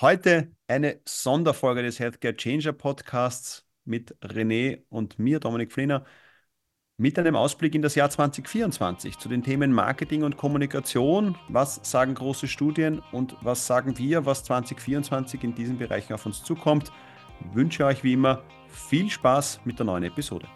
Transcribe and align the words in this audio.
Heute 0.00 0.50
eine 0.66 0.98
Sonderfolge 1.04 1.82
des 1.82 2.00
Healthcare 2.00 2.34
Changer 2.34 2.72
Podcasts 2.72 3.66
mit 3.84 4.16
René 4.22 4.82
und 4.88 5.18
mir, 5.18 5.40
Dominik 5.40 5.72
Fliener, 5.72 6.06
mit 6.96 7.18
einem 7.18 7.36
Ausblick 7.36 7.74
in 7.74 7.82
das 7.82 7.96
Jahr 7.96 8.08
2024 8.08 9.18
zu 9.18 9.28
den 9.28 9.42
Themen 9.42 9.72
Marketing 9.74 10.22
und 10.22 10.38
Kommunikation. 10.38 11.36
Was 11.48 11.80
sagen 11.82 12.14
große 12.14 12.48
Studien 12.48 13.02
und 13.12 13.36
was 13.42 13.66
sagen 13.66 13.98
wir, 13.98 14.24
was 14.24 14.42
2024 14.44 15.44
in 15.44 15.54
diesen 15.54 15.76
Bereichen 15.76 16.14
auf 16.14 16.24
uns 16.24 16.42
zukommt? 16.44 16.90
Ich 17.40 17.54
wünsche 17.54 17.84
euch 17.84 18.02
wie 18.02 18.14
immer 18.14 18.42
viel 18.68 19.10
Spaß 19.10 19.60
mit 19.66 19.78
der 19.78 19.84
neuen 19.84 20.04
Episode. 20.04 20.46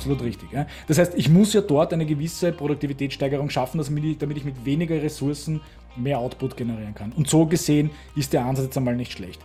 Absolut 0.00 0.22
richtig. 0.22 0.50
Ja. 0.52 0.66
Das 0.88 0.98
heißt, 0.98 1.14
ich 1.16 1.28
muss 1.28 1.52
ja 1.52 1.60
dort 1.60 1.92
eine 1.92 2.06
gewisse 2.06 2.52
Produktivitätssteigerung 2.52 3.50
schaffen, 3.50 3.78
damit 4.18 4.36
ich, 4.38 4.44
mit 4.44 4.64
weniger 4.64 5.00
Ressourcen 5.00 5.60
mehr 5.96 6.18
Output 6.18 6.56
generieren 6.56 6.94
kann. 6.94 7.12
Und 7.12 7.28
so 7.28 7.46
gesehen 7.46 7.90
ist 8.16 8.32
der 8.32 8.44
Ansatz 8.44 8.66
jetzt 8.66 8.76
einmal 8.78 8.96
nicht 8.96 9.12
schlecht. 9.12 9.40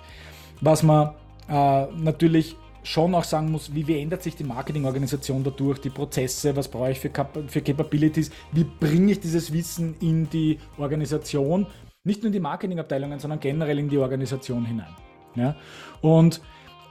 Was 0.62 0.84
man 0.84 1.12
äh, 1.50 1.86
natürlich 1.98 2.56
schon 2.84 3.16
auch 3.16 3.24
sagen 3.24 3.52
muss, 3.52 3.74
wie, 3.74 3.88
wie 3.88 4.00
ändert 4.00 4.24
sich 4.24 4.36
die 4.36 4.44
Marketingorganisation 4.44 5.44
dadurch, 5.44 5.80
die 5.80 5.90
Prozesse, 5.90 6.56
was 6.56 6.68
brauche 6.68 6.92
ich 6.92 7.00
für, 7.00 7.10
Cap 7.10 7.38
für 7.48 7.62
Capabilities, 7.62 8.32
wie 8.52 8.64
bringe 8.64 9.12
ich 9.12 9.20
dieses 9.20 9.52
Wissen 9.52 9.96
in 10.02 10.30
die 10.30 10.60
Organisation, 10.78 11.66
nicht 12.04 12.22
nur 12.22 12.28
in 12.28 12.34
die 12.34 12.40
Marketingabteilungen, 12.40 13.20
sondern 13.20 13.40
generell 13.40 13.80
in 13.80 13.90
die 13.90 13.98
Organisation 13.98 14.66
hinein. 14.66 14.96
Ja? 15.36 15.56
Und 16.02 16.42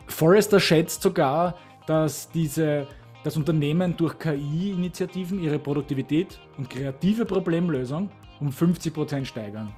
Forrester 0.09 0.59
schätzt 0.59 1.03
sogar, 1.03 1.55
dass 1.87 2.29
diese 2.31 2.89
das 3.25 3.39
Unternehmen 3.39 3.97
durch 3.97 4.19
KI-Initiativen 4.19 5.43
ihre 5.43 5.59
Produktivität 5.59 6.39
und 6.59 6.69
kreative 6.69 7.25
Problemlösung 7.25 8.11
um 8.39 8.51
50% 8.51 9.25
steigern. 9.25 9.75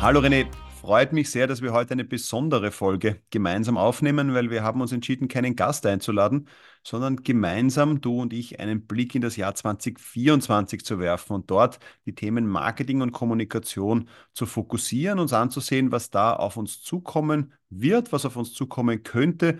Hallo 0.00 0.20
René, 0.20 0.46
freut 0.80 1.12
mich 1.12 1.30
sehr, 1.30 1.48
dass 1.48 1.60
wir 1.60 1.72
heute 1.72 1.92
eine 1.92 2.04
besondere 2.04 2.70
Folge 2.70 3.20
gemeinsam 3.30 3.76
aufnehmen, 3.76 4.32
weil 4.32 4.50
wir 4.50 4.62
haben 4.62 4.80
uns 4.80 4.92
entschieden, 4.92 5.26
keinen 5.26 5.56
Gast 5.56 5.84
einzuladen, 5.86 6.48
sondern 6.84 7.16
gemeinsam, 7.16 8.00
du 8.00 8.20
und 8.20 8.32
ich, 8.32 8.60
einen 8.60 8.86
Blick 8.86 9.14
in 9.14 9.22
das 9.22 9.36
Jahr 9.36 9.54
2024 9.54 10.84
zu 10.84 11.00
werfen 11.00 11.34
und 11.34 11.50
dort 11.50 11.80
die 12.06 12.14
Themen 12.14 12.46
Marketing 12.46 13.02
und 13.02 13.12
Kommunikation 13.12 14.08
zu 14.32 14.46
fokussieren, 14.46 15.18
uns 15.18 15.32
anzusehen, 15.32 15.90
was 15.90 16.10
da 16.10 16.32
auf 16.32 16.56
uns 16.56 16.80
zukommen 16.80 17.52
wird, 17.68 18.12
was 18.12 18.24
auf 18.24 18.36
uns 18.36 18.54
zukommen 18.54 19.02
könnte 19.02 19.58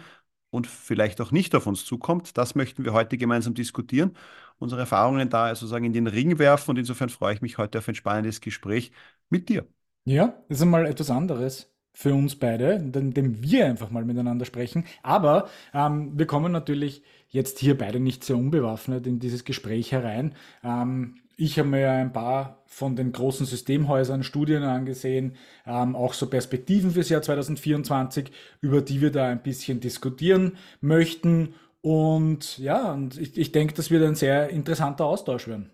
und 0.51 0.67
vielleicht 0.67 1.21
auch 1.21 1.33
nicht 1.33 1.55
auf 1.55 1.67
uns 1.67 1.85
zukommt. 1.85 2.37
Das 2.39 2.55
möchten 2.55 2.85
wir 2.85 2.93
heute 2.93 3.17
gemeinsam 3.19 3.55
diskutieren, 3.55 4.17
unsere 4.59 4.81
Erfahrungen 4.81 5.31
da 5.31 5.55
sozusagen 5.55 5.85
in 5.85 5.93
den 5.93 6.07
Ring 6.07 6.39
werfen 6.39 6.71
und 6.71 6.79
insofern 6.79 7.09
freue 7.09 7.35
ich 7.35 7.43
mich 7.43 7.59
heute 7.59 7.79
auf 7.79 7.89
ein 7.89 7.95
spannendes 7.95 8.41
Gespräch 8.41 8.93
mit 9.31 9.49
dir. 9.49 9.67
Ja, 10.05 10.43
das 10.49 10.59
ist 10.59 10.63
einmal 10.63 10.87
etwas 10.87 11.11
anderes 11.11 11.71
für 11.93 12.15
uns 12.15 12.37
beide, 12.37 12.73
indem 12.75 13.43
wir 13.43 13.67
einfach 13.67 13.91
mal 13.91 14.05
miteinander 14.05 14.45
sprechen. 14.45 14.85
Aber 15.03 15.49
ähm, 15.75 16.19
wir 16.19 16.27
kommen 16.27 16.53
natürlich 16.53 17.03
jetzt 17.29 17.59
hier 17.59 17.77
beide 17.77 18.01
nicht 18.01 18.25
sehr 18.25 18.37
unbewaffnet 18.37 19.07
in 19.07 19.19
dieses 19.19 19.45
Gespräch 19.45 19.93
herein. 19.93 20.35
Ähm, 20.63 21.17
ich 21.41 21.59
habe 21.59 21.69
mir 21.69 21.91
ein 21.91 22.13
paar 22.13 22.63
von 22.67 22.97
den 22.97 23.13
großen 23.13 23.47
Systemhäusern 23.47 24.23
Studien 24.23 24.63
angesehen, 24.63 25.37
ähm, 25.67 25.97
auch 25.97 26.13
so 26.13 26.29
Perspektiven 26.29 26.91
fürs 26.91 27.09
Jahr 27.09 27.23
2024, 27.23 28.31
über 28.61 28.83
die 28.83 29.01
wir 29.01 29.11
da 29.11 29.27
ein 29.27 29.43
bisschen 29.43 29.81
diskutieren 29.81 30.59
möchten. 30.83 31.55
Und 31.81 32.59
ja, 32.59 32.93
und 32.93 33.19
ich, 33.19 33.39
ich 33.39 33.53
denke, 33.53 33.73
das 33.75 33.91
wird 33.91 34.05
ein 34.05 34.15
sehr 34.15 34.51
interessanter 34.51 35.07
Austausch 35.07 35.49
werden. 35.49 35.71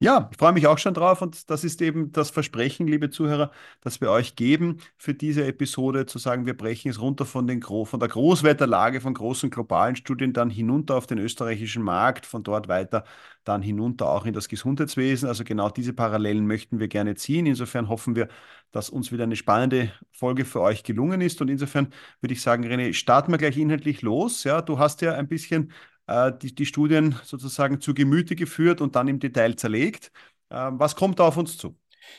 Ja, 0.00 0.28
ich 0.30 0.36
freue 0.36 0.52
mich 0.52 0.66
auch 0.66 0.76
schon 0.76 0.92
drauf 0.92 1.22
und 1.22 1.48
das 1.48 1.64
ist 1.64 1.80
eben 1.80 2.12
das 2.12 2.28
Versprechen, 2.30 2.86
liebe 2.86 3.08
Zuhörer, 3.08 3.50
das 3.80 4.02
wir 4.02 4.10
euch 4.10 4.36
geben 4.36 4.78
für 4.98 5.14
diese 5.14 5.46
Episode, 5.46 6.04
zu 6.04 6.18
sagen, 6.18 6.44
wir 6.44 6.54
brechen 6.56 6.90
es 6.90 7.00
runter 7.00 7.24
von, 7.24 7.46
den, 7.46 7.62
von 7.62 8.00
der 8.00 8.08
Großwetterlage 8.08 9.00
von 9.00 9.14
großen 9.14 9.48
globalen 9.48 9.96
Studien 9.96 10.34
dann 10.34 10.50
hinunter 10.50 10.96
auf 10.96 11.06
den 11.06 11.16
österreichischen 11.18 11.82
Markt, 11.82 12.26
von 12.26 12.42
dort 12.42 12.68
weiter 12.68 13.04
dann 13.44 13.62
hinunter 13.62 14.08
auch 14.10 14.26
in 14.26 14.34
das 14.34 14.48
Gesundheitswesen. 14.48 15.26
Also 15.28 15.42
genau 15.42 15.70
diese 15.70 15.94
Parallelen 15.94 16.46
möchten 16.46 16.80
wir 16.80 16.88
gerne 16.88 17.14
ziehen. 17.14 17.46
Insofern 17.46 17.88
hoffen 17.88 18.14
wir, 18.14 18.28
dass 18.72 18.90
uns 18.90 19.10
wieder 19.12 19.24
eine 19.24 19.36
spannende 19.36 19.92
Folge 20.12 20.44
für 20.44 20.60
euch 20.60 20.82
gelungen 20.82 21.20
ist 21.22 21.40
und 21.40 21.48
insofern 21.48 21.88
würde 22.20 22.34
ich 22.34 22.42
sagen, 22.42 22.64
René, 22.66 22.92
starten 22.92 23.32
wir 23.32 23.38
gleich 23.38 23.56
inhaltlich 23.56 24.02
los. 24.02 24.44
Ja, 24.44 24.60
du 24.60 24.78
hast 24.78 25.00
ja 25.00 25.14
ein 25.14 25.28
bisschen 25.28 25.72
die, 26.08 26.54
die 26.54 26.66
Studien 26.66 27.16
sozusagen 27.24 27.80
zu 27.80 27.94
Gemüte 27.94 28.36
geführt 28.36 28.80
und 28.80 28.96
dann 28.96 29.08
im 29.08 29.20
Detail 29.20 29.56
zerlegt. 29.56 30.12
Äh, 30.50 30.70
was 30.72 30.96
kommt 30.96 31.18
da 31.18 31.28
auf 31.28 31.36
uns 31.36 31.56
zu? 31.56 31.76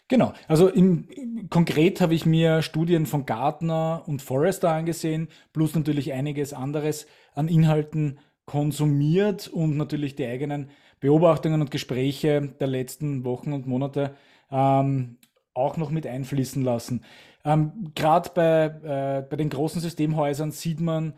Genau, 0.07 0.34
also 0.47 0.68
im, 0.68 1.47
konkret 1.50 2.01
habe 2.01 2.16
ich 2.16 2.25
mir 2.25 2.62
Studien 2.63 3.06
von 3.06 3.25
Gartner 3.25 4.03
und 4.07 4.22
Forrester 4.22 4.72
angesehen, 4.72 5.28
plus 5.53 5.75
natürlich 5.75 6.12
einiges 6.13 6.53
anderes 6.53 7.06
an 7.34 7.47
Inhalten 7.47 8.19
konsumiert 8.45 9.47
und 9.47 9.78
natürlich 9.78 10.16
die 10.16 10.25
eigenen 10.25 10.69
Beobachtungen 11.00 11.62
und 11.62 11.72
Gespräche 11.72 12.56
der 12.59 12.68
letzten 12.68 13.24
Wochen 13.25 13.53
und 13.53 13.68
Monate 13.68 14.16
ähm, 14.51 15.18
auch 15.53 15.78
noch 15.78 15.90
mit 15.90 16.06
einfließen 16.07 16.63
lassen. 16.63 17.03
Ähm, 17.44 17.91
Gerade 17.95 18.29
bei, 18.34 18.66
äh, 18.66 19.22
bei 19.28 19.35
den 19.35 19.50
großen 19.50 19.81
Systemhäusern 19.81 20.51
sieht 20.51 20.79
man, 20.79 21.13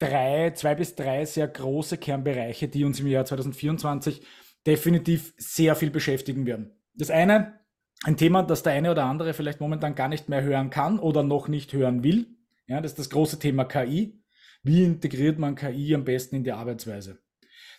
drei, 0.00 0.50
zwei 0.56 0.74
bis 0.74 0.96
drei 0.96 1.24
sehr 1.24 1.46
große 1.46 1.98
Kernbereiche, 1.98 2.66
die 2.66 2.84
uns 2.84 2.98
im 2.98 3.06
Jahr 3.06 3.24
2024 3.24 4.22
definitiv 4.66 5.32
sehr 5.36 5.76
viel 5.76 5.90
beschäftigen 5.90 6.46
werden. 6.46 6.72
Das 6.94 7.10
eine, 7.10 7.60
ein 8.02 8.16
Thema, 8.16 8.42
das 8.42 8.62
der 8.62 8.72
eine 8.72 8.90
oder 8.90 9.04
andere 9.04 9.34
vielleicht 9.34 9.60
momentan 9.60 9.94
gar 9.94 10.08
nicht 10.08 10.28
mehr 10.28 10.42
hören 10.42 10.70
kann 10.70 10.98
oder 10.98 11.22
noch 11.22 11.48
nicht 11.48 11.72
hören 11.72 12.02
will. 12.02 12.26
Ja, 12.66 12.80
das 12.80 12.92
ist 12.92 12.98
das 12.98 13.10
große 13.10 13.38
Thema 13.38 13.64
KI. 13.64 14.20
Wie 14.62 14.84
integriert 14.84 15.38
man 15.38 15.54
KI 15.54 15.94
am 15.94 16.04
besten 16.04 16.36
in 16.36 16.44
die 16.44 16.52
Arbeitsweise? 16.52 17.18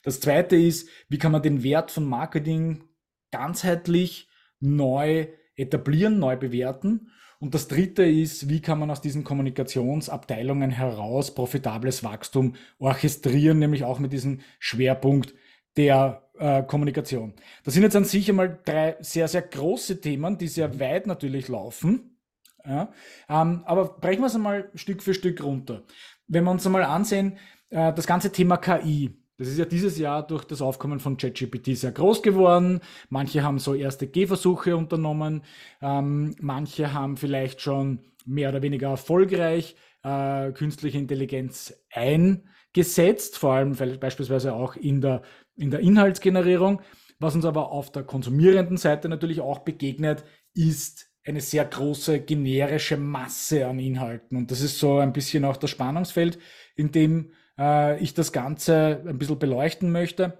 Das 0.03 0.19
zweite 0.19 0.55
ist, 0.55 0.89
wie 1.09 1.17
kann 1.17 1.31
man 1.31 1.43
den 1.43 1.63
Wert 1.63 1.91
von 1.91 2.05
Marketing 2.05 2.83
ganzheitlich 3.31 4.29
neu 4.59 5.27
etablieren, 5.55 6.19
neu 6.19 6.37
bewerten? 6.37 7.11
Und 7.41 7.55
das 7.55 7.67
dritte 7.67 8.03
ist, 8.03 8.49
wie 8.49 8.61
kann 8.61 8.77
man 8.77 8.91
aus 8.91 9.01
diesen 9.01 9.23
Kommunikationsabteilungen 9.23 10.69
heraus 10.69 11.33
profitables 11.33 12.03
Wachstum 12.03 12.53
orchestrieren, 12.77 13.57
nämlich 13.57 13.83
auch 13.83 13.97
mit 13.97 14.13
diesem 14.13 14.41
Schwerpunkt 14.59 15.33
der 15.75 16.29
äh, 16.37 16.61
Kommunikation. 16.61 17.33
Das 17.63 17.73
sind 17.73 17.81
jetzt 17.81 17.95
an 17.95 18.05
sich 18.05 18.29
einmal 18.29 18.59
drei 18.63 18.95
sehr, 18.99 19.27
sehr 19.27 19.41
große 19.41 20.01
Themen, 20.01 20.37
die 20.37 20.47
sehr 20.47 20.79
weit 20.79 21.07
natürlich 21.07 21.47
laufen. 21.47 22.15
Ja, 22.63 22.93
ähm, 23.27 23.63
aber 23.65 23.97
brechen 23.97 24.21
wir 24.21 24.27
es 24.27 24.35
einmal 24.35 24.69
Stück 24.75 25.01
für 25.01 25.15
Stück 25.15 25.43
runter. 25.43 25.81
Wenn 26.27 26.43
wir 26.43 26.51
uns 26.51 26.63
einmal 26.67 26.83
ansehen, 26.83 27.39
äh, 27.71 27.91
das 27.91 28.05
ganze 28.05 28.31
Thema 28.31 28.57
KI, 28.57 29.17
das 29.41 29.49
ist 29.49 29.57
ja 29.57 29.65
dieses 29.65 29.97
Jahr 29.97 30.25
durch 30.27 30.45
das 30.45 30.61
Aufkommen 30.61 30.99
von 30.99 31.17
ChatGPT 31.17 31.75
sehr 31.75 31.91
groß 31.91 32.21
geworden. 32.21 32.79
Manche 33.09 33.41
haben 33.41 33.57
so 33.57 33.73
erste 33.73 34.05
Gehversuche 34.05 34.77
unternommen. 34.77 35.41
Ähm, 35.81 36.35
manche 36.39 36.93
haben 36.93 37.17
vielleicht 37.17 37.59
schon 37.59 38.01
mehr 38.23 38.49
oder 38.49 38.61
weniger 38.61 38.89
erfolgreich 38.89 39.75
äh, 40.03 40.51
künstliche 40.51 40.99
Intelligenz 40.99 41.73
eingesetzt, 41.91 43.39
vor 43.39 43.53
allem 43.53 43.75
beispielsweise 43.99 44.53
auch 44.53 44.75
in 44.75 45.01
der, 45.01 45.23
in 45.55 45.71
der 45.71 45.79
Inhaltsgenerierung. 45.79 46.81
Was 47.17 47.33
uns 47.33 47.45
aber 47.45 47.71
auf 47.71 47.91
der 47.91 48.03
konsumierenden 48.03 48.77
Seite 48.77 49.09
natürlich 49.09 49.41
auch 49.41 49.59
begegnet, 49.59 50.23
ist 50.53 51.09
eine 51.25 51.41
sehr 51.41 51.65
große 51.65 52.19
generische 52.19 52.97
Masse 52.97 53.65
an 53.65 53.79
Inhalten. 53.79 54.37
Und 54.37 54.51
das 54.51 54.61
ist 54.61 54.77
so 54.77 54.99
ein 54.99 55.13
bisschen 55.13 55.45
auch 55.45 55.57
das 55.57 55.71
Spannungsfeld, 55.71 56.37
in 56.75 56.91
dem 56.91 57.31
äh, 57.57 58.01
ich 58.01 58.13
das 58.13 58.31
Ganze 58.31 59.03
ein 59.07 59.17
bisschen 59.17 59.39
beleuchten 59.39 59.91
möchte. 59.91 60.37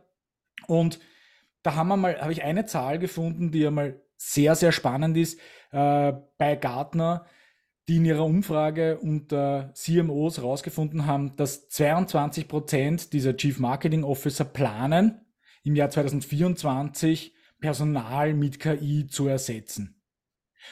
Und 0.68 1.00
da 1.64 1.76
haben 1.76 1.90
wir 1.90 1.98
mal, 1.98 2.20
habe 2.22 2.32
ich 2.32 2.44
eine 2.44 2.66
Zahl 2.66 3.00
gefunden, 3.00 3.52
die 3.52 3.66
einmal 3.66 4.02
sehr, 4.18 4.56
sehr 4.56 4.72
spannend 4.72 5.18
ist, 5.18 5.40
äh, 5.72 6.14
bei 6.38 6.56
Gartner, 6.56 7.26
die 7.88 7.98
in 7.98 8.06
ihrer 8.06 8.26
Umfrage 8.26 9.00
unter 9.00 9.72
CMOs 9.74 10.38
herausgefunden 10.38 11.06
haben, 11.06 11.36
dass 11.36 11.68
22 11.70 12.48
Prozent 12.48 13.14
dieser 13.14 13.36
Chief 13.36 13.60
Marketing 13.60 14.04
Officer 14.04 14.46
planen, 14.46 15.22
im 15.64 15.76
Jahr 15.76 15.90
2024 15.90 17.34
Personal 17.60 18.34
mit 18.34 18.60
KI 18.60 19.08
zu 19.08 19.28
ersetzen. 19.28 20.02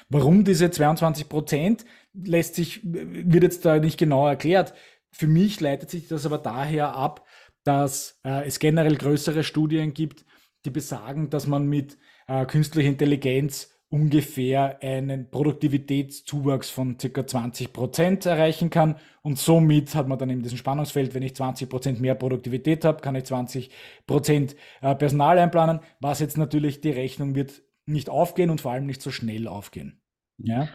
Warum 0.09 0.43
diese 0.43 0.69
22 0.71 1.29
Prozent 1.29 1.85
lässt 2.13 2.55
sich, 2.55 2.81
wird 2.83 3.43
jetzt 3.43 3.65
da 3.65 3.79
nicht 3.79 3.97
genau 3.97 4.27
erklärt. 4.27 4.73
Für 5.11 5.27
mich 5.27 5.59
leitet 5.59 5.89
sich 5.89 6.07
das 6.07 6.25
aber 6.25 6.37
daher 6.37 6.95
ab, 6.95 7.25
dass 7.63 8.19
äh, 8.23 8.45
es 8.45 8.59
generell 8.59 8.95
größere 8.95 9.43
Studien 9.43 9.93
gibt, 9.93 10.25
die 10.65 10.69
besagen, 10.69 11.29
dass 11.29 11.47
man 11.47 11.67
mit 11.67 11.97
äh, 12.27 12.45
künstlicher 12.45 12.89
Intelligenz 12.89 13.69
ungefähr 13.89 14.81
einen 14.83 15.31
Produktivitätszuwachs 15.31 16.69
von 16.69 16.97
ca. 16.97 17.25
20 17.25 17.73
Prozent 17.73 18.25
erreichen 18.25 18.69
kann. 18.69 18.95
Und 19.23 19.39
somit 19.39 19.95
hat 19.95 20.07
man 20.07 20.19
dann 20.19 20.29
eben 20.29 20.43
diesen 20.43 20.59
Spannungsfeld, 20.59 21.13
wenn 21.15 21.23
ich 21.23 21.35
20 21.35 21.69
Prozent 21.69 21.99
mehr 21.99 22.15
Produktivität 22.15 22.85
habe, 22.85 23.01
kann 23.01 23.15
ich 23.15 23.25
20 23.25 23.71
Prozent 24.05 24.55
äh, 24.81 24.95
Personal 24.95 25.39
einplanen, 25.39 25.79
was 25.99 26.19
jetzt 26.19 26.37
natürlich 26.37 26.81
die 26.81 26.91
Rechnung 26.91 27.35
wird 27.35 27.63
nicht 27.85 28.09
aufgehen 28.09 28.51
und 28.51 28.61
vor 28.61 28.71
allem 28.71 28.85
nicht 28.85 29.01
so 29.01 29.09
schnell 29.09 29.47
aufgehen. 29.47 29.98
Ja? 30.41 30.69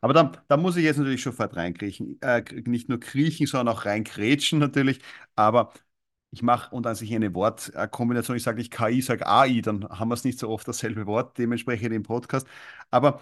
Aber 0.00 0.12
da, 0.14 0.32
da 0.48 0.56
muss 0.56 0.76
ich 0.76 0.84
jetzt 0.84 0.98
natürlich 0.98 1.22
sofort 1.22 1.56
reinkriechen. 1.56 2.20
Äh, 2.20 2.42
nicht 2.66 2.88
nur 2.88 3.00
kriechen, 3.00 3.46
sondern 3.46 3.74
auch 3.74 3.84
reinkrätschen 3.84 4.58
natürlich. 4.58 5.00
Aber 5.36 5.72
ich 6.30 6.42
mache, 6.42 6.74
und 6.74 6.86
als 6.86 7.00
ich 7.02 7.14
eine 7.14 7.34
Wortkombination, 7.34 8.36
ich 8.36 8.42
sage 8.42 8.58
nicht 8.58 8.72
KI, 8.72 9.00
sage 9.02 9.26
AI, 9.26 9.60
dann 9.62 9.88
haben 9.88 10.08
wir 10.08 10.14
es 10.14 10.24
nicht 10.24 10.38
so 10.38 10.48
oft 10.50 10.68
dasselbe 10.68 11.06
Wort, 11.06 11.38
dementsprechend 11.38 11.92
im 11.94 12.02
Podcast. 12.02 12.46
Aber 12.90 13.20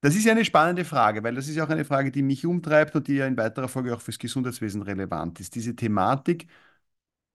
das 0.00 0.14
ist 0.16 0.24
ja 0.24 0.32
eine 0.32 0.44
spannende 0.44 0.84
Frage, 0.84 1.22
weil 1.24 1.34
das 1.34 1.48
ist 1.48 1.56
ja 1.56 1.64
auch 1.64 1.68
eine 1.70 1.84
Frage, 1.84 2.10
die 2.12 2.22
mich 2.22 2.46
umtreibt 2.46 2.94
und 2.96 3.08
die 3.08 3.16
ja 3.16 3.26
in 3.26 3.36
weiterer 3.36 3.68
Folge 3.68 3.94
auch 3.94 4.00
fürs 4.00 4.18
Gesundheitswesen 4.18 4.82
relevant 4.82 5.40
ist. 5.40 5.54
Diese 5.54 5.76
Thematik, 5.76 6.46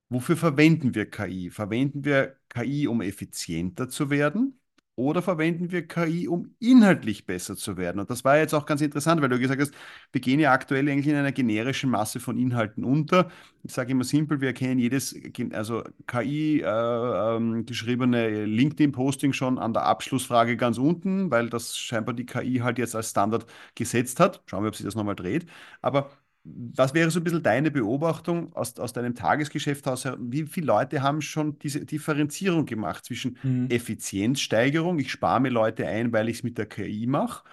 wofür 0.09 0.37
verwenden 0.37 0.95
wir 0.95 1.09
KI? 1.09 1.49
Verwenden 1.51 2.05
wir 2.05 2.37
KI, 2.49 2.87
um 2.87 3.01
effizienter 3.01 3.89
zu 3.89 4.09
werden? 4.11 4.60
Oder 4.95 5.21
verwenden 5.21 5.71
wir 5.71 5.87
KI, 5.87 6.27
um 6.27 6.53
inhaltlich 6.59 7.25
besser 7.25 7.55
zu 7.55 7.77
werden? 7.77 7.99
Und 7.99 8.09
das 8.09 8.23
war 8.25 8.37
jetzt 8.37 8.53
auch 8.53 8.65
ganz 8.65 8.81
interessant, 8.81 9.21
weil 9.21 9.29
du 9.29 9.39
gesagt 9.39 9.61
hast, 9.61 9.73
wir 10.11 10.21
gehen 10.21 10.39
ja 10.39 10.51
aktuell 10.51 10.87
eigentlich 10.89 11.07
in 11.07 11.15
einer 11.15 11.31
generischen 11.31 11.89
Masse 11.89 12.19
von 12.19 12.37
Inhalten 12.37 12.83
unter. 12.83 13.31
Ich 13.63 13.71
sage 13.73 13.91
immer 13.91 14.03
simpel, 14.03 14.41
wir 14.41 14.49
erkennen 14.49 14.79
jedes, 14.79 15.15
also 15.53 15.83
KI 16.07 16.61
äh, 16.61 16.65
ähm, 16.67 17.65
geschriebene 17.65 18.45
LinkedIn-Posting 18.45 19.33
schon 19.33 19.57
an 19.59 19.73
der 19.73 19.83
Abschlussfrage 19.85 20.57
ganz 20.57 20.77
unten, 20.77 21.31
weil 21.31 21.49
das 21.49 21.77
scheinbar 21.77 22.13
die 22.13 22.25
KI 22.25 22.57
halt 22.59 22.77
jetzt 22.77 22.95
als 22.95 23.09
Standard 23.11 23.45
gesetzt 23.75 24.19
hat. 24.19 24.43
Schauen 24.45 24.63
wir, 24.63 24.69
ob 24.69 24.75
sich 24.75 24.85
das 24.85 24.95
nochmal 24.95 25.15
dreht. 25.15 25.45
Aber 25.81 26.11
was 26.43 26.93
wäre 26.93 27.11
so 27.11 27.19
ein 27.19 27.23
bisschen 27.23 27.43
deine 27.43 27.69
Beobachtung 27.69 28.53
aus, 28.53 28.77
aus 28.79 28.93
deinem 28.93 29.13
Tagesgeschäft 29.13 29.87
aus? 29.87 30.05
Wie 30.19 30.43
viele 30.43 30.67
Leute 30.67 31.01
haben 31.01 31.21
schon 31.21 31.59
diese 31.59 31.85
Differenzierung 31.85 32.65
gemacht 32.65 33.05
zwischen 33.05 33.37
mhm. 33.43 33.67
Effizienzsteigerung, 33.69 34.99
ich 34.99 35.11
spare 35.11 35.39
mir 35.39 35.49
Leute 35.49 35.87
ein, 35.87 36.11
weil 36.11 36.29
ich 36.29 36.37
es 36.37 36.43
mit 36.43 36.57
der 36.57 36.65
KI 36.65 37.05
mache, 37.05 37.43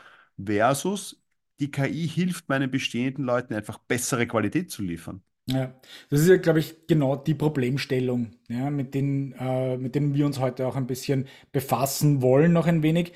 versus 0.42 1.22
die 1.60 1.70
KI 1.70 2.08
hilft 2.08 2.48
meinen 2.48 2.70
bestehenden 2.70 3.24
Leuten 3.24 3.54
einfach 3.54 3.78
bessere 3.78 4.26
Qualität 4.26 4.70
zu 4.70 4.82
liefern? 4.82 5.22
Ja, 5.46 5.74
das 6.10 6.20
ist 6.20 6.28
ja, 6.28 6.36
glaube 6.36 6.60
ich, 6.60 6.86
genau 6.86 7.16
die 7.16 7.34
Problemstellung, 7.34 8.32
ja, 8.48 8.70
mit, 8.70 8.94
denen, 8.94 9.32
äh, 9.32 9.78
mit 9.78 9.94
denen 9.94 10.14
wir 10.14 10.26
uns 10.26 10.38
heute 10.38 10.66
auch 10.66 10.76
ein 10.76 10.86
bisschen 10.86 11.26
befassen 11.52 12.20
wollen, 12.20 12.52
noch 12.52 12.66
ein 12.66 12.82
wenig, 12.82 13.12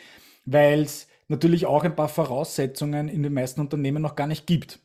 weil 0.47 0.81
es 0.81 1.09
natürlich 1.29 1.67
auch 1.67 1.85
ein 1.85 1.95
paar 1.95 2.09
Voraussetzungen 2.09 3.09
in 3.09 3.23
den 3.23 3.35
meisten 3.35 3.61
Unternehmen 3.61 4.03
noch 4.03 4.17
gar 4.17 4.27
nicht 4.27 4.47
gibt. 4.47 4.81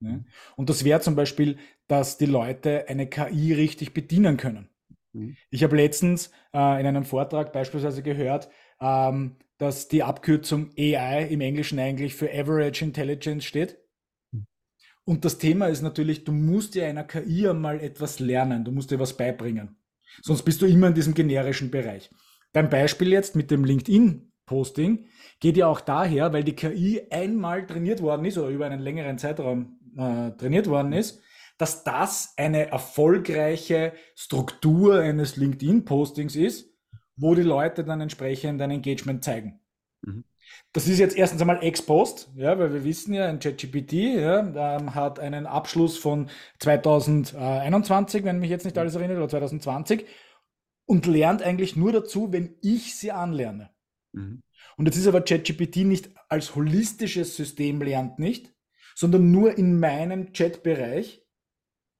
Ne? 0.00 0.24
Und 0.56 0.70
das 0.70 0.84
wäre 0.84 1.00
zum 1.00 1.16
Beispiel, 1.16 1.58
dass 1.86 2.18
die 2.18 2.26
Leute 2.26 2.88
eine 2.88 3.08
KI 3.08 3.52
richtig 3.54 3.94
bedienen 3.94 4.36
können. 4.36 4.68
Mhm. 5.12 5.36
Ich 5.50 5.64
habe 5.64 5.76
letztens 5.76 6.28
äh, 6.54 6.80
in 6.80 6.86
einem 6.86 7.04
Vortrag 7.04 7.52
beispielsweise 7.52 8.02
gehört, 8.02 8.48
ähm, 8.80 9.36
dass 9.58 9.88
die 9.88 10.02
Abkürzung 10.02 10.70
AI 10.78 11.24
im 11.24 11.40
Englischen 11.40 11.78
eigentlich 11.78 12.14
für 12.14 12.30
Average 12.32 12.84
Intelligence 12.84 13.44
steht. 13.44 13.78
Mhm. 14.30 14.46
Und 15.04 15.24
das 15.24 15.38
Thema 15.38 15.66
ist 15.66 15.82
natürlich, 15.82 16.24
du 16.24 16.32
musst 16.32 16.74
ja 16.74 16.86
einer 16.86 17.04
KI 17.04 17.48
einmal 17.48 17.80
etwas 17.80 18.20
lernen, 18.20 18.64
du 18.64 18.72
musst 18.72 18.90
dir 18.90 19.00
was 19.00 19.16
beibringen. 19.16 19.76
Sonst 20.22 20.42
bist 20.42 20.62
du 20.62 20.66
immer 20.66 20.88
in 20.88 20.94
diesem 20.94 21.14
generischen 21.14 21.70
Bereich. 21.70 22.10
Beim 22.52 22.70
Beispiel 22.70 23.12
jetzt 23.12 23.36
mit 23.36 23.50
dem 23.50 23.64
LinkedIn-Posting 23.64 25.06
geht 25.38 25.56
ja 25.56 25.66
auch 25.66 25.80
daher, 25.80 26.32
weil 26.32 26.44
die 26.44 26.56
KI 26.56 27.02
einmal 27.10 27.66
trainiert 27.66 28.00
worden 28.00 28.24
ist 28.24 28.38
oder 28.38 28.48
über 28.48 28.66
einen 28.66 28.80
längeren 28.80 29.18
Zeitraum 29.18 29.77
äh, 29.98 30.30
trainiert 30.36 30.68
worden 30.68 30.92
ist, 30.92 31.20
dass 31.58 31.84
das 31.84 32.34
eine 32.36 32.68
erfolgreiche 32.70 33.92
Struktur 34.14 35.00
eines 35.00 35.36
LinkedIn-Postings 35.36 36.36
ist, 36.36 36.72
wo 37.16 37.34
die 37.34 37.42
Leute 37.42 37.84
dann 37.84 38.00
entsprechend 38.00 38.62
ein 38.62 38.70
Engagement 38.70 39.24
zeigen. 39.24 39.60
Mhm. 40.02 40.24
Das 40.72 40.86
ist 40.86 40.98
jetzt 40.98 41.16
erstens 41.16 41.40
einmal 41.40 41.62
ex 41.62 41.82
post, 41.82 42.30
ja, 42.34 42.58
weil 42.58 42.72
wir 42.72 42.84
wissen 42.84 43.12
ja, 43.12 43.26
ein 43.26 43.40
ChatGPT 43.40 43.92
ja, 43.92 44.94
hat 44.94 45.18
einen 45.18 45.46
Abschluss 45.46 45.98
von 45.98 46.30
2021, 46.60 48.24
wenn 48.24 48.38
mich 48.38 48.50
jetzt 48.50 48.64
nicht 48.64 48.78
alles 48.78 48.94
erinnert, 48.94 49.18
oder 49.18 49.28
2020 49.28 50.06
und 50.86 51.06
lernt 51.06 51.42
eigentlich 51.42 51.76
nur 51.76 51.92
dazu, 51.92 52.32
wenn 52.32 52.56
ich 52.62 52.96
sie 52.96 53.12
anlerne. 53.12 53.70
Mhm. 54.12 54.42
Und 54.76 54.86
jetzt 54.86 54.96
ist 54.96 55.06
aber 55.06 55.22
ChatGPT 55.22 55.78
nicht 55.78 56.10
als 56.28 56.54
holistisches 56.54 57.36
System 57.36 57.82
lernt 57.82 58.18
nicht, 58.18 58.54
sondern 58.98 59.30
nur 59.30 59.56
in 59.56 59.78
meinem 59.78 60.32
Chatbereich, 60.32 61.24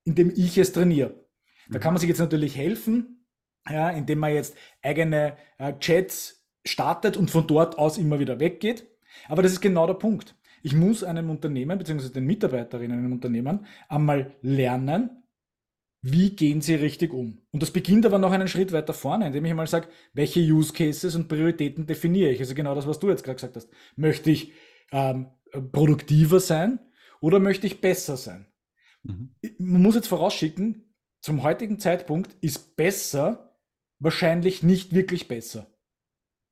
in 0.03 0.17
dem 0.17 0.33
ich 0.35 0.59
es 0.59 0.73
trainiere. 0.73 1.25
Da 1.71 1.79
kann 1.79 1.95
man 1.95 2.01
sich 2.01 2.09
jetzt 2.09 2.19
natürlich 2.19 2.57
helfen, 2.57 3.25
ja, 3.71 3.91
indem 3.91 4.19
man 4.19 4.35
jetzt 4.35 4.57
eigene 4.83 5.37
äh, 5.59 5.75
Chats 5.79 6.45
startet 6.67 7.17
und 7.17 7.31
von 7.31 7.47
dort 7.47 7.79
aus 7.79 7.99
immer 7.99 8.19
wieder 8.19 8.41
weggeht. 8.41 8.89
Aber 9.29 9.43
das 9.43 9.53
ist 9.53 9.61
genau 9.61 9.87
der 9.87 9.95
Punkt. 9.95 10.35
Ich 10.65 10.75
muss 10.75 11.05
einem 11.05 11.31
Unternehmen 11.31 11.79
bzw. 11.79 12.09
den 12.09 12.27
Mitarbeiterinnen 12.27 13.05
im 13.05 13.13
Unternehmen 13.13 13.67
einmal 13.89 14.35
lernen, 14.43 15.23
wie 16.03 16.31
gehen 16.31 16.61
sie 16.63 16.75
richtig 16.75 17.13
um. 17.13 17.43
Und 17.53 17.63
das 17.63 17.71
beginnt 17.71 18.07
aber 18.07 18.19
noch 18.19 18.33
einen 18.33 18.49
Schritt 18.49 18.73
weiter 18.73 18.93
vorne, 18.93 19.29
indem 19.29 19.45
ich 19.45 19.53
einmal 19.53 19.69
sage, 19.69 19.87
welche 20.15 20.41
Use 20.41 20.73
Cases 20.73 21.15
und 21.15 21.29
Prioritäten 21.29 21.87
definiere 21.87 22.31
ich. 22.31 22.41
Also 22.41 22.57
genau 22.57 22.75
das, 22.75 22.89
was 22.89 22.99
du 22.99 23.09
jetzt 23.09 23.23
gerade 23.23 23.37
gesagt 23.37 23.55
hast. 23.55 23.71
Möchte 23.95 24.33
ich 24.33 24.53
ähm, 24.91 25.29
produktiver 25.71 26.41
sein? 26.41 26.81
Oder 27.21 27.39
möchte 27.41 27.67
ich 27.67 27.81
besser 27.81 28.17
sein? 28.17 28.47
Mhm. 29.03 29.35
Man 29.59 29.83
muss 29.83 29.95
jetzt 29.95 30.09
vorausschicken, 30.09 30.95
zum 31.21 31.43
heutigen 31.43 31.79
Zeitpunkt 31.79 32.37
ist 32.41 32.77
besser 32.77 33.57
wahrscheinlich 33.99 34.63
nicht 34.63 34.95
wirklich 34.95 35.29
besser. 35.29 35.67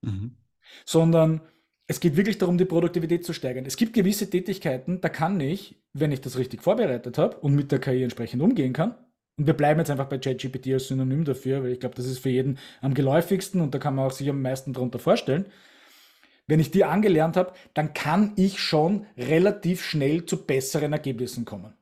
Mhm. 0.02 0.36
Sondern 0.84 1.40
es 1.86 2.00
geht 2.00 2.16
wirklich 2.16 2.38
darum, 2.38 2.58
die 2.58 2.64
Produktivität 2.64 3.24
zu 3.24 3.32
steigern. 3.32 3.66
Es 3.66 3.76
gibt 3.76 3.92
gewisse 3.92 4.28
Tätigkeiten, 4.28 5.00
da 5.00 5.08
kann 5.08 5.38
ich, 5.38 5.80
wenn 5.92 6.10
ich 6.10 6.20
das 6.20 6.36
richtig 6.36 6.62
vorbereitet 6.62 7.18
habe 7.18 7.36
und 7.36 7.54
mit 7.54 7.70
der 7.70 7.78
KI 7.78 8.02
entsprechend 8.02 8.42
umgehen 8.42 8.72
kann, 8.72 8.96
und 9.38 9.46
wir 9.46 9.54
bleiben 9.54 9.78
jetzt 9.80 9.90
einfach 9.90 10.08
bei 10.08 10.18
ChatGPT 10.18 10.68
als 10.68 10.88
Synonym 10.88 11.24
dafür, 11.24 11.62
weil 11.62 11.72
ich 11.72 11.80
glaube, 11.80 11.94
das 11.94 12.06
ist 12.06 12.20
für 12.20 12.30
jeden 12.30 12.58
am 12.80 12.94
geläufigsten 12.94 13.60
und 13.60 13.74
da 13.74 13.78
kann 13.78 13.94
man 13.94 14.06
auch 14.06 14.12
sich 14.12 14.28
am 14.30 14.40
meisten 14.40 14.72
darunter 14.72 14.98
vorstellen 14.98 15.46
wenn 16.46 16.60
ich 16.60 16.70
die 16.70 16.84
angelernt 16.84 17.36
habe, 17.36 17.52
dann 17.74 17.92
kann 17.92 18.32
ich 18.36 18.60
schon 18.60 19.06
relativ 19.16 19.84
schnell 19.84 20.26
zu 20.26 20.46
besseren 20.46 20.92
Ergebnissen 20.92 21.44
kommen. 21.44 21.74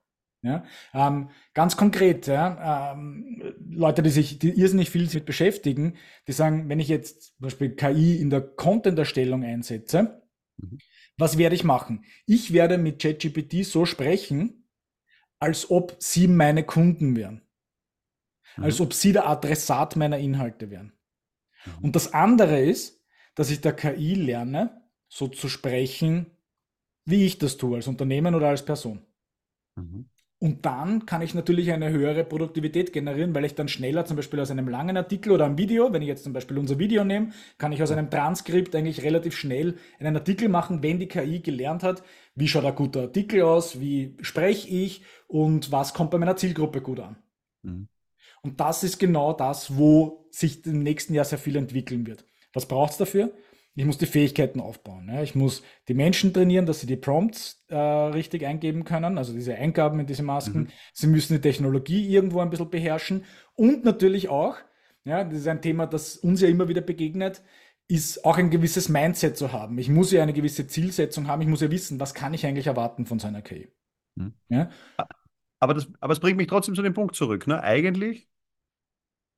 Ja, 0.42 0.62
ähm, 0.92 1.30
ganz 1.54 1.74
konkret, 1.78 2.26
ja, 2.26 2.92
ähm, 2.92 3.54
Leute, 3.66 4.02
die 4.02 4.10
sich 4.10 4.38
die 4.38 4.50
irrsinnig 4.50 4.90
viel 4.90 5.06
damit 5.06 5.24
beschäftigen, 5.24 5.96
die 6.28 6.32
sagen, 6.32 6.68
wenn 6.68 6.80
ich 6.80 6.88
jetzt 6.88 7.36
zum 7.36 7.44
Beispiel 7.44 7.70
KI 7.70 8.20
in 8.20 8.28
der 8.28 8.42
Content-Erstellung 8.42 9.42
einsetze, 9.42 10.22
mhm. 10.58 10.78
was 11.16 11.38
werde 11.38 11.54
ich 11.54 11.64
machen? 11.64 12.04
Ich 12.26 12.52
werde 12.52 12.76
mit 12.76 13.00
ChatGPT 13.00 13.64
so 13.64 13.86
sprechen, 13.86 14.68
als 15.38 15.70
ob 15.70 15.96
sie 15.98 16.28
meine 16.28 16.64
Kunden 16.64 17.16
wären. 17.16 17.40
Mhm. 18.58 18.64
Als 18.64 18.82
ob 18.82 18.92
sie 18.92 19.14
der 19.14 19.26
Adressat 19.26 19.96
meiner 19.96 20.18
Inhalte 20.18 20.68
wären. 20.70 20.92
Mhm. 21.64 21.84
Und 21.84 21.96
das 21.96 22.12
andere 22.12 22.60
ist, 22.60 23.02
dass 23.34 23.50
ich 23.50 23.60
der 23.60 23.72
KI 23.72 24.14
lerne, 24.14 24.82
so 25.08 25.28
zu 25.28 25.48
sprechen, 25.48 26.26
wie 27.04 27.26
ich 27.26 27.38
das 27.38 27.56
tue, 27.56 27.76
als 27.76 27.88
Unternehmen 27.88 28.34
oder 28.34 28.48
als 28.48 28.64
Person. 28.64 29.04
Mhm. 29.76 30.08
Und 30.44 30.66
dann 30.66 31.06
kann 31.06 31.22
ich 31.22 31.34
natürlich 31.34 31.72
eine 31.72 31.90
höhere 31.90 32.22
Produktivität 32.22 32.92
generieren, 32.92 33.34
weil 33.34 33.46
ich 33.46 33.54
dann 33.54 33.68
schneller 33.68 34.04
zum 34.04 34.16
Beispiel 34.16 34.40
aus 34.40 34.50
einem 34.50 34.68
langen 34.68 34.96
Artikel 34.96 35.32
oder 35.32 35.46
einem 35.46 35.56
Video, 35.56 35.90
wenn 35.92 36.02
ich 36.02 36.08
jetzt 36.08 36.24
zum 36.24 36.34
Beispiel 36.34 36.58
unser 36.58 36.78
Video 36.78 37.02
nehme, 37.02 37.30
kann 37.56 37.72
ich 37.72 37.82
aus 37.82 37.90
einem 37.90 38.10
Transkript 38.10 38.74
eigentlich 38.74 39.02
relativ 39.02 39.36
schnell 39.36 39.78
einen 39.98 40.16
Artikel 40.16 40.50
machen, 40.50 40.82
wenn 40.82 40.98
die 40.98 41.08
KI 41.08 41.40
gelernt 41.40 41.82
hat, 41.82 42.02
wie 42.34 42.48
schaut 42.48 42.66
ein 42.66 42.74
guter 42.74 43.02
Artikel 43.02 43.40
aus, 43.42 43.80
wie 43.80 44.18
spreche 44.20 44.68
ich 44.68 45.02
und 45.28 45.72
was 45.72 45.94
kommt 45.94 46.10
bei 46.10 46.18
meiner 46.18 46.36
Zielgruppe 46.36 46.82
gut 46.82 47.00
an. 47.00 47.16
Mhm. 47.62 47.88
Und 48.42 48.60
das 48.60 48.84
ist 48.84 48.98
genau 48.98 49.32
das, 49.32 49.78
wo 49.78 50.28
sich 50.30 50.66
im 50.66 50.82
nächsten 50.82 51.14
Jahr 51.14 51.24
sehr 51.24 51.38
viel 51.38 51.56
entwickeln 51.56 52.06
wird. 52.06 52.26
Was 52.54 52.66
braucht 52.66 52.92
es 52.92 52.98
dafür? 52.98 53.32
Ich 53.76 53.84
muss 53.84 53.98
die 53.98 54.06
Fähigkeiten 54.06 54.60
aufbauen. 54.60 55.08
Ja. 55.08 55.22
Ich 55.22 55.34
muss 55.34 55.62
die 55.88 55.94
Menschen 55.94 56.32
trainieren, 56.32 56.64
dass 56.64 56.80
sie 56.80 56.86
die 56.86 56.96
Prompts 56.96 57.64
äh, 57.68 57.76
richtig 57.76 58.46
eingeben 58.46 58.84
können, 58.84 59.18
also 59.18 59.32
diese 59.32 59.56
Eingaben 59.56 59.98
in 59.98 60.06
diese 60.06 60.22
Masken. 60.22 60.60
Mhm. 60.60 60.68
Sie 60.92 61.08
müssen 61.08 61.34
die 61.34 61.40
Technologie 61.40 62.08
irgendwo 62.08 62.40
ein 62.40 62.50
bisschen 62.50 62.70
beherrschen. 62.70 63.24
Und 63.54 63.84
natürlich 63.84 64.28
auch, 64.28 64.56
ja, 65.04 65.24
das 65.24 65.40
ist 65.40 65.48
ein 65.48 65.60
Thema, 65.60 65.86
das 65.86 66.16
uns 66.16 66.40
ja 66.40 66.48
immer 66.48 66.68
wieder 66.68 66.82
begegnet, 66.82 67.42
ist 67.88 68.24
auch 68.24 68.38
ein 68.38 68.50
gewisses 68.50 68.88
Mindset 68.88 69.36
zu 69.36 69.52
haben. 69.52 69.76
Ich 69.78 69.88
muss 69.88 70.12
ja 70.12 70.22
eine 70.22 70.32
gewisse 70.32 70.66
Zielsetzung 70.66 71.26
haben. 71.26 71.42
Ich 71.42 71.48
muss 71.48 71.60
ja 71.60 71.70
wissen, 71.70 72.00
was 72.00 72.14
kann 72.14 72.32
ich 72.32 72.46
eigentlich 72.46 72.68
erwarten 72.68 73.06
von 73.06 73.18
seiner 73.18 73.42
KI. 73.42 73.68
Mhm. 74.14 74.34
Ja? 74.48 74.70
Aber, 75.58 75.74
das, 75.74 75.88
aber 76.00 76.12
es 76.12 76.20
bringt 76.20 76.36
mich 76.36 76.46
trotzdem 76.46 76.76
zu 76.76 76.82
dem 76.82 76.94
Punkt 76.94 77.16
zurück. 77.16 77.46
Ne? 77.48 77.60
Eigentlich 77.60 78.28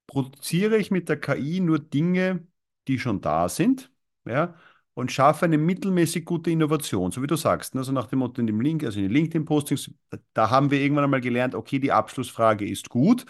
produziere 0.06 0.76
ich 0.76 0.90
mit 0.90 1.08
der 1.08 1.18
KI 1.18 1.61
nur 1.61 1.78
Dinge, 1.78 2.46
die 2.88 2.98
schon 2.98 3.20
da 3.20 3.48
sind, 3.48 3.90
ja, 4.26 4.54
und 4.94 5.12
schaffe 5.12 5.44
eine 5.44 5.58
mittelmäßig 5.58 6.24
gute 6.24 6.50
Innovation, 6.50 7.10
so 7.12 7.22
wie 7.22 7.26
du 7.26 7.36
sagst. 7.36 7.74
Ne? 7.74 7.80
Also 7.80 7.92
nach 7.92 8.06
dem 8.06 8.20
Motto 8.20 8.40
in 8.40 8.46
dem 8.46 8.60
Link, 8.60 8.82
also 8.84 8.98
in 8.98 9.04
den 9.06 9.12
LinkedIn-Postings, 9.12 9.90
da 10.32 10.50
haben 10.50 10.70
wir 10.70 10.80
irgendwann 10.80 11.04
einmal 11.04 11.20
gelernt, 11.20 11.54
okay, 11.54 11.78
die 11.78 11.92
Abschlussfrage 11.92 12.66
ist 12.68 12.88
gut. 12.88 13.26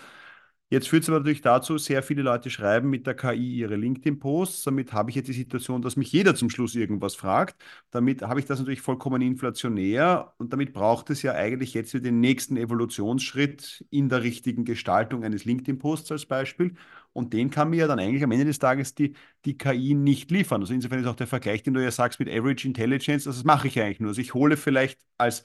Jetzt 0.69 0.89
führt 0.89 1.05
es 1.05 1.09
aber 1.09 1.19
natürlich 1.21 1.43
dazu, 1.43 1.79
sehr 1.79 2.03
viele 2.03 2.23
Leute 2.23 2.51
schreiben 2.51 2.91
mit 2.91 3.07
der 3.07 3.15
KI 3.15 3.55
ihre 3.59 3.77
LinkedIn-Posts. 3.77 4.65
Damit 4.65 4.93
habe 4.93 5.11
ich 5.11 5.17
jetzt 5.17 5.29
die 5.29 5.33
Situation, 5.33 5.81
dass 5.81 5.95
mich 5.95 6.11
jeder 6.11 6.35
zum 6.35 6.51
Schluss 6.51 6.75
irgendwas 6.75 7.15
fragt. 7.15 7.55
Damit 7.93 8.23
habe 8.23 8.41
ich 8.41 8.47
das 8.47 8.59
natürlich 8.59 8.81
vollkommen 8.81 9.23
inflationär 9.23 10.35
und 10.39 10.53
damit 10.53 10.73
braucht 10.73 11.09
es 11.11 11.23
ja 11.23 11.35
eigentlich 11.35 11.73
jetzt 11.73 11.95
wieder 11.95 12.03
den 12.05 12.19
nächsten 12.19 12.57
Evolutionsschritt 12.57 13.85
in 13.91 14.09
der 14.09 14.25
richtigen 14.25 14.65
Gestaltung 14.65 15.23
eines 15.23 15.45
LinkedIn-Posts 15.45 16.11
als 16.11 16.27
Beispiel. 16.27 16.75
Und 17.13 17.33
den 17.33 17.51
kann 17.51 17.71
mir 17.71 17.77
ja 17.77 17.87
dann 17.87 18.01
eigentlich 18.01 18.25
am 18.25 18.33
Ende 18.33 18.47
des 18.47 18.59
Tages 18.59 18.93
die, 18.97 19.15
die 19.45 19.57
KI 19.57 19.95
nicht 19.95 20.33
liefern. 20.33 20.63
Also 20.63 20.75
insofern 20.75 20.99
ist 20.99 21.07
auch 21.07 21.15
der 21.15 21.29
Vergleich, 21.29 21.63
den 21.63 21.75
du 21.75 21.83
ja 21.83 21.93
sagst 21.93 22.19
mit 22.19 22.29
Average 22.29 22.67
Intelligence, 22.67 23.27
also 23.29 23.39
das 23.39 23.45
mache 23.45 23.69
ich 23.69 23.81
eigentlich 23.81 24.01
nur. 24.01 24.09
Also 24.11 24.21
ich 24.21 24.35
hole 24.35 24.57
vielleicht 24.57 24.99
als 25.17 25.45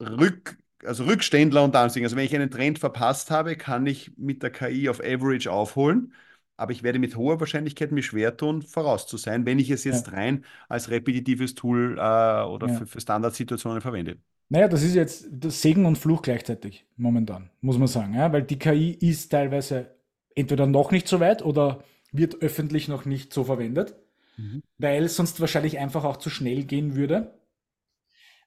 Rück 0.00 0.58
also 0.84 1.04
Rückständler 1.04 1.64
und 1.64 1.74
Anführungszeichen. 1.74 2.04
Also 2.04 2.16
wenn 2.16 2.24
ich 2.24 2.34
einen 2.34 2.50
Trend 2.50 2.78
verpasst 2.78 3.30
habe, 3.30 3.56
kann 3.56 3.86
ich 3.86 4.12
mit 4.16 4.42
der 4.42 4.50
KI 4.50 4.88
auf 4.88 5.00
Average 5.00 5.50
aufholen. 5.50 6.12
Aber 6.56 6.72
ich 6.72 6.82
werde 6.82 6.98
mit 6.98 7.16
hoher 7.16 7.38
Wahrscheinlichkeit 7.38 7.92
mir 7.92 8.02
schwer 8.02 8.36
tun, 8.36 8.62
voraus 8.62 9.06
zu 9.06 9.16
sein, 9.16 9.46
wenn 9.46 9.60
ich 9.60 9.70
es 9.70 9.84
jetzt 9.84 10.08
ja. 10.08 10.14
rein 10.14 10.44
als 10.68 10.90
repetitives 10.90 11.54
Tool 11.54 11.96
äh, 11.96 12.42
oder 12.44 12.66
ja. 12.66 12.74
für, 12.74 12.86
für 12.86 13.00
Standardsituationen 13.00 13.80
verwende. 13.80 14.16
Naja, 14.48 14.66
das 14.66 14.82
ist 14.82 14.94
jetzt 14.94 15.28
das 15.30 15.62
Segen 15.62 15.84
und 15.84 15.98
Fluch 15.98 16.22
gleichzeitig 16.22 16.86
momentan, 16.96 17.50
muss 17.60 17.78
man 17.78 17.86
sagen. 17.86 18.14
Ja? 18.14 18.32
Weil 18.32 18.42
die 18.42 18.58
KI 18.58 18.90
ist 18.92 19.30
teilweise 19.30 19.94
entweder 20.34 20.66
noch 20.66 20.90
nicht 20.90 21.06
so 21.06 21.20
weit 21.20 21.42
oder 21.42 21.84
wird 22.12 22.42
öffentlich 22.42 22.88
noch 22.88 23.04
nicht 23.04 23.32
so 23.32 23.44
verwendet, 23.44 23.94
mhm. 24.36 24.62
weil 24.78 25.04
es 25.04 25.16
sonst 25.16 25.40
wahrscheinlich 25.40 25.78
einfach 25.78 26.04
auch 26.04 26.16
zu 26.16 26.30
schnell 26.30 26.64
gehen 26.64 26.96
würde. 26.96 27.38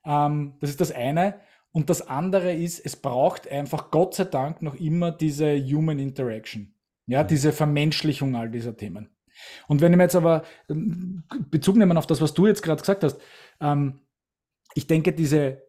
Ähm, 0.04 0.56
das 0.60 0.72
ist 0.72 0.82
das 0.82 0.92
eine. 0.92 1.36
Und 1.72 1.90
das 1.90 2.08
andere 2.08 2.54
ist, 2.54 2.80
es 2.86 2.96
braucht 2.96 3.50
einfach 3.50 3.92
Gott 3.92 4.16
sei 4.16 4.26
Dank 4.26 4.62
noch 4.62 4.76
immer 4.76 5.12
diese 5.12 5.58
Human 5.58 6.00
Interaction. 6.00 6.74
Ja, 7.06 7.24
mhm. 7.24 7.28
diese 7.28 7.54
Vermenschlichung 7.54 8.36
all 8.36 8.50
dieser 8.50 8.76
Themen. 8.76 9.10
Und 9.68 9.82
wenn 9.82 9.96
wir 9.96 10.04
jetzt 10.04 10.16
aber 10.16 10.44
Bezug 11.50 11.78
nehmen 11.78 11.98
auf 11.98 12.08
das, 12.08 12.22
was 12.22 12.34
du 12.34 12.48
jetzt 12.48 12.62
gerade 12.62 12.82
gesagt 12.82 13.04
hast, 13.04 13.20
ähm, 13.60 14.02
ich 14.76 14.88
denke, 14.88 15.14
diese 15.14 15.64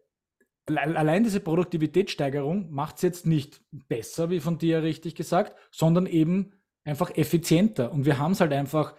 allein 0.65 1.23
diese 1.23 1.41
Produktivitätssteigerung 1.41 2.71
macht 2.71 2.97
es 2.97 3.01
jetzt 3.01 3.25
nicht 3.25 3.61
besser, 3.71 4.29
wie 4.29 4.39
von 4.39 4.57
dir 4.57 4.81
richtig 4.81 5.15
gesagt, 5.15 5.57
sondern 5.71 6.05
eben 6.05 6.53
einfach 6.85 7.15
effizienter. 7.17 7.91
Und 7.91 8.05
wir 8.05 8.17
haben 8.17 8.31
es 8.31 8.39
halt 8.39 8.53
einfach 8.53 8.95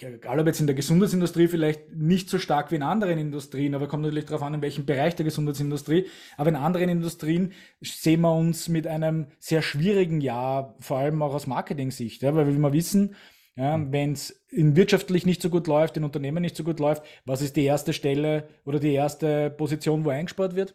egal 0.00 0.40
ob 0.40 0.46
jetzt 0.46 0.60
in 0.60 0.66
der 0.66 0.76
Gesundheitsindustrie 0.76 1.48
vielleicht 1.48 1.94
nicht 1.94 2.28
so 2.28 2.38
stark 2.38 2.70
wie 2.70 2.76
in 2.76 2.82
anderen 2.82 3.18
Industrien, 3.18 3.74
aber 3.74 3.88
kommt 3.88 4.02
natürlich 4.02 4.26
darauf 4.26 4.42
an, 4.42 4.54
in 4.54 4.62
welchem 4.62 4.86
Bereich 4.86 5.14
der 5.16 5.24
Gesundheitsindustrie. 5.24 6.06
Aber 6.36 6.48
in 6.48 6.56
anderen 6.56 6.88
Industrien 6.88 7.52
sehen 7.80 8.22
wir 8.22 8.34
uns 8.34 8.68
mit 8.68 8.86
einem 8.86 9.26
sehr 9.38 9.62
schwierigen 9.62 10.20
Jahr, 10.20 10.76
vor 10.80 10.98
allem 10.98 11.22
auch 11.22 11.34
aus 11.34 11.46
Marketing-Sicht, 11.46 12.22
ja, 12.22 12.34
weil 12.34 12.48
wie 12.48 12.58
wir 12.58 12.72
wissen, 12.72 13.14
ja, 13.56 13.76
mhm. 13.76 13.92
wenn 13.92 14.12
es 14.12 14.42
in 14.48 14.76
wirtschaftlich 14.76 15.26
nicht 15.26 15.42
so 15.42 15.50
gut 15.50 15.66
läuft, 15.66 15.96
in 15.96 16.04
Unternehmen 16.04 16.40
nicht 16.40 16.56
so 16.56 16.64
gut 16.64 16.80
läuft, 16.80 17.02
was 17.24 17.42
ist 17.42 17.56
die 17.56 17.64
erste 17.64 17.92
Stelle 17.92 18.48
oder 18.64 18.80
die 18.80 18.94
erste 18.94 19.50
Position, 19.50 20.04
wo 20.04 20.10
eingespart 20.10 20.56
wird? 20.56 20.74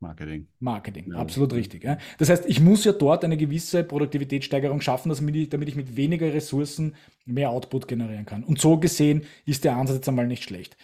Marketing. 0.00 0.48
Marketing, 0.60 1.12
ja. 1.12 1.18
absolut 1.18 1.52
richtig. 1.52 1.84
Ja. 1.84 1.98
Das 2.18 2.30
heißt, 2.30 2.46
ich 2.46 2.60
muss 2.60 2.84
ja 2.84 2.92
dort 2.92 3.22
eine 3.22 3.36
gewisse 3.36 3.84
Produktivitätssteigerung 3.84 4.80
schaffen, 4.80 5.10
damit 5.10 5.68
ich, 5.68 5.76
mit 5.76 5.96
weniger 5.96 6.32
Ressourcen 6.32 6.94
mehr 7.26 7.50
Output 7.50 7.86
generieren 7.86 8.24
kann. 8.24 8.42
Und 8.42 8.58
so 8.58 8.78
gesehen 8.78 9.24
ist 9.44 9.64
der 9.64 9.76
Ansatz 9.76 9.96
jetzt 9.96 10.08
einmal 10.08 10.26
nicht 10.26 10.42
schlecht. 10.42 10.78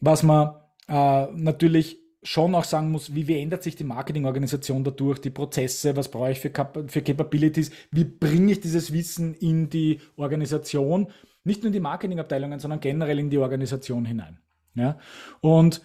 Was 0.00 0.22
man 0.22 0.54
äh, 0.88 1.26
natürlich 1.32 1.98
schon 2.22 2.54
auch 2.54 2.64
sagen 2.64 2.90
muss, 2.90 3.14
wie, 3.14 3.28
wie 3.28 3.38
ändert 3.38 3.62
sich 3.62 3.76
die 3.76 3.84
Marketingorganisation 3.84 4.82
dadurch, 4.82 5.20
die 5.20 5.30
Prozesse, 5.30 5.94
was 5.94 6.10
brauche 6.10 6.32
ich 6.32 6.40
für, 6.40 6.48
Cap 6.48 6.90
für 6.90 7.02
Capabilities, 7.02 7.70
wie 7.90 8.04
bringe 8.04 8.52
ich 8.52 8.60
dieses 8.60 8.94
Wissen 8.94 9.34
in 9.34 9.68
die 9.68 10.00
Organisation, 10.16 11.08
nicht 11.44 11.62
nur 11.62 11.66
in 11.66 11.74
die 11.74 11.80
Marketingabteilungen, 11.80 12.58
sondern 12.58 12.80
generell 12.80 13.18
in 13.18 13.28
die 13.28 13.36
Organisation 13.36 14.06
hinein. 14.06 14.38
Ja? 14.74 14.98
Und 15.42 15.82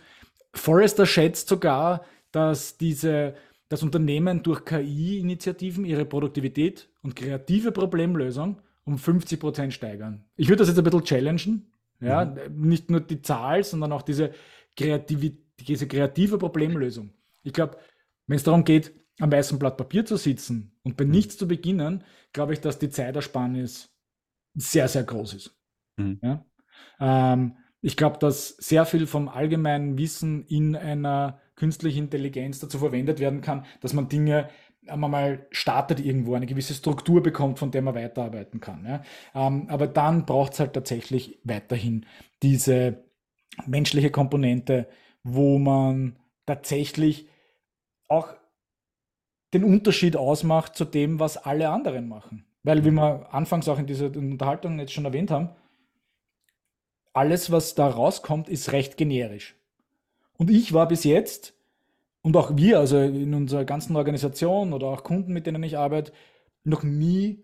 Forrester 0.53 1.05
schätzt 1.05 1.49
sogar, 1.49 2.05
dass 2.31 2.77
diese, 2.77 3.35
das 3.69 3.83
Unternehmen 3.83 4.43
durch 4.43 4.65
KI-Initiativen 4.65 5.85
ihre 5.85 6.05
Produktivität 6.05 6.89
und 7.01 7.15
kreative 7.15 7.71
Problemlösung 7.71 8.61
um 8.85 8.97
50 8.97 9.39
Prozent 9.39 9.73
steigern. 9.73 10.25
Ich 10.35 10.47
würde 10.47 10.59
das 10.59 10.69
jetzt 10.69 10.77
ein 10.77 10.83
bisschen 10.83 11.03
challengen. 11.03 11.71
Ja, 12.01 12.25
mhm. 12.25 12.69
nicht 12.69 12.89
nur 12.89 13.01
die 13.01 13.21
Zahl, 13.21 13.63
sondern 13.63 13.91
auch 13.91 14.03
diese, 14.03 14.31
Kreativ 14.77 15.33
diese 15.59 15.87
kreative 15.87 16.37
Problemlösung. 16.37 17.11
Ich 17.43 17.51
glaube, 17.53 17.77
wenn 18.27 18.37
es 18.37 18.43
darum 18.43 18.63
geht, 18.63 18.93
am 19.19 19.31
weißen 19.31 19.59
Blatt 19.59 19.75
Papier 19.75 20.05
zu 20.05 20.15
sitzen 20.15 20.71
und 20.83 20.95
bei 20.95 21.03
mhm. 21.03 21.11
nichts 21.11 21.37
zu 21.37 21.47
beginnen, 21.47 22.03
glaube 22.31 22.53
ich, 22.53 22.61
dass 22.61 22.79
die 22.79 22.89
Zeitersparnis 22.89 23.89
sehr, 24.55 24.87
sehr 24.87 25.03
groß 25.03 25.33
ist. 25.33 25.57
Mhm. 25.97 26.19
Ja? 26.23 26.45
Ähm, 26.99 27.57
ich 27.81 27.97
glaube, 27.97 28.17
dass 28.19 28.49
sehr 28.49 28.85
viel 28.85 29.07
vom 29.07 29.27
allgemeinen 29.27 29.97
Wissen 29.97 30.45
in 30.45 30.75
einer 30.75 31.41
künstliche 31.59 31.99
Intelligenz 31.99 32.59
dazu 32.59 32.79
verwendet 32.79 33.19
werden 33.19 33.41
kann, 33.41 33.65
dass 33.81 33.93
man 33.93 34.09
Dinge 34.09 34.49
einmal 34.87 35.09
mal 35.09 35.47
startet 35.51 35.99
irgendwo, 35.99 36.33
eine 36.33 36.47
gewisse 36.47 36.73
Struktur 36.73 37.21
bekommt, 37.21 37.59
von 37.59 37.69
der 37.69 37.81
man 37.81 37.95
weiterarbeiten 37.95 38.59
kann. 38.59 38.85
Ja. 38.85 39.03
Ähm, 39.35 39.67
aber 39.69 39.87
dann 39.87 40.25
braucht 40.25 40.53
es 40.53 40.59
halt 40.59 40.73
tatsächlich 40.73 41.39
weiterhin 41.43 42.05
diese 42.41 43.03
menschliche 43.67 44.09
Komponente, 44.09 44.87
wo 45.23 45.59
man 45.59 46.17
tatsächlich 46.45 47.27
auch 48.07 48.33
den 49.53 49.63
Unterschied 49.63 50.15
ausmacht 50.15 50.75
zu 50.75 50.85
dem, 50.85 51.19
was 51.19 51.37
alle 51.37 51.69
anderen 51.69 52.07
machen. 52.07 52.45
Weil, 52.63 52.85
wie 52.85 52.91
wir 52.91 53.33
anfangs 53.33 53.67
auch 53.67 53.79
in 53.79 53.87
dieser 53.87 54.07
Unterhaltung 54.07 54.79
jetzt 54.79 54.93
schon 54.93 55.05
erwähnt 55.05 55.31
haben, 55.31 55.49
alles, 57.13 57.51
was 57.51 57.75
da 57.75 57.87
rauskommt, 57.87 58.49
ist 58.49 58.71
recht 58.71 58.97
generisch. 58.97 59.55
Und 60.39 60.49
ich 60.49 60.71
war 60.73 60.87
bis 60.87 61.03
jetzt, 61.03 61.53
und 62.21 62.35
auch 62.37 62.55
wir, 62.55 62.79
also 62.79 62.97
in 62.97 63.33
unserer 63.33 63.65
ganzen 63.65 63.95
Organisation 63.95 64.73
oder 64.73 64.87
auch 64.87 65.03
Kunden, 65.03 65.33
mit 65.33 65.45
denen 65.45 65.61
ich 65.63 65.77
arbeite, 65.77 66.13
noch 66.63 66.83
nie 66.83 67.43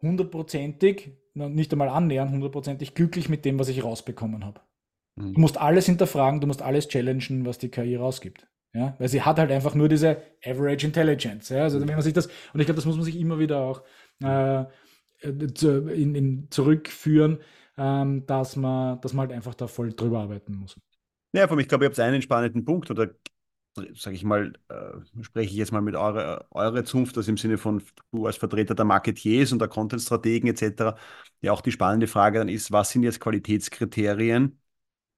hundertprozentig, 0.00 1.10
nicht 1.34 1.72
einmal 1.72 1.88
annähernd 1.88 2.30
hundertprozentig 2.30 2.94
glücklich 2.94 3.28
mit 3.28 3.44
dem, 3.44 3.58
was 3.58 3.68
ich 3.68 3.82
rausbekommen 3.82 4.44
habe. 4.44 4.60
Mhm. 5.16 5.34
Du 5.34 5.40
musst 5.40 5.58
alles 5.58 5.86
hinterfragen, 5.86 6.40
du 6.40 6.46
musst 6.46 6.62
alles 6.62 6.88
challengen, 6.88 7.44
was 7.44 7.58
die 7.58 7.70
KI 7.70 7.96
rausgibt. 7.96 8.46
Ja, 8.72 8.94
weil 8.98 9.08
sie 9.08 9.22
hat 9.22 9.38
halt 9.38 9.50
einfach 9.50 9.74
nur 9.74 9.88
diese 9.88 10.18
Average 10.44 10.86
Intelligence. 10.86 11.48
Ja, 11.48 11.62
also 11.62 11.80
wenn 11.80 11.88
man 11.88 12.02
sich 12.02 12.12
das, 12.12 12.26
und 12.26 12.60
ich 12.60 12.66
glaube, 12.66 12.76
das 12.76 12.84
muss 12.84 12.96
man 12.96 13.04
sich 13.04 13.18
immer 13.18 13.38
wieder 13.38 13.60
auch 13.60 13.82
äh, 14.22 14.64
in, 15.22 16.14
in 16.14 16.46
zurückführen, 16.50 17.38
ähm, 17.76 18.26
dass, 18.26 18.54
man, 18.56 19.00
dass 19.00 19.12
man 19.12 19.28
halt 19.28 19.36
einfach 19.36 19.54
da 19.54 19.66
voll 19.66 19.92
drüber 19.92 20.20
arbeiten 20.20 20.54
muss. 20.54 20.78
Ja, 21.32 21.46
von 21.46 21.58
ich 21.58 21.68
glaube, 21.68 21.84
ihr 21.84 21.88
habt 21.90 22.00
einen 22.00 22.22
spannenden 22.22 22.64
Punkt 22.64 22.90
oder 22.90 23.10
sage 23.94 24.16
ich 24.16 24.24
mal, 24.24 24.52
äh, 24.68 25.22
spreche 25.24 25.50
ich 25.50 25.56
jetzt 25.56 25.72
mal 25.72 25.80
mit 25.82 25.96
eurer, 25.96 26.46
eure 26.50 26.84
Zunft, 26.84 27.16
das 27.16 27.28
im 27.28 27.36
Sinne 27.36 27.58
von 27.58 27.82
du 28.12 28.26
als 28.26 28.36
Vertreter 28.38 28.74
der 28.74 28.84
Marketiers 28.86 29.52
und 29.52 29.60
der 29.60 29.68
Content-Strategen 29.68 30.48
etc. 30.50 30.96
Ja, 31.42 31.52
auch 31.52 31.60
die 31.62 31.72
spannende 31.72 32.06
Frage 32.08 32.38
dann 32.40 32.48
ist, 32.48 32.72
was 32.72 32.90
sind 32.90 33.02
jetzt 33.04 33.20
Qualitätskriterien 33.20 34.60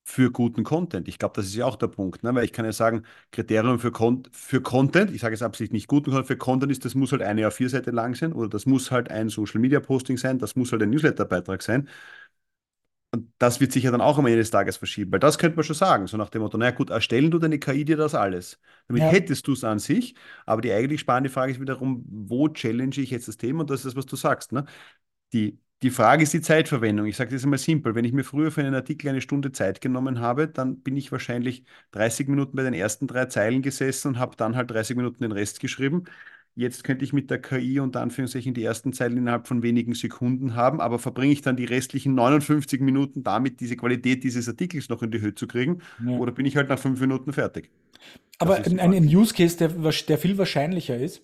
für 0.05 0.33
guten 0.33 0.65
Content? 0.65 1.09
Ich 1.09 1.19
glaube, 1.19 1.35
das 1.37 1.47
ist 1.47 1.57
ja 1.57 1.67
auch 1.67 1.77
der 1.77 1.89
Punkt, 1.89 2.23
ne? 2.25 2.35
weil 2.35 2.45
ich 2.45 2.53
kann 2.53 2.65
ja 2.67 2.73
sagen, 2.73 3.05
Kriterium 3.33 3.79
für, 3.81 3.93
Con 3.93 4.25
für 4.33 4.63
Content, 4.63 5.11
ich 5.13 5.21
sage 5.23 5.35
jetzt 5.35 5.43
absichtlich 5.43 5.73
nicht 5.75 5.89
guten 5.89 6.11
Content, 6.11 6.29
für 6.29 6.37
Content 6.39 6.73
ist, 6.73 6.85
das 6.85 6.95
muss 6.97 7.13
halt 7.13 7.23
eine 7.23 7.47
A4-Seite 7.47 7.91
lang 7.93 8.15
sein 8.17 8.33
oder 8.35 8.49
das 8.51 8.67
muss 8.67 8.91
halt 8.93 9.11
ein 9.11 9.29
Social-Media-Posting 9.31 10.19
sein, 10.19 10.39
das 10.39 10.57
muss 10.57 10.73
halt 10.73 10.83
ein 10.83 10.91
Newsletter-Beitrag 10.91 11.63
sein. 11.63 11.89
Und 13.13 13.33
das 13.39 13.61
wird 13.61 13.73
sich 13.73 13.83
ja 13.83 13.91
dann 13.91 14.01
auch 14.01 14.19
am 14.19 14.27
Ende 14.27 14.39
des 14.39 14.51
Tages 14.53 14.77
verschieben, 14.77 15.11
weil 15.11 15.19
das 15.19 15.37
könnte 15.37 15.57
man 15.57 15.65
schon 15.65 15.75
sagen, 15.75 16.07
so 16.07 16.17
nach 16.17 16.31
dem 16.31 16.43
Motto, 16.43 16.57
naja 16.57 16.71
gut, 16.71 16.91
erstellen 16.91 17.31
du 17.31 17.39
deine 17.41 17.59
KI 17.59 17.85
dir 17.85 17.97
das 17.97 18.15
alles. 18.15 18.61
Damit 18.87 19.03
ja. 19.03 19.09
hättest 19.09 19.49
du 19.49 19.53
es 19.53 19.65
an 19.65 19.81
sich, 19.81 20.15
aber 20.47 20.63
die 20.63 20.73
eigentlich 20.73 21.01
spannende 21.01 21.29
Frage 21.31 21.53
ist 21.53 21.61
wiederum, 21.61 22.05
wo 22.09 22.49
challenge 22.49 22.99
ich 22.99 23.11
jetzt 23.11 23.27
das 23.27 23.37
Thema? 23.37 23.63
Und 23.63 23.71
das 23.71 23.81
ist 23.81 23.87
das, 23.87 23.97
was 23.97 24.07
du 24.07 24.15
sagst. 24.15 24.53
Ne? 24.53 24.65
Die, 25.33 25.59
die 25.83 25.91
Frage 25.91 26.23
ist 26.23 26.33
die 26.35 26.41
Zeitverwendung. 26.41 27.07
Ich 27.07 27.17
sage 27.17 27.33
das 27.33 27.43
einmal 27.45 27.59
simpel. 27.59 27.95
Wenn 27.95 28.05
ich 28.05 28.13
mir 28.13 28.25
früher 28.25 28.53
für 28.53 28.61
einen 28.61 28.75
Artikel 28.75 29.09
eine 29.09 29.21
Stunde 29.21 29.53
Zeit 29.53 29.81
genommen 29.81 30.21
habe, 30.21 30.49
dann 30.49 30.81
bin 30.83 30.97
ich 30.97 31.11
wahrscheinlich 31.11 31.65
30 31.93 32.29
Minuten 32.29 32.57
bei 32.57 32.63
den 32.63 32.75
ersten 32.75 33.07
drei 33.07 33.27
Zeilen 33.27 33.63
gesessen 33.63 34.09
und 34.09 34.19
habe 34.19 34.37
dann 34.37 34.57
halt 34.57 34.71
30 34.71 34.97
Minuten 34.97 35.23
den 35.23 35.33
Rest 35.33 35.61
geschrieben. 35.61 36.05
Jetzt 36.57 36.85
könnte 36.85 37.05
ich 37.05 37.13
mit 37.13 37.31
der 37.31 37.41
KI 37.41 37.81
unter 37.81 38.01
Anführungszeichen 38.01 38.55
die 38.55 38.65
ersten 38.65 38.93
Zeilen 38.93 39.17
innerhalb 39.17 39.47
von 39.47 39.63
wenigen 39.63 39.95
Sekunden 39.95 40.57
haben, 40.57 40.81
aber 40.81 40.99
verbringe 40.99 41.33
ich 41.33 41.43
dann 41.43 41.57
die 41.57 41.65
restlichen 41.65 42.15
59 42.15 42.81
Minuten 42.81 43.23
damit, 43.23 43.61
diese 43.61 43.77
Qualität 43.77 44.25
dieses 44.25 44.49
Artikels 44.49 44.89
noch 44.89 45.03
in 45.03 45.11
die 45.11 45.21
Höhe 45.21 45.35
zu 45.35 45.47
kriegen? 45.47 45.81
Ja. 46.05 46.19
Oder 46.19 46.33
bin 46.33 46.47
ich 46.47 46.57
halt 46.57 46.69
nach 46.69 46.79
fünf 46.79 47.01
Minuten 47.01 47.33
fertig? 47.33 47.71
Aber 48.39 48.57
ein, 48.57 48.81
ein, 48.81 49.05
Use 49.05 49.35
Case, 49.35 49.57
der, 49.57 49.69
der, 49.69 50.19
viel 50.19 50.39
wahrscheinlicher 50.39 50.97
ist, 50.97 51.23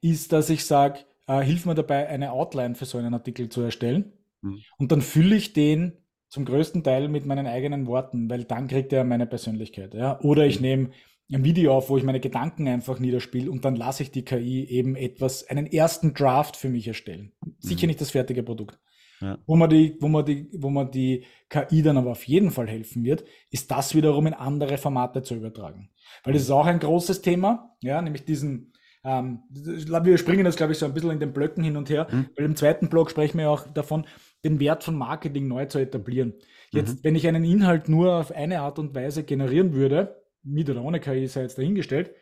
ist, 0.00 0.32
dass 0.32 0.50
ich 0.50 0.64
sage, 0.64 1.00
äh, 1.26 1.42
hilf 1.42 1.66
mir 1.66 1.74
dabei, 1.74 2.08
eine 2.08 2.32
Outline 2.32 2.74
für 2.74 2.86
so 2.86 2.98
einen 2.98 3.14
Artikel 3.14 3.48
zu 3.48 3.60
erstellen. 3.60 4.12
Hm. 4.42 4.60
Und 4.78 4.90
dann 4.90 5.02
fülle 5.02 5.36
ich 5.36 5.52
den 5.52 5.92
zum 6.28 6.44
größten 6.44 6.82
Teil 6.82 7.08
mit 7.08 7.26
meinen 7.26 7.46
eigenen 7.46 7.86
Worten, 7.86 8.28
weil 8.28 8.44
dann 8.44 8.68
kriegt 8.68 8.92
er 8.92 9.04
meine 9.04 9.26
Persönlichkeit. 9.26 9.94
Ja? 9.94 10.18
Oder 10.20 10.46
ich 10.46 10.56
hm. 10.56 10.62
nehme 10.62 10.90
ein 11.32 11.44
Video 11.44 11.76
auf, 11.76 11.90
wo 11.90 11.96
ich 11.96 12.04
meine 12.04 12.20
Gedanken 12.20 12.68
einfach 12.68 13.00
niederspiele 13.00 13.50
und 13.50 13.64
dann 13.64 13.76
lasse 13.76 14.02
ich 14.02 14.10
die 14.10 14.24
KI 14.24 14.64
eben 14.64 14.94
etwas, 14.94 15.48
einen 15.48 15.66
ersten 15.66 16.14
Draft 16.14 16.56
für 16.56 16.68
mich 16.68 16.86
erstellen. 16.86 17.32
Sicher 17.58 17.86
mhm. 17.86 17.88
nicht 17.88 18.00
das 18.00 18.10
fertige 18.10 18.42
Produkt. 18.42 18.78
Ja. 19.20 19.38
Wo, 19.46 19.56
man 19.56 19.70
die, 19.70 19.96
wo, 20.00 20.08
man 20.08 20.24
die, 20.24 20.48
wo 20.52 20.68
man 20.68 20.90
die 20.90 21.24
KI 21.48 21.82
dann 21.82 21.96
aber 21.96 22.10
auf 22.10 22.24
jeden 22.24 22.50
Fall 22.50 22.68
helfen 22.68 23.02
wird, 23.02 23.24
ist 23.50 23.70
das 23.70 23.94
wiederum 23.94 24.26
in 24.26 24.34
andere 24.34 24.76
Formate 24.78 25.22
zu 25.22 25.34
übertragen. 25.34 25.90
Weil 26.22 26.34
das 26.34 26.42
ist 26.42 26.50
auch 26.50 26.66
ein 26.66 26.78
großes 26.78 27.22
Thema, 27.22 27.76
ja, 27.80 28.00
nämlich 28.02 28.24
diesen, 28.24 28.72
ähm, 29.04 29.40
wir 29.48 30.18
springen 30.18 30.44
jetzt, 30.44 30.56
glaube 30.56 30.72
ich, 30.72 30.78
so 30.78 30.86
ein 30.86 30.92
bisschen 30.92 31.12
in 31.12 31.20
den 31.20 31.32
Blöcken 31.32 31.64
hin 31.64 31.76
und 31.76 31.88
her, 31.88 32.06
mhm. 32.10 32.26
weil 32.36 32.44
im 32.44 32.56
zweiten 32.56 32.88
Block 32.88 33.10
sprechen 33.10 33.38
wir 33.38 33.50
auch 33.50 33.66
davon, 33.72 34.06
den 34.44 34.60
Wert 34.60 34.84
von 34.84 34.96
Marketing 34.96 35.48
neu 35.48 35.64
zu 35.64 35.78
etablieren. 35.78 36.34
Jetzt, 36.70 36.96
mhm. 36.96 37.04
wenn 37.04 37.16
ich 37.16 37.26
einen 37.26 37.44
Inhalt 37.44 37.88
nur 37.88 38.16
auf 38.16 38.32
eine 38.32 38.60
Art 38.60 38.78
und 38.78 38.94
Weise 38.94 39.24
generieren 39.24 39.72
würde, 39.72 40.25
mit 40.46 40.70
oder 40.70 40.82
ohne 40.82 41.00
KI 41.00 41.26
sei 41.26 41.42
jetzt 41.42 41.58
dahingestellt, 41.58 42.14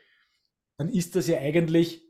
dann 0.77 0.89
ist 0.89 1.15
das 1.15 1.29
ja 1.29 1.39
eigentlich 1.39 2.03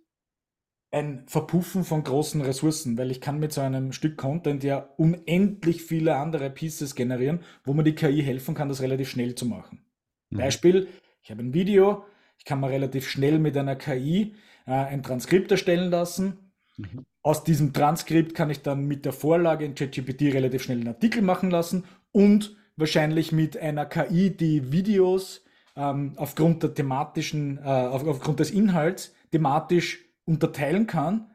ein 0.90 1.24
Verpuffen 1.26 1.82
von 1.84 2.04
großen 2.04 2.40
Ressourcen, 2.40 2.96
weil 2.96 3.10
ich 3.10 3.20
kann 3.20 3.40
mit 3.40 3.52
so 3.52 3.60
einem 3.60 3.92
Stück 3.92 4.16
Content 4.16 4.62
ja 4.62 4.78
unendlich 4.96 5.82
viele 5.82 6.16
andere 6.16 6.50
Pieces 6.50 6.94
generieren, 6.94 7.40
wo 7.64 7.74
man 7.74 7.84
die 7.84 7.96
KI 7.96 8.22
helfen 8.22 8.54
kann, 8.54 8.68
das 8.68 8.80
relativ 8.80 9.10
schnell 9.10 9.34
zu 9.34 9.44
machen. 9.44 9.84
Mhm. 10.30 10.38
Beispiel, 10.38 10.88
ich 11.22 11.30
habe 11.30 11.42
ein 11.42 11.52
Video, 11.52 12.04
ich 12.38 12.44
kann 12.44 12.60
mir 12.60 12.70
relativ 12.70 13.08
schnell 13.08 13.40
mit 13.40 13.56
einer 13.56 13.74
KI 13.74 14.34
äh, 14.66 14.70
ein 14.70 15.02
Transkript 15.02 15.50
erstellen 15.50 15.90
lassen. 15.90 16.52
Mhm. 16.76 17.04
Aus 17.22 17.42
diesem 17.42 17.72
Transkript 17.72 18.34
kann 18.34 18.50
ich 18.50 18.62
dann 18.62 18.86
mit 18.86 19.04
der 19.04 19.12
Vorlage 19.12 19.64
in 19.64 19.74
ChatGPT 19.74 20.32
relativ 20.34 20.62
schnell 20.62 20.78
einen 20.78 20.88
Artikel 20.88 21.22
machen 21.22 21.50
lassen 21.50 21.84
und 22.12 22.56
wahrscheinlich 22.76 23.32
mit 23.32 23.56
einer 23.56 23.86
KI, 23.86 24.30
die 24.30 24.70
Videos 24.70 25.43
ähm, 25.76 26.12
aufgrund 26.16 26.62
der 26.62 26.74
thematischen, 26.74 27.58
äh, 27.58 27.62
auf, 27.62 28.06
aufgrund 28.06 28.40
des 28.40 28.50
Inhalts 28.50 29.14
thematisch 29.30 30.04
unterteilen 30.24 30.86
kann, 30.86 31.30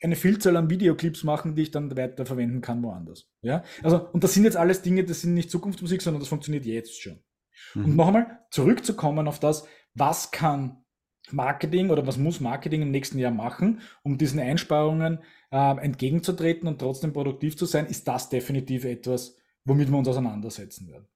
eine 0.00 0.16
Vielzahl 0.16 0.56
an 0.56 0.70
Videoclips 0.70 1.24
machen, 1.24 1.54
die 1.54 1.62
ich 1.62 1.70
dann 1.70 1.96
weiter 1.96 2.24
verwenden 2.24 2.60
kann 2.60 2.82
woanders. 2.82 3.28
Ja, 3.42 3.64
also, 3.82 4.08
und 4.12 4.22
das 4.22 4.34
sind 4.34 4.44
jetzt 4.44 4.56
alles 4.56 4.82
Dinge, 4.82 5.04
das 5.04 5.22
sind 5.22 5.34
nicht 5.34 5.50
Zukunftsmusik, 5.50 6.02
sondern 6.02 6.20
das 6.20 6.28
funktioniert 6.28 6.66
jetzt 6.66 7.00
schon. 7.02 7.18
Mhm. 7.74 7.84
Und 7.84 7.96
noch 7.96 8.06
einmal 8.08 8.38
zurückzukommen 8.50 9.26
auf 9.26 9.40
das, 9.40 9.66
was 9.94 10.30
kann 10.30 10.84
Marketing 11.30 11.90
oder 11.90 12.06
was 12.06 12.16
muss 12.16 12.40
Marketing 12.40 12.82
im 12.82 12.90
nächsten 12.90 13.18
Jahr 13.18 13.32
machen, 13.32 13.80
um 14.02 14.18
diesen 14.18 14.40
Einsparungen 14.40 15.18
äh, 15.50 15.76
entgegenzutreten 15.78 16.68
und 16.68 16.78
trotzdem 16.78 17.12
produktiv 17.12 17.56
zu 17.56 17.66
sein, 17.66 17.86
ist 17.86 18.08
das 18.08 18.28
definitiv 18.28 18.84
etwas, 18.84 19.36
womit 19.64 19.90
wir 19.90 19.98
uns 19.98 20.08
auseinandersetzen 20.08 20.88
werden. 20.88 21.06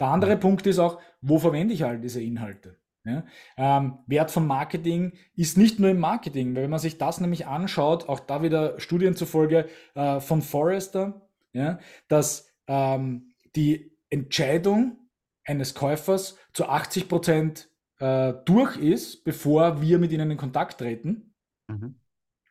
Der 0.00 0.08
andere. 0.08 0.36
Punkt 0.36 0.66
ist 0.66 0.78
auch, 0.78 0.98
wo 1.20 1.38
verwende 1.38 1.74
ich 1.74 1.84
all 1.84 2.00
diese 2.00 2.22
Inhalte? 2.22 2.76
Ja? 3.04 3.24
Ähm, 3.56 3.98
Wert 4.06 4.30
von 4.30 4.46
Marketing 4.46 5.12
ist 5.36 5.56
nicht 5.56 5.78
nur 5.78 5.90
im 5.90 6.00
Marketing, 6.00 6.54
weil 6.54 6.64
wenn 6.64 6.70
man 6.70 6.78
sich 6.78 6.98
das 6.98 7.20
nämlich 7.20 7.46
anschaut, 7.46 8.08
auch 8.08 8.20
da 8.20 8.42
wieder 8.42 8.78
Studien 8.80 9.14
zufolge 9.14 9.68
äh, 9.94 10.20
von 10.20 10.42
Forrester, 10.42 11.28
ja, 11.52 11.78
dass 12.08 12.48
ähm, 12.66 13.34
die 13.56 13.92
Entscheidung 14.08 14.98
eines 15.44 15.74
Käufers 15.74 16.36
zu 16.52 16.68
80 16.68 17.08
Prozent 17.08 17.68
äh, 17.98 18.34
durch 18.44 18.76
ist, 18.76 19.24
bevor 19.24 19.80
wir 19.80 19.98
mit 19.98 20.12
ihnen 20.12 20.30
in 20.30 20.36
Kontakt 20.36 20.78
treten. 20.78 21.34
Mhm. 21.68 21.96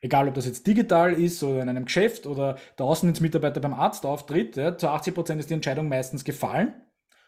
Egal, 0.02 0.28
ob 0.28 0.34
das 0.34 0.46
jetzt 0.46 0.66
digital 0.66 1.12
ist 1.12 1.42
oder 1.42 1.62
in 1.62 1.68
einem 1.68 1.84
Geschäft 1.84 2.26
oder 2.26 2.56
der 2.78 2.86
Außendienstmitarbeiter 2.86 3.60
beim 3.60 3.74
Arzt 3.74 4.06
auftritt, 4.06 4.56
ja, 4.56 4.76
zu 4.76 4.88
80 4.88 5.14
Prozent 5.14 5.40
ist 5.40 5.50
die 5.50 5.54
Entscheidung 5.54 5.88
meistens 5.88 6.24
gefallen. 6.24 6.74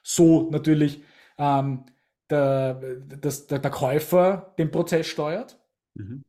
So 0.02 0.50
natürlich 0.50 1.02
ähm, 1.38 1.84
der, 2.30 2.74
dass 3.20 3.46
der, 3.46 3.58
der 3.58 3.70
Käufer 3.70 4.54
den 4.58 4.70
Prozess 4.70 5.06
steuert, 5.06 5.58
mhm. 5.94 6.24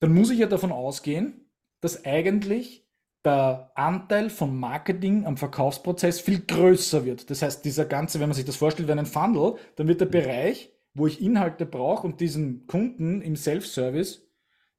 dann 0.00 0.12
muss 0.12 0.30
ich 0.30 0.38
ja 0.38 0.46
davon 0.46 0.72
ausgehen, 0.72 1.50
dass 1.80 2.04
eigentlich 2.04 2.86
der 3.24 3.72
Anteil 3.74 4.30
von 4.30 4.56
Marketing 4.58 5.26
am 5.26 5.36
Verkaufsprozess 5.36 6.20
viel 6.20 6.40
größer 6.40 7.04
wird. 7.04 7.30
Das 7.30 7.42
heißt, 7.42 7.64
dieser 7.64 7.84
ganze, 7.84 8.20
wenn 8.20 8.28
man 8.28 8.36
sich 8.36 8.44
das 8.44 8.56
vorstellt, 8.56 8.88
wie 8.88 8.92
ein 8.92 9.06
Funnel, 9.06 9.56
dann 9.76 9.88
wird 9.88 10.00
der 10.00 10.08
mhm. 10.08 10.12
Bereich, 10.12 10.72
wo 10.94 11.06
ich 11.06 11.20
Inhalte 11.20 11.66
brauche 11.66 12.06
und 12.06 12.20
diesen 12.20 12.66
Kunden 12.66 13.20
im 13.22 13.36
Self-Service 13.36 14.26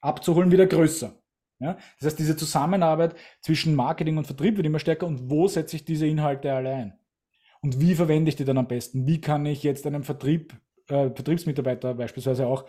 abzuholen, 0.02 0.52
wieder 0.52 0.65
größer. 0.65 1.13
Ja? 1.60 1.78
Das 1.99 2.08
heißt, 2.08 2.19
diese 2.19 2.36
Zusammenarbeit 2.36 3.15
zwischen 3.41 3.75
Marketing 3.75 4.17
und 4.17 4.25
Vertrieb 4.25 4.58
wird 4.58 4.65
immer 4.65 4.80
stärker 4.80 5.08
und 5.08 5.30
wo 5.30 5.47
setze 5.47 5.75
ich 5.75 5.86
diese 5.86 6.08
Inhalte 6.08 6.52
alle 6.54 6.73
ein? 6.73 6.98
Und 7.62 7.80
wie 7.80 7.95
verwende 7.95 8.30
ich 8.30 8.36
die 8.36 8.45
dann 8.45 8.58
am 8.58 8.67
besten? 8.67 9.06
Wie 9.06 9.22
kann 9.22 9.45
ich 9.45 9.63
jetzt 9.63 9.86
einem 9.86 10.04
Vertrieb, 10.04 10.54
äh, 10.88 11.10
Vertriebsmitarbeiter 11.10 11.93
beispielsweise 11.93 12.48
auch 12.48 12.65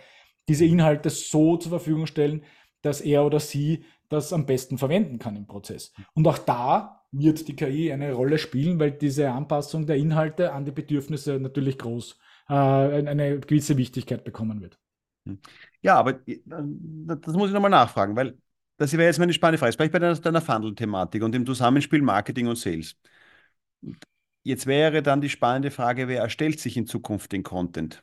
diese 0.49 0.65
Inhalte 0.65 1.11
so 1.11 1.57
zur 1.57 1.71
Verfügung 1.71 2.07
stellen, 2.07 2.45
dass 2.83 3.01
er 3.01 3.25
oder 3.25 3.41
sie 3.41 3.85
das 4.09 4.33
am 4.33 4.47
besten 4.47 4.79
verwenden 4.79 5.19
kann 5.19 5.37
im 5.37 5.47
Prozess? 5.47 5.93
Und 6.15 6.27
auch 6.27 6.39
da 6.39 7.05
wird 7.13 7.47
die 7.47 7.57
KI 7.57 7.93
eine 7.93 8.13
Rolle 8.13 8.39
spielen, 8.39 8.79
weil 8.81 8.93
diese 8.93 9.31
Anpassung 9.31 9.87
der 9.87 9.97
Inhalte 9.97 10.53
an 10.53 10.65
die 10.65 10.73
Bedürfnisse 10.73 11.39
natürlich 11.39 11.79
groß 11.79 12.19
äh, 12.49 12.55
eine 12.55 13.41
gewisse 13.41 13.77
Wichtigkeit 13.77 14.25
bekommen 14.25 14.61
wird. 14.61 14.79
Hm. 15.27 15.39
Ja, 15.83 15.97
aber 15.97 16.27
äh, 16.27 16.41
das 16.47 17.35
muss 17.35 17.49
ich 17.49 17.55
nochmal 17.55 17.71
nachfragen, 17.71 18.17
weil 18.17 18.39
das 18.77 18.93
wäre 18.93 19.05
jetzt 19.05 19.19
meine 19.19 19.33
spannende 19.33 19.59
Frage. 19.59 19.73
Jetzt 19.73 19.93
bei 19.93 19.99
deiner, 19.99 20.15
deiner 20.15 20.41
Funnel-Thematik 20.41 21.23
und 21.23 21.33
dem 21.33 21.45
Zusammenspiel 21.45 22.01
Marketing 22.01 22.47
und 22.47 22.57
Sales. 22.57 22.97
Jetzt 24.43 24.67
wäre 24.67 25.03
dann 25.03 25.21
die 25.21 25.29
spannende 25.29 25.71
Frage, 25.71 26.09
wer 26.09 26.23
erstellt 26.23 26.61
sich 26.61 26.77
in 26.77 26.87
Zukunft 26.87 27.33
den 27.33 27.43
Content? 27.43 28.03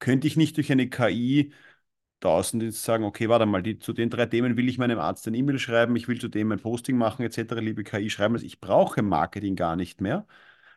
Könnte 0.00 0.26
ich 0.26 0.36
nicht 0.36 0.56
durch 0.58 0.72
eine 0.72 0.88
KI 0.90 1.52
da 2.20 2.30
außen 2.30 2.60
jetzt 2.62 2.84
sagen, 2.84 3.04
okay, 3.04 3.28
warte 3.28 3.46
mal, 3.46 3.62
die, 3.62 3.78
zu 3.80 3.92
den 3.92 4.10
drei 4.10 4.26
Themen 4.26 4.56
will 4.56 4.68
ich 4.68 4.78
meinem 4.78 4.98
Arzt 5.00 5.26
ein 5.28 5.34
E-Mail 5.34 5.58
schreiben, 5.58 5.96
ich 5.96 6.08
will 6.08 6.20
zu 6.20 6.28
dem 6.28 6.52
ein 6.52 6.60
Posting 6.60 6.96
machen, 6.98 7.24
etc., 7.24 7.60
liebe 7.60 7.84
KI, 7.84 8.10
schreiben 8.10 8.34
das, 8.34 8.42
ich 8.44 8.60
brauche 8.60 9.02
Marketing 9.02 9.56
gar 9.56 9.76
nicht 9.76 10.00
mehr. 10.00 10.26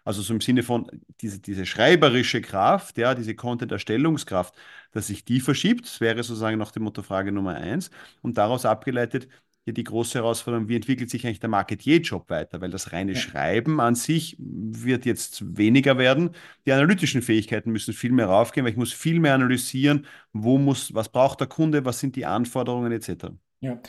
Also 0.03 0.21
so 0.21 0.33
im 0.33 0.41
Sinne 0.41 0.63
von 0.63 0.87
diese, 1.21 1.39
diese 1.39 1.65
schreiberische 1.65 2.41
Kraft, 2.41 2.97
ja, 2.97 3.15
diese 3.15 3.35
Content-Erstellungskraft, 3.35 4.55
dass 4.91 5.07
sich 5.07 5.25
die 5.25 5.39
verschiebt, 5.41 5.85
das 5.85 6.01
wäre 6.01 6.23
sozusagen 6.23 6.57
noch 6.59 6.71
die 6.71 6.79
Motto-Frage 6.79 7.31
Nummer 7.31 7.55
eins. 7.55 7.89
Und 8.21 8.37
daraus 8.37 8.65
abgeleitet, 8.65 9.27
hier 9.65 9.73
die 9.73 9.83
große 9.83 10.19
Herausforderung, 10.19 10.69
wie 10.69 10.75
entwickelt 10.75 11.09
sich 11.09 11.25
eigentlich 11.25 11.39
der 11.39 11.49
Marketier-Job 11.49 12.29
weiter? 12.29 12.61
Weil 12.61 12.69
das 12.69 12.93
reine 12.93 13.13
ja. 13.13 13.17
Schreiben 13.17 13.81
an 13.81 13.95
sich 13.95 14.37
wird 14.39 15.07
jetzt 15.07 15.57
weniger 15.57 15.97
werden. 15.97 16.29
Die 16.67 16.71
analytischen 16.71 17.23
Fähigkeiten 17.23 17.71
müssen 17.71 17.95
viel 17.95 18.11
mehr 18.11 18.27
raufgehen, 18.27 18.63
weil 18.63 18.71
ich 18.71 18.77
muss 18.77 18.93
viel 18.93 19.19
mehr 19.19 19.33
analysieren, 19.33 20.05
wo 20.33 20.59
muss, 20.59 20.93
was 20.93 21.09
braucht 21.09 21.39
der 21.39 21.47
Kunde, 21.47 21.83
was 21.83 21.99
sind 21.99 22.15
die 22.15 22.27
Anforderungen 22.27 22.91
etc. 22.91 23.29
Ja, 23.59 23.79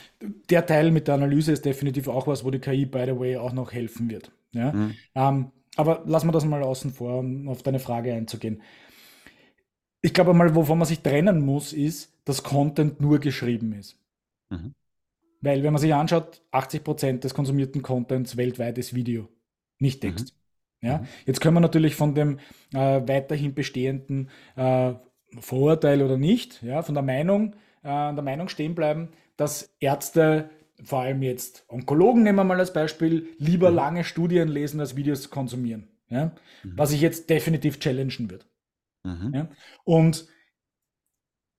der 0.49 0.65
Teil 0.65 0.89
mit 0.89 1.07
der 1.07 1.13
Analyse 1.13 1.51
ist 1.51 1.63
definitiv 1.63 2.07
auch 2.07 2.25
was, 2.25 2.43
wo 2.43 2.49
die 2.49 2.59
KI, 2.59 2.87
by 2.87 3.03
the 3.05 3.19
way, 3.19 3.37
auch 3.37 3.53
noch 3.53 3.71
helfen 3.71 4.09
wird. 4.09 4.31
Ja? 4.53 4.73
Mhm. 4.73 4.95
Ähm, 5.13 5.51
aber 5.75 6.01
lassen 6.07 6.27
wir 6.27 6.31
das 6.31 6.45
mal 6.45 6.63
außen 6.63 6.91
vor, 6.91 7.19
um 7.19 7.47
auf 7.49 7.61
deine 7.61 7.77
Frage 7.77 8.15
einzugehen. 8.15 8.63
Ich 10.01 10.11
glaube 10.11 10.33
mal, 10.33 10.55
wovon 10.55 10.79
man 10.79 10.87
sich 10.87 11.01
trennen 11.01 11.45
muss, 11.45 11.71
ist, 11.71 12.11
dass 12.25 12.41
Content 12.41 12.99
nur 12.99 13.19
geschrieben 13.19 13.73
ist. 13.73 13.99
Mhm. 14.49 14.73
Weil, 15.41 15.63
wenn 15.63 15.73
man 15.73 15.81
sich 15.81 15.93
anschaut, 15.93 16.41
80% 16.51 17.19
des 17.19 17.33
konsumierten 17.33 17.81
Contents 17.81 18.37
weltweit 18.37 18.77
ist 18.77 18.95
Video, 18.95 19.29
nicht 19.79 20.03
mhm. 20.03 20.07
Text. 20.07 20.35
Mhm. 20.81 20.87
Ja? 20.87 21.03
Jetzt 21.25 21.41
können 21.41 21.55
wir 21.55 21.61
natürlich 21.61 21.95
von 21.95 22.15
dem 22.15 22.39
äh, 22.73 23.01
weiterhin 23.07 23.53
bestehenden 23.53 24.29
äh, 24.55 24.93
Vorurteil 25.39 26.01
oder 26.01 26.17
nicht, 26.17 26.63
ja, 26.63 26.81
von 26.81 26.95
der 26.95 27.03
Meinung, 27.03 27.53
äh, 27.83 28.13
der 28.13 28.21
Meinung 28.21 28.47
stehen 28.47 28.75
bleiben, 28.75 29.09
dass 29.35 29.75
Ärzte, 29.79 30.49
vor 30.83 31.01
allem 31.01 31.21
jetzt 31.21 31.65
Onkologen 31.67 32.23
nehmen 32.23 32.37
wir 32.37 32.43
mal 32.43 32.59
als 32.59 32.73
Beispiel, 32.73 33.27
lieber 33.37 33.69
mhm. 33.69 33.75
lange 33.75 34.03
Studien 34.03 34.47
lesen 34.47 34.79
als 34.79 34.95
Videos 34.95 35.29
konsumieren. 35.29 35.89
Ja? 36.09 36.35
Mhm. 36.63 36.73
Was 36.75 36.91
ich 36.91 37.01
jetzt 37.01 37.29
definitiv 37.29 37.79
challengen 37.79 38.29
wird. 38.29 38.47
Mhm. 39.03 39.31
Ja? 39.33 39.49
Und 39.83 40.27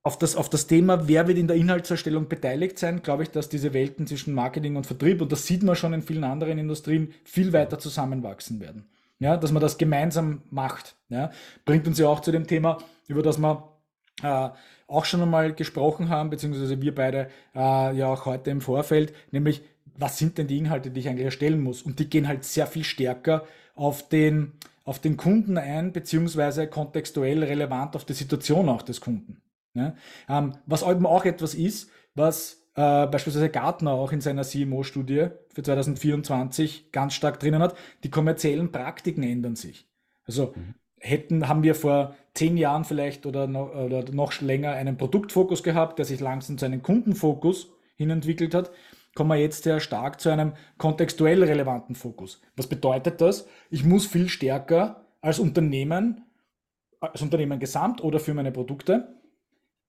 auf 0.02 0.18
das, 0.18 0.37
auf 0.37 0.48
das 0.48 0.66
Thema, 0.66 1.08
wer 1.08 1.26
wird 1.28 1.38
in 1.38 1.48
der 1.48 1.56
Inhaltserstellung 1.56 2.28
beteiligt 2.28 2.78
sein, 2.78 3.02
glaube 3.02 3.24
ich, 3.24 3.30
dass 3.30 3.48
diese 3.48 3.74
Welten 3.74 4.06
zwischen 4.06 4.32
Marketing 4.32 4.76
und 4.76 4.87
Vertrieb, 4.87 5.20
und 5.20 5.32
das 5.32 5.46
sieht 5.46 5.62
man 5.62 5.76
schon 5.76 5.92
in 5.92 6.02
vielen 6.02 6.24
anderen 6.24 6.58
Industrien, 6.58 7.12
viel 7.24 7.52
weiter 7.52 7.78
zusammenwachsen 7.78 8.61
werden. 8.61 8.87
Ja, 9.18 9.37
dass 9.37 9.50
man 9.50 9.61
das 9.61 9.78
gemeinsam 9.78 10.42
macht. 10.50 10.94
Ja, 11.08 11.30
bringt 11.64 11.87
uns 11.88 11.98
ja 11.98 12.06
auch 12.06 12.20
zu 12.20 12.30
dem 12.30 12.46
Thema, 12.46 12.78
über 13.08 13.22
das 13.22 13.38
wir 13.38 13.72
äh, 14.22 14.50
auch 14.87 15.04
schon 15.04 15.22
einmal 15.22 15.52
gesprochen 15.54 16.08
haben, 16.08 16.30
beziehungsweise 16.30 16.80
wir 16.80 16.94
beide 16.94 17.28
äh, 17.54 17.96
ja 17.96 18.06
auch 18.06 18.26
heute 18.26 18.50
im 18.50 18.61
Vorfeld, 18.61 19.12
nämlich 19.32 19.62
was 19.98 20.16
sind 20.16 20.38
denn 20.38 20.46
die 20.46 20.58
Inhalte, 20.58 20.90
die 20.90 21.00
ich 21.00 21.08
eigentlich 21.08 21.24
erstellen 21.24 21.61
muss? 21.61 21.82
Und 21.82 21.98
die 21.98 22.08
gehen 22.08 22.28
halt 22.28 22.44
sehr 22.44 22.68
viel 22.68 22.84
stärker 22.84 23.44
auf 23.74 24.08
den, 24.08 24.52
auf 24.84 25.00
den 25.00 25.16
Kunden 25.16 25.58
ein, 25.58 25.92
beziehungsweise 25.92 26.68
kontextuell 26.68 27.42
relevant 27.42 27.96
auf 27.96 28.04
die 28.04 28.12
Situation 28.12 28.68
auch 28.68 28.82
des 28.82 29.00
Kunden. 29.00 29.42
Ja? 29.74 29.94
Ähm, 30.28 30.54
was 30.66 30.83
eben 30.83 31.07
auch 31.07 31.24
etwas 31.24 31.54
ist, 31.54 31.90
was 32.14 32.59
äh, 32.74 33.07
beispielsweise 33.07 33.50
Gartner 33.50 33.92
auch 33.92 34.12
in 34.12 34.20
seiner 34.20 34.42
CMO-Studie 34.42 35.28
für 35.52 35.62
2024 35.62 36.92
ganz 36.92 37.14
stark 37.14 37.40
drinnen 37.40 37.61
hat, 37.61 37.76
die 38.04 38.11
kommerziellen 38.11 38.70
Praktiken 38.70 39.22
ändern 39.22 39.57
sich. 39.57 39.88
Also 40.24 40.54
mhm. 40.54 40.74
hätten, 41.00 41.48
haben 41.48 41.62
wir 41.62 41.74
vor 41.74 42.14
zehn 42.35 42.57
Jahren 42.57 42.85
vielleicht 42.85 43.26
oder 43.26 43.48
noch, 43.48 43.74
oder 43.74 44.04
noch 44.12 44.40
länger 44.40 44.72
einen 44.72 44.96
Produktfokus 44.96 45.64
gehabt, 45.64 45.98
der 45.98 46.04
sich 46.04 46.20
langsam 46.20 46.57
zu 46.57 46.66
einem 46.66 46.83
Kundenfokus 46.83 47.72
hinentwickelt 47.96 48.54
hat, 48.54 48.70
kommen 49.16 49.31
wir 49.31 49.37
jetzt 49.37 49.64
sehr 49.64 49.81
stark 49.81 50.20
zu 50.20 50.28
einem 50.28 50.52
kontextuell 50.76 51.42
relevanten 51.42 51.96
Fokus. 51.96 52.40
Was 52.54 52.68
bedeutet 52.68 53.20
das? 53.20 53.48
Ich 53.70 53.85
muss 53.85 54.07
viel 54.07 54.28
stärker 54.28 55.04
als 55.20 55.40
Unternehmen, 55.40 56.22
als 57.00 57.22
Unternehmen 57.22 57.59
gesamt 57.59 58.04
oder 58.04 58.20
für 58.20 58.35
meine 58.35 58.52
Produkte 58.52 59.17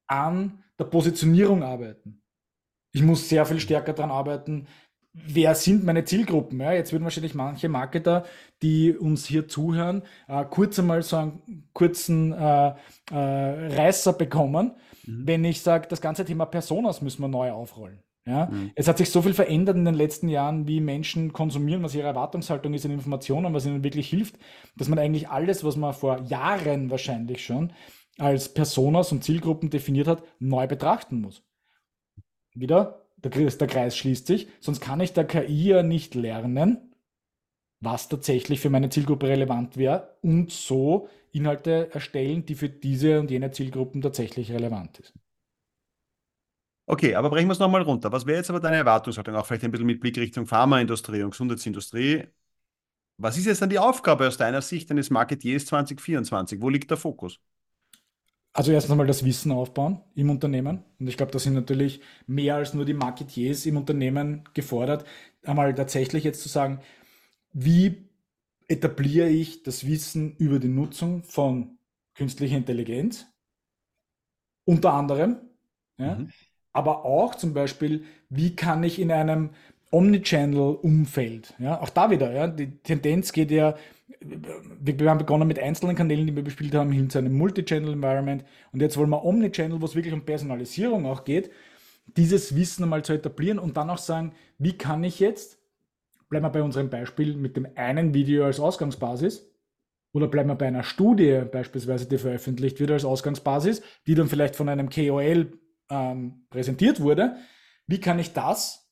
an 0.10 0.64
der 0.78 0.86
Positionierung 0.86 1.64
arbeiten. 1.64 2.22
Ich 2.92 3.04
muss 3.04 3.30
sehr 3.30 3.46
viel 3.46 3.60
stärker 3.60 3.94
daran 3.94 4.12
arbeiten, 4.12 4.68
wer 5.14 5.56
sind 5.56 5.84
meine 5.84 6.06
Zielgruppen? 6.06 6.60
Ja, 6.60 6.72
jetzt 6.72 6.92
würden 6.92 7.04
wahrscheinlich 7.04 7.36
manche 7.36 7.70
Marketer, 7.70 8.26
die 8.62 8.96
uns 8.96 9.26
hier 9.26 9.48
zuhören, 9.48 10.04
äh, 10.28 10.44
kurz 10.46 10.80
einmal 10.80 11.02
so 11.02 11.18
einen 11.18 11.70
kurzen 11.74 12.34
äh, 12.34 12.74
äh, 13.12 13.76
Reißer 13.76 14.14
bekommen, 14.14 14.74
mhm. 15.06 15.28
wenn 15.28 15.46
ich 15.46 15.62
sage, 15.62 15.88
das 15.88 16.02
ganze 16.02 16.26
Thema 16.26 16.46
Personas 16.46 17.02
müssen 17.02 17.22
wir 17.22 17.28
neu 17.28 17.52
aufrollen. 17.52 18.00
Ja? 18.26 18.46
Mhm. 18.46 18.72
Es 18.76 18.88
hat 18.88 18.98
sich 18.98 19.10
so 19.10 19.22
viel 19.22 19.34
verändert 19.34 19.76
in 19.76 19.86
den 19.86 19.96
letzten 19.96 20.30
Jahren, 20.30 20.68
wie 20.68 20.80
Menschen 20.80 21.34
konsumieren, 21.34 21.84
was 21.84 21.96
ihre 21.96 22.08
Erwartungshaltung 22.08 22.74
ist 22.74 22.86
in 22.86 22.92
Informationen, 22.92 23.54
was 23.54 23.66
ihnen 23.66 23.84
wirklich 23.84 24.10
hilft, 24.10 24.38
dass 24.76 24.88
man 24.88 25.00
eigentlich 25.00 25.30
alles, 25.30 25.64
was 25.64 25.76
man 25.76 25.94
vor 25.94 26.22
Jahren 26.22 26.92
wahrscheinlich 26.92 27.44
schon 27.44 27.74
als 28.20 28.54
Personas 28.54 29.12
und 29.12 29.24
Zielgruppen 29.24 29.70
definiert 29.70 30.08
hat, 30.08 30.24
neu 30.40 30.68
betrachten 30.68 31.22
muss. 31.22 31.44
Wieder, 32.54 33.06
der, 33.18 33.32
der 33.32 33.68
Kreis 33.68 33.98
schließt 33.98 34.28
sich, 34.28 34.48
sonst 34.60 34.82
kann 34.82 35.00
ich 35.00 35.14
der 35.14 35.26
KI 35.26 35.70
ja 35.70 35.84
nicht 35.84 36.16
lernen, 36.16 36.94
was 37.82 38.10
tatsächlich 38.10 38.60
für 38.60 38.70
meine 38.70 38.90
Zielgruppe 38.90 39.28
relevant 39.28 39.78
wäre 39.78 40.18
und 40.22 40.52
so 40.52 41.10
Inhalte 41.32 41.94
erstellen, 41.94 42.46
die 42.46 42.56
für 42.56 42.70
diese 42.70 43.20
und 43.20 43.32
jene 43.32 43.52
Zielgruppen 43.52 44.02
tatsächlich 44.02 44.52
relevant 44.52 45.00
ist. 45.00 45.14
Okay, 46.88 47.14
aber 47.16 47.30
brechen 47.30 47.48
wir 47.48 47.54
es 47.54 47.60
nochmal 47.60 47.84
runter. 47.84 48.12
Was 48.12 48.26
wäre 48.26 48.38
jetzt 48.38 48.50
aber 48.50 48.60
deine 48.60 48.78
Erwartungshaltung, 48.78 49.36
auch 49.36 49.46
vielleicht 49.46 49.64
ein 49.64 49.72
bisschen 49.72 49.86
mit 49.86 50.00
Blick 50.02 50.18
Richtung 50.18 50.48
Pharmaindustrie 50.48 51.22
und 51.22 51.32
Gesundheitsindustrie? 51.32 52.26
Was 53.18 53.38
ist 53.38 53.46
jetzt 53.46 53.62
dann 53.62 53.70
die 53.70 53.80
Aufgabe 53.80 54.28
aus 54.28 54.38
deiner 54.38 54.62
Sicht 54.62 54.90
eines 54.92 55.10
Marketiers 55.10 55.66
2024? 55.68 56.62
Wo 56.62 56.70
liegt 56.70 56.90
der 56.90 56.98
Fokus? 56.98 57.40
Also 58.60 58.74
erstens 58.74 58.92
einmal 58.92 59.08
das 59.08 59.24
Wissen 59.24 59.54
aufbauen 59.54 60.02
im 60.16 60.30
Unternehmen. 60.30 60.84
Und 61.00 61.08
ich 61.08 61.16
glaube, 61.16 61.32
da 61.32 61.40
sind 61.40 61.54
natürlich 61.54 62.02
mehr 62.28 62.56
als 62.56 62.74
nur 62.74 62.84
die 62.84 62.94
Marketiers 62.94 63.66
im 63.66 63.78
Unternehmen 63.78 64.44
gefordert, 64.54 65.06
einmal 65.46 65.74
tatsächlich 65.74 66.26
jetzt 66.26 66.42
zu 66.42 66.50
sagen, 66.50 66.82
wie 67.54 68.10
etabliere 68.68 69.30
ich 69.30 69.64
das 69.64 69.88
Wissen 69.88 70.36
über 70.36 70.60
die 70.60 70.68
Nutzung 70.68 71.24
von 71.24 71.78
künstlicher 72.16 72.58
Intelligenz? 72.58 73.28
Unter 74.66 74.92
anderem. 74.92 75.38
Ja? 75.98 76.16
Mhm 76.16 76.34
aber 76.72 77.04
auch 77.06 77.36
zum 77.36 77.54
Beispiel, 77.54 78.06
wie 78.30 78.56
kann 78.56 78.84
ich 78.84 79.00
in 79.00 79.12
einem 79.12 79.52
Omnichannel-Umfeld, 79.92 81.56
ja, 81.60 81.82
auch 81.82 81.90
da 81.90 82.12
wieder, 82.12 82.32
ja, 82.32 82.48
die 82.48 82.78
Tendenz 82.80 83.32
geht 83.32 83.52
ja, 83.52 83.76
wir 84.22 85.10
haben 85.10 85.18
begonnen 85.20 85.48
mit 85.48 85.60
einzelnen 85.60 85.96
Kanälen, 85.96 86.28
die 86.28 86.36
wir 86.36 86.44
bespielt 86.44 86.76
haben, 86.76 86.92
hin 86.92 87.10
zu 87.10 87.18
einem 87.18 87.38
Multichannel-Environment 87.38 88.44
und 88.72 88.82
jetzt 88.82 88.98
wollen 88.98 89.10
wir 89.10 89.24
Omnichannel, 89.24 89.82
wo 89.82 89.86
es 89.86 89.96
wirklich 89.96 90.14
um 90.14 90.26
Personalisierung 90.26 91.06
auch 91.06 91.24
geht, 91.24 91.52
dieses 92.18 92.56
Wissen 92.56 92.84
einmal 92.84 93.04
zu 93.04 93.14
etablieren 93.14 93.60
und 93.60 93.78
dann 93.78 93.90
auch 93.90 93.98
sagen, 93.98 94.34
wie 94.58 94.78
kann 94.78 95.04
ich 95.04 95.20
jetzt, 95.20 95.60
bleiben 96.30 96.46
wir 96.46 96.52
bei 96.52 96.64
unserem 96.64 96.90
Beispiel 96.90 97.36
mit 97.36 97.56
dem 97.56 97.68
einen 97.76 98.14
Video 98.14 98.46
als 98.46 98.60
Ausgangsbasis, 98.60 99.50
oder 100.12 100.28
bleiben 100.28 100.50
wir 100.50 100.56
bei 100.56 100.68
einer 100.68 100.84
Studie 100.84 101.44
beispielsweise, 101.52 102.08
die 102.08 102.18
veröffentlicht 102.18 102.80
wird 102.80 102.92
als 102.92 103.06
Ausgangsbasis, 103.06 103.82
die 104.08 104.16
dann 104.16 104.28
vielleicht 104.28 104.56
von 104.56 104.70
einem 104.70 104.90
KOL 104.90 105.52
ähm, 105.90 106.46
präsentiert 106.50 107.00
wurde, 107.00 107.36
wie 107.88 108.00
kann 108.00 108.20
ich 108.20 108.34
das 108.34 108.89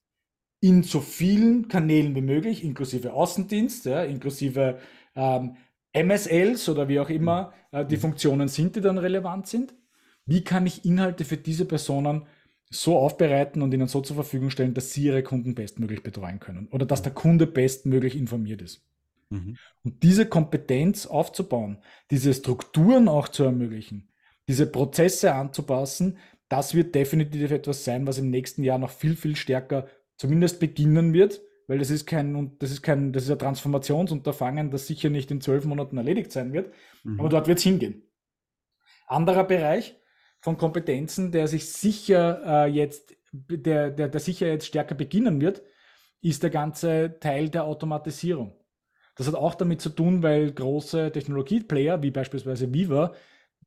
in 0.60 0.84
so 0.84 1.02
vielen 1.02 1.68
Kanälen 1.68 2.16
wie 2.16 2.22
möglich, 2.22 2.64
inklusive 2.64 3.14
Außendienst, 3.14 3.86
ja, 3.86 4.04
inklusive 4.04 4.80
ähm, 5.16 5.56
MSLs 5.94 6.70
oder 6.70 6.88
wie 6.88 7.00
auch 7.00 7.10
immer 7.10 7.54
äh, 7.72 7.86
die 7.86 7.98
Funktionen 7.98 8.48
sind, 8.48 8.76
die 8.76 8.82
dann 8.82 8.98
relevant 8.98 9.48
sind, 9.48 9.76
wie 10.26 10.44
kann 10.44 10.66
ich 10.66 10.86
Inhalte 10.86 11.26
für 11.26 11.38
diese 11.38 11.66
Personen 11.66 12.26
so 12.70 12.98
aufbereiten 12.98 13.62
und 13.62 13.74
ihnen 13.74 13.88
so 13.88 14.02
zur 14.02 14.16
Verfügung 14.16 14.50
stellen, 14.50 14.74
dass 14.74 14.92
sie 14.92 15.06
ihre 15.06 15.24
Kunden 15.24 15.56
bestmöglich 15.56 16.04
betreuen 16.04 16.40
können 16.40 16.68
oder 16.72 16.86
dass 16.86 17.02
der 17.02 17.14
Kunde 17.14 17.48
bestmöglich 17.48 18.16
informiert 18.16 18.62
ist. 18.62 18.86
Mhm. 19.30 19.58
Und 19.84 20.04
diese 20.04 20.26
Kompetenz 20.26 21.06
aufzubauen, 21.06 21.78
diese 22.12 22.34
Strukturen 22.34 23.08
auch 23.08 23.30
zu 23.30 23.44
ermöglichen, 23.44 24.10
diese 24.48 24.68
Prozesse 24.68 25.34
anzupassen, 25.34 26.18
das 26.50 26.74
wird 26.74 26.96
definitiv 26.96 27.52
etwas 27.52 27.84
sein, 27.84 28.08
was 28.08 28.18
im 28.18 28.30
nächsten 28.30 28.64
Jahr 28.64 28.78
noch 28.78 28.92
viel, 28.92 29.16
viel 29.16 29.36
stärker 29.36 29.88
zumindest 30.18 30.60
beginnen 30.60 31.14
wird, 31.14 31.42
weil 31.68 31.80
das 31.80 31.90
ist 31.90 32.06
kein, 32.06 32.58
das 32.60 32.72
ist 32.72 32.82
kein, 32.82 33.14
das 33.14 33.24
ist 33.24 33.32
ein 33.32 33.40
Transformationsunterfangen, 33.40 34.72
das 34.72 34.88
sicher 34.88 35.10
nicht 35.10 35.32
in 35.32 35.42
zwölf 35.42 35.66
Monaten 35.66 35.98
erledigt 35.98 36.32
sein 36.32 36.54
wird, 36.54 36.74
mhm. 37.04 37.20
aber 37.20 37.30
dort 37.30 37.48
wird 37.48 37.60
es 37.60 37.64
hingehen. 37.64 38.04
Anderer 39.08 39.44
Bereich 39.44 40.00
von 40.40 40.58
Kompetenzen, 40.58 41.32
der 41.32 41.48
sich 41.48 41.72
sicher 41.72 42.66
äh, 42.66 42.70
jetzt, 42.70 43.16
der, 43.32 43.92
der, 43.92 44.08
der 44.10 44.20
sicher 44.20 44.48
jetzt 44.48 44.68
stärker 44.68 44.96
beginnen 44.96 45.42
wird, 45.42 45.62
ist 46.22 46.44
der 46.44 46.50
ganze 46.50 47.18
Teil 47.20 47.50
der 47.50 47.66
Automatisierung. 47.66 48.56
Das 49.16 49.28
hat 49.28 49.36
auch 49.36 49.56
damit 49.56 49.82
zu 49.82 49.90
tun, 49.90 50.24
weil 50.24 50.52
große 50.52 51.12
Technologieplayer 51.12 52.02
wie 52.04 52.12
beispielsweise 52.12 52.74
Viva 52.74 53.14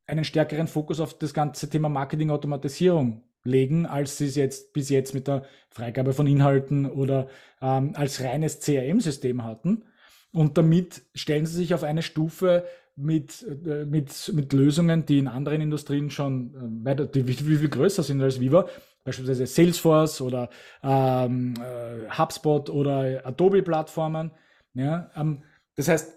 einen 0.07 0.25
stärkeren 0.25 0.69
Fokus 0.69 1.01
auf 1.01 1.19
das 1.19 1.35
ganze 1.35 1.69
Thema 1.69 1.89
Marketing-Automatisierung 1.89 3.25
legen, 3.45 3.87
als 3.87 4.19
sie 4.19 4.27
es 4.27 4.37
jetzt 4.37 4.73
bis 4.73 4.89
jetzt 4.89 5.15
mit 5.15 5.29
der 5.29 5.45
Freigabe 5.71 6.13
von 6.13 6.27
Inhalten 6.27 6.87
oder 6.87 7.29
ähm, 7.61 7.93
als 7.95 8.23
reines 8.23 8.61
CRM-System 8.61 9.45
hatten. 9.45 9.85
Und 10.33 10.59
damit 10.59 11.03
stellen 11.15 11.47
sie 11.47 11.57
sich 11.57 11.75
auf 11.75 11.83
eine 11.83 12.03
Stufe 12.03 12.65
mit, 12.97 13.45
äh, 13.67 13.85
mit, 13.85 14.33
mit 14.35 14.53
Lösungen, 14.53 15.07
die 15.07 15.19
in 15.19 15.29
anderen 15.29 15.61
Industrien 15.61 16.11
schon 16.11 16.55
äh, 16.55 16.85
weiter, 16.85 17.07
die 17.07 17.25
viel, 17.25 17.59
viel 17.59 17.69
größer 17.69 18.03
sind 18.03 18.21
als 18.21 18.41
Viva, 18.41 18.67
beispielsweise 19.05 19.47
Salesforce 19.47 20.21
oder 20.21 20.51
ähm, 20.83 21.55
äh, 21.57 22.11
HubSpot 22.17 22.69
oder 22.71 23.25
Adobe-Plattformen. 23.25 24.31
Ja, 24.75 25.11
ähm, 25.17 25.43
das 25.77 25.89
heißt, 25.89 26.13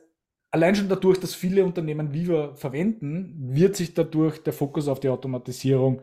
allein 0.52 0.76
schon 0.76 0.90
dadurch, 0.90 1.20
dass 1.20 1.34
viele 1.34 1.64
Unternehmen 1.64 2.14
Viva 2.14 2.54
verwenden, 2.56 3.56
wird 3.56 3.76
sich 3.76 3.94
dadurch 3.94 4.44
der 4.44 4.54
Fokus 4.54 4.88
auf 4.88 5.00
die 5.00 5.10
Automatisierung 5.10 6.02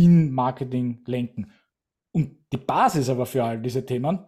in 0.00 0.32
Marketing 0.32 1.02
lenken. 1.06 1.52
Und 2.12 2.38
die 2.52 2.56
Basis 2.56 3.08
aber 3.08 3.26
für 3.26 3.44
all 3.44 3.60
diese 3.60 3.84
Themen 3.84 4.18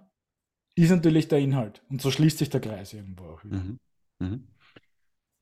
ist 0.75 0.91
natürlich 0.91 1.29
der 1.29 1.39
Inhalt. 1.39 1.83
Und 1.89 2.01
so 2.03 2.11
schließt 2.11 2.39
sich 2.39 2.51
der 2.51 2.61
Kreis 2.61 2.93
irgendwo 2.93 3.25
auch 3.25 3.45
wieder. 3.45 3.59
Mhm. 3.59 3.79
Mhm. 4.19 4.49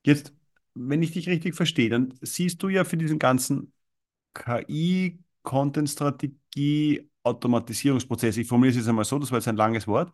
Jetzt, 0.05 0.33
wenn 0.75 1.03
ich 1.03 1.13
dich 1.13 1.29
richtig 1.29 1.55
verstehe, 1.55 1.91
dann 1.91 2.15
siehst 2.21 2.63
du 2.63 2.69
ja 2.69 2.85
für 2.85 2.97
diesen 2.97 3.19
ganzen 3.19 3.73
KI, 4.35 5.23
Content-Strategie, 5.43 7.11
Automatisierungsprozess, 7.23 8.37
ich 8.37 8.47
formuliere 8.47 8.71
es 8.71 8.77
jetzt 8.79 8.89
einmal 8.89 9.05
so, 9.05 9.19
das 9.19 9.31
war 9.31 9.39
jetzt 9.39 9.49
ein 9.49 9.57
langes 9.57 9.87
Wort, 9.87 10.13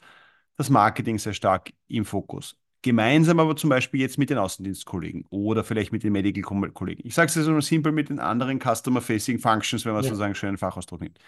das 0.57 0.70
Marketing 0.70 1.18
sehr 1.18 1.35
stark 1.35 1.72
im 1.88 2.05
Fokus. 2.05 2.59
Gemeinsam 2.82 3.40
aber 3.40 3.56
zum 3.56 3.70
Beispiel 3.70 4.00
jetzt 4.00 4.18
mit 4.18 4.30
den 4.30 4.38
Außendienstkollegen 4.38 5.24
oder 5.30 5.64
vielleicht 5.64 5.92
mit 5.92 6.04
den 6.04 6.12
Medical-Kollegen. 6.12 7.02
Ich 7.04 7.14
sage 7.14 7.28
es 7.28 7.34
jetzt 7.34 7.46
nur 7.46 7.62
simpel 7.62 7.92
mit 7.92 8.08
den 8.08 8.20
anderen 8.20 8.60
Customer-Facing 8.60 9.38
Functions, 9.38 9.84
wenn 9.84 9.92
man 9.92 10.02
ja. 10.02 10.08
sozusagen 10.08 10.34
schön 10.34 10.50
einen 10.50 10.58
Fachausdruck 10.58 11.00
nimmt. 11.00 11.18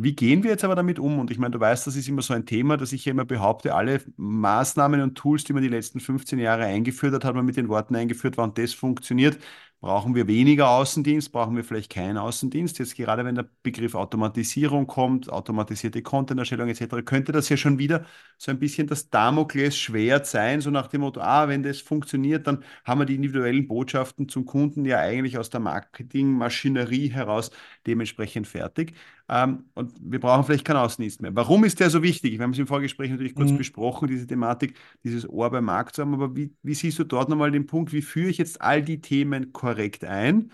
Wie 0.00 0.14
gehen 0.14 0.44
wir 0.44 0.50
jetzt 0.52 0.62
aber 0.62 0.76
damit 0.76 1.00
um? 1.00 1.18
Und 1.18 1.32
ich 1.32 1.38
meine, 1.38 1.50
du 1.50 1.60
weißt, 1.60 1.84
das 1.86 1.96
ist 1.96 2.08
immer 2.08 2.22
so 2.22 2.32
ein 2.32 2.46
Thema, 2.46 2.76
dass 2.76 2.92
ich 2.92 3.04
ja 3.04 3.10
immer 3.10 3.24
behaupte, 3.24 3.74
alle 3.74 4.00
Maßnahmen 4.16 5.00
und 5.00 5.16
Tools, 5.16 5.42
die 5.42 5.52
man 5.52 5.62
die 5.62 5.68
letzten 5.68 5.98
15 5.98 6.38
Jahre 6.38 6.64
eingeführt 6.64 7.14
hat, 7.14 7.24
hat 7.24 7.34
man 7.34 7.44
mit 7.44 7.56
den 7.56 7.68
Worten 7.68 7.96
eingeführt, 7.96 8.36
wann 8.36 8.54
das 8.54 8.72
funktioniert, 8.74 9.38
Brauchen 9.80 10.16
wir 10.16 10.26
weniger 10.26 10.70
Außendienst? 10.70 11.30
Brauchen 11.30 11.54
wir 11.54 11.62
vielleicht 11.62 11.92
keinen 11.92 12.18
Außendienst? 12.18 12.80
Jetzt 12.80 12.96
gerade 12.96 13.24
wenn 13.24 13.36
der 13.36 13.48
Begriff 13.62 13.94
Automatisierung 13.94 14.88
kommt, 14.88 15.30
automatisierte 15.30 16.02
Content-Erstellung 16.02 16.68
etc., 16.68 17.04
könnte 17.04 17.30
das 17.30 17.48
ja 17.48 17.56
schon 17.56 17.78
wieder 17.78 18.04
so 18.38 18.50
ein 18.50 18.58
bisschen 18.58 18.88
das 18.88 19.08
Damoklesschwert 19.08 20.26
sein, 20.26 20.60
so 20.60 20.70
nach 20.70 20.88
dem 20.88 21.02
Motto, 21.02 21.20
ah, 21.20 21.46
wenn 21.46 21.62
das 21.62 21.80
funktioniert, 21.80 22.48
dann 22.48 22.64
haben 22.84 23.00
wir 23.00 23.04
die 23.06 23.14
individuellen 23.14 23.68
Botschaften 23.68 24.28
zum 24.28 24.46
Kunden 24.46 24.84
ja 24.84 24.98
eigentlich 24.98 25.38
aus 25.38 25.48
der 25.48 25.60
Marketingmaschinerie 25.60 27.10
heraus 27.10 27.52
dementsprechend 27.86 28.48
fertig. 28.48 28.94
Ähm, 29.28 29.64
und 29.74 29.92
wir 30.00 30.20
brauchen 30.20 30.44
vielleicht 30.44 30.64
keinen 30.64 30.78
Außendienst 30.78 31.20
mehr. 31.20 31.34
Warum 31.34 31.64
ist 31.64 31.80
der 31.80 31.90
so 31.90 32.02
wichtig? 32.02 32.38
Wir 32.38 32.44
haben 32.44 32.52
es 32.52 32.58
im 32.58 32.66
Vorgespräch 32.66 33.10
natürlich 33.10 33.34
kurz 33.34 33.50
mhm. 33.50 33.58
besprochen, 33.58 34.08
diese 34.08 34.26
Thematik, 34.26 34.74
dieses 35.04 35.28
Ohr 35.28 35.50
beim 35.50 35.64
Markt 35.64 35.96
zu 35.96 36.02
haben. 36.02 36.14
Aber 36.14 36.34
wie, 36.34 36.54
wie 36.62 36.74
siehst 36.74 36.98
du 36.98 37.04
dort 37.04 37.28
nochmal 37.28 37.50
den 37.50 37.66
Punkt, 37.66 37.92
wie 37.92 38.02
führe 38.02 38.30
ich 38.30 38.38
jetzt 38.38 38.62
all 38.62 38.82
die 38.82 39.00
Themen 39.00 39.52
korrekt 39.52 40.04
ein? 40.04 40.50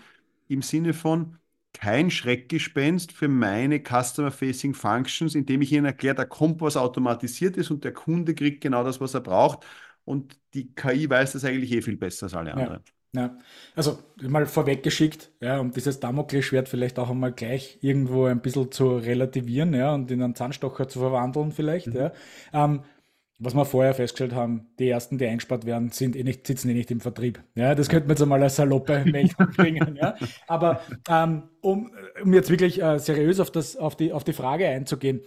Im 0.47 0.61
Sinne 0.61 0.93
von, 0.93 1.37
kein 1.73 2.09
Schreckgespenst 2.09 3.11
für 3.11 3.27
meine 3.27 3.79
Customer-Facing 3.79 4.73
Functions, 4.73 5.35
indem 5.35 5.61
ich 5.61 5.71
ihnen 5.73 5.85
erkläre, 5.85 6.15
da 6.15 6.25
kommt 6.25 6.61
was 6.61 6.77
automatisiert 6.77 7.57
ist 7.57 7.69
und 7.69 7.83
der 7.83 7.93
Kunde 7.93 8.33
kriegt 8.33 8.61
genau 8.61 8.83
das, 8.83 9.01
was 9.01 9.13
er 9.13 9.21
braucht 9.21 9.65
und 10.05 10.39
die 10.53 10.73
KI 10.73 11.09
weiß 11.09 11.33
das 11.33 11.43
eigentlich 11.43 11.71
eh 11.71 11.81
viel 11.81 11.97
besser 11.97 12.27
als 12.27 12.33
alle 12.33 12.53
anderen. 12.53 12.81
ja. 12.85 12.94
Also 13.75 13.99
mal 14.21 14.45
vorweggeschickt, 14.45 15.31
ja, 15.41 15.59
um 15.59 15.71
dieses 15.71 15.99
Damoklesschwert 15.99 16.69
vielleicht 16.69 16.99
auch 16.99 17.09
einmal 17.09 17.31
gleich 17.31 17.77
irgendwo 17.81 18.25
ein 18.25 18.41
bisschen 18.41 18.71
zu 18.71 18.97
relativieren, 18.97 19.73
ja, 19.73 19.93
und 19.93 20.11
in 20.11 20.21
einen 20.21 20.35
Zahnstocher 20.35 20.87
zu 20.87 20.99
verwandeln 20.99 21.51
vielleicht, 21.51 21.87
Mhm. 21.87 21.95
ja. 21.95 22.11
Ähm, 22.53 22.83
was 23.37 23.53
wir 23.53 23.65
vorher 23.65 23.93
festgestellt 23.93 24.33
haben, 24.33 24.67
die 24.79 24.87
ersten, 24.87 25.17
die 25.17 25.25
eingespart 25.25 25.65
werden, 25.65 25.91
sind 25.91 26.15
eh 26.15 26.23
nicht, 26.23 26.47
sitzen 26.47 26.69
eh 26.69 26.73
nicht 26.73 26.89
im 26.89 27.01
Vertrieb. 27.01 27.43
Ja, 27.55 27.75
das 27.75 27.89
könnte 27.89 28.07
man 28.07 28.15
jetzt 28.15 28.21
einmal 28.21 28.41
als 28.41 28.55
saloppe 28.55 29.03
Meldung 29.05 29.47
bringen. 29.51 29.97
Ja. 29.97 30.15
Aber 30.47 30.79
ähm, 31.09 31.49
um, 31.59 31.91
um 32.23 32.33
jetzt 32.33 32.49
wirklich 32.49 32.81
äh, 32.81 32.97
seriös 32.97 33.41
auf, 33.41 33.51
das, 33.51 33.75
auf, 33.75 33.97
die, 33.97 34.13
auf 34.13 34.23
die 34.23 34.31
Frage 34.31 34.67
einzugehen, 34.69 35.21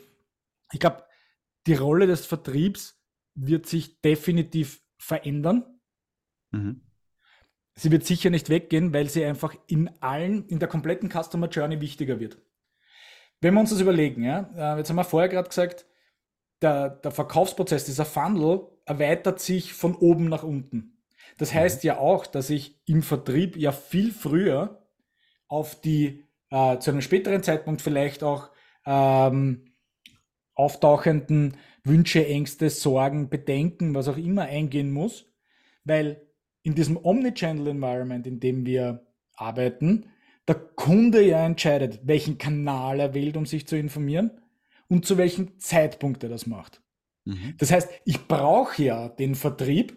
ich 0.72 0.81
glaube, 0.81 1.05
die 1.66 1.74
Rolle 1.74 2.07
des 2.07 2.24
Vertriebs 2.24 2.98
wird 3.35 3.66
sich 3.66 4.01
definitiv 4.01 4.81
verändern. 4.98 5.64
Mhm. 6.51 6.81
Sie 7.79 7.93
wird 7.93 8.05
sicher 8.05 8.29
nicht 8.31 8.51
weggehen, 8.51 8.93
weil 8.93 9.09
sie 9.09 9.25
einfach 9.25 9.55
in 9.69 9.88
allen, 10.01 10.49
in 10.49 10.59
der 10.59 10.69
kompletten 10.69 11.11
Customer 11.11 11.49
Journey 11.49 11.81
wichtiger 11.81 12.19
wird. 12.19 12.38
Wenn 13.41 13.55
wir 13.55 13.61
uns 13.61 13.71
das 13.71 13.81
überlegen, 13.81 14.25
ja, 14.25 14.51
äh, 14.57 14.79
jetzt 14.79 14.91
haben 14.91 14.97
wir 14.97 15.05
vorher 15.05 15.29
gerade 15.29 15.49
gesagt, 15.49 15.87
der, 16.61 16.91
der 16.91 17.12
Verkaufsprozess, 17.12 17.85
dieser 17.85 18.05
Funnel 18.05 18.67
erweitert 18.85 19.38
sich 19.38 19.75
von 19.75 19.95
oben 19.95 20.29
nach 20.29 20.43
unten. 20.43 20.99
Das 21.37 21.55
heißt 21.55 21.85
ja 21.85 21.99
auch, 21.99 22.27
dass 22.27 22.51
ich 22.51 22.81
im 22.88 23.03
Vertrieb 23.03 23.57
ja 23.57 23.71
viel 23.71 24.11
früher 24.11 24.85
auf 25.47 25.81
die, 25.81 26.25
äh, 26.51 26.79
zu 26.81 26.91
einem 26.91 27.01
späteren 27.01 27.45
Zeitpunkt 27.45 27.81
vielleicht 27.81 28.25
auch 28.25 28.51
ähm, 28.87 29.73
auftauchenden 30.57 31.57
Wünsche, 31.85 32.27
Ängste, 32.27 32.71
Sorgen, 32.71 33.29
Bedenken, 33.31 33.95
was 33.95 34.09
auch 34.09 34.17
immer 34.17 34.43
eingehen 34.43 34.91
muss, 34.91 35.27
weil 35.85 36.28
in 36.62 36.75
diesem 36.75 36.97
Omnichannel-Environment, 36.97 38.27
in 38.27 38.40
dem 38.40 38.66
wir 38.66 39.07
arbeiten, 39.35 40.07
der 40.47 40.57
Kunde 40.57 41.23
ja 41.23 41.44
entscheidet, 41.44 42.01
welchen 42.05 42.38
Kanal 42.38 43.01
er 43.01 43.14
wählt, 43.14 43.37
um 43.37 43.47
sich 43.47 43.66
zu 43.66 43.77
informieren 43.77 44.31
und 44.88 45.07
zu 45.07 45.18
welchem 45.18 45.59
Zeitpunkt 45.59 46.23
er 46.23 46.31
das 46.31 46.47
macht. 46.47 46.83
Mhm. 47.25 47.55
Das 47.59 47.71
heißt, 47.71 47.90
ich 48.05 48.27
brauche 48.27 48.83
ja 48.83 49.09
den 49.09 49.35
Vertrieb, 49.35 49.97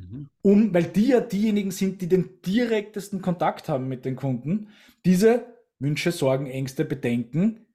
Mhm. 0.00 0.28
um, 0.42 0.74
weil 0.74 0.84
die 0.84 1.08
ja 1.08 1.20
diejenigen 1.20 1.70
sind, 1.70 2.00
die 2.00 2.08
den 2.08 2.40
direktesten 2.46 3.20
Kontakt 3.20 3.68
haben 3.68 3.88
mit 3.88 4.04
den 4.04 4.16
Kunden, 4.16 4.68
diese 5.04 5.46
Wünsche, 5.78 6.12
Sorgen, 6.12 6.46
Ängste, 6.46 6.84
Bedenken 6.84 7.66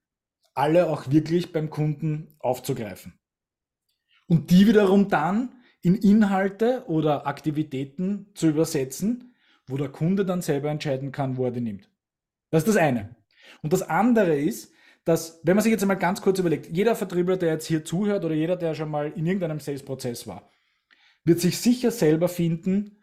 alle 0.53 0.89
auch 0.89 1.11
wirklich 1.11 1.51
beim 1.51 1.69
Kunden 1.69 2.29
aufzugreifen. 2.39 3.13
Und 4.27 4.49
die 4.51 4.67
wiederum 4.67 5.09
dann 5.09 5.54
in 5.85 5.93
Inhalte 5.93 6.83
oder 6.87 7.27
Aktivitäten 7.27 8.25
zu 8.33 8.47
übersetzen, 8.47 9.35
wo 9.67 9.77
der 9.77 9.89
Kunde 9.89 10.25
dann 10.25 10.41
selber 10.41 10.71
entscheiden 10.71 11.11
kann, 11.11 11.37
wo 11.37 11.45
er 11.45 11.51
die 11.51 11.61
nimmt. 11.61 11.91
Das 12.49 12.63
ist 12.63 12.69
das 12.69 12.77
eine. 12.77 13.15
Und 13.61 13.71
das 13.71 13.83
andere 13.83 14.35
ist, 14.35 14.73
dass, 15.03 15.41
wenn 15.43 15.55
man 15.55 15.61
sich 15.61 15.71
jetzt 15.71 15.83
einmal 15.83 15.99
ganz 15.99 16.23
kurz 16.23 16.39
überlegt, 16.39 16.75
jeder 16.75 16.95
Vertriebler, 16.95 17.37
der 17.37 17.53
jetzt 17.53 17.67
hier 17.67 17.85
zuhört 17.85 18.25
oder 18.25 18.33
jeder, 18.33 18.55
der 18.55 18.73
schon 18.73 18.89
mal 18.89 19.13
in 19.15 19.27
irgendeinem 19.27 19.59
Sales-Prozess 19.59 20.25
war, 20.25 20.49
wird 21.23 21.39
sich 21.39 21.59
sicher 21.59 21.91
selber 21.91 22.29
finden 22.29 22.97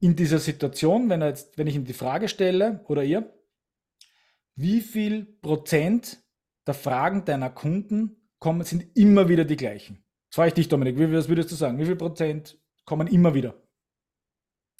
in 0.00 0.16
dieser 0.16 0.40
Situation, 0.40 1.08
wenn, 1.08 1.22
er 1.22 1.28
jetzt, 1.28 1.56
wenn 1.56 1.68
ich 1.68 1.76
ihm 1.76 1.84
die 1.84 1.92
Frage 1.92 2.26
stelle 2.26 2.84
oder 2.88 3.04
ihr, 3.04 3.32
wie 4.56 4.80
viel 4.80 5.26
Prozent 5.42 6.18
der 6.66 6.74
Fragen 6.74 7.24
deiner 7.24 7.50
Kunden 7.50 8.16
kommen, 8.40 8.64
sind 8.64 8.96
immer 8.96 9.28
wieder 9.28 9.44
die 9.44 9.56
gleichen. 9.56 10.02
Frage 10.36 10.48
ich 10.48 10.54
dich, 10.54 10.68
Dominik, 10.68 10.98
wie, 10.98 11.10
was 11.10 11.30
würdest 11.30 11.50
du 11.50 11.54
sagen? 11.54 11.78
Wie 11.78 11.86
viel 11.86 11.96
Prozent 11.96 12.58
kommen 12.84 13.06
immer 13.06 13.32
wieder? 13.32 13.54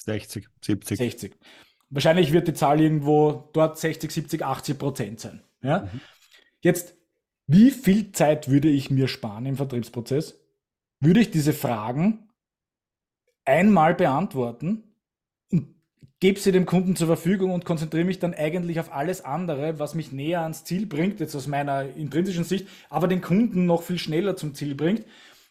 60, 0.05 0.47
70. 0.63 0.97
60. 0.99 1.35
Wahrscheinlich 1.89 2.31
wird 2.31 2.47
die 2.47 2.53
Zahl 2.53 2.79
irgendwo 2.79 3.49
dort 3.53 3.79
60, 3.79 4.11
70, 4.11 4.45
80 4.45 4.77
Prozent 4.77 5.19
sein. 5.19 5.41
Ja? 5.63 5.79
Mhm. 5.79 6.01
Jetzt, 6.61 6.95
wie 7.47 7.71
viel 7.71 8.11
Zeit 8.11 8.51
würde 8.51 8.69
ich 8.69 8.91
mir 8.91 9.07
sparen 9.07 9.47
im 9.47 9.55
Vertriebsprozess? 9.55 10.39
Würde 10.99 11.21
ich 11.21 11.31
diese 11.31 11.53
Fragen 11.53 12.29
einmal 13.43 13.95
beantworten 13.95 14.83
und 15.51 15.73
gebe 16.19 16.39
sie 16.39 16.51
dem 16.51 16.67
Kunden 16.67 16.95
zur 16.95 17.07
Verfügung 17.07 17.51
und 17.51 17.65
konzentriere 17.65 18.05
mich 18.05 18.19
dann 18.19 18.35
eigentlich 18.35 18.79
auf 18.79 18.93
alles 18.93 19.25
andere, 19.25 19.79
was 19.79 19.95
mich 19.95 20.11
näher 20.11 20.41
ans 20.41 20.65
Ziel 20.65 20.85
bringt, 20.85 21.19
jetzt 21.19 21.35
aus 21.35 21.47
meiner 21.47 21.95
intrinsischen 21.95 22.43
Sicht, 22.43 22.67
aber 22.91 23.07
den 23.07 23.21
Kunden 23.21 23.65
noch 23.65 23.81
viel 23.81 23.97
schneller 23.97 24.35
zum 24.35 24.53
Ziel 24.53 24.75
bringt, 24.75 25.03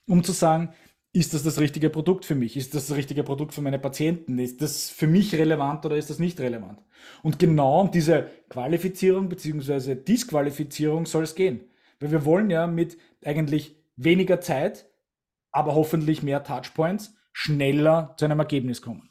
um 0.06 0.24
zu 0.24 0.32
sagen, 0.32 0.72
ist 1.12 1.32
das 1.32 1.42
das 1.42 1.58
richtige 1.58 1.88
Produkt 1.88 2.26
für 2.26 2.34
mich? 2.34 2.56
Ist 2.56 2.74
das 2.74 2.88
das 2.88 2.96
richtige 2.96 3.22
Produkt 3.22 3.54
für 3.54 3.62
meine 3.62 3.78
Patienten? 3.78 4.38
Ist 4.38 4.60
das 4.60 4.90
für 4.90 5.06
mich 5.06 5.34
relevant 5.34 5.86
oder 5.86 5.96
ist 5.96 6.10
das 6.10 6.18
nicht 6.18 6.38
relevant? 6.40 6.82
Und 7.22 7.38
genau 7.38 7.80
um 7.80 7.90
diese 7.90 8.30
Qualifizierung 8.50 9.28
bzw. 9.30 9.94
Disqualifizierung 9.94 11.06
soll 11.06 11.24
es 11.24 11.34
gehen. 11.34 11.60
Weil 12.00 12.10
wir 12.10 12.24
wollen 12.26 12.50
ja 12.50 12.66
mit 12.66 12.98
eigentlich 13.24 13.82
weniger 13.96 14.40
Zeit, 14.42 14.90
aber 15.52 15.74
hoffentlich 15.74 16.22
mehr 16.22 16.44
Touchpoints 16.44 17.14
schneller 17.32 18.14
zu 18.18 18.26
einem 18.26 18.40
Ergebnis 18.40 18.82
kommen. 18.82 19.10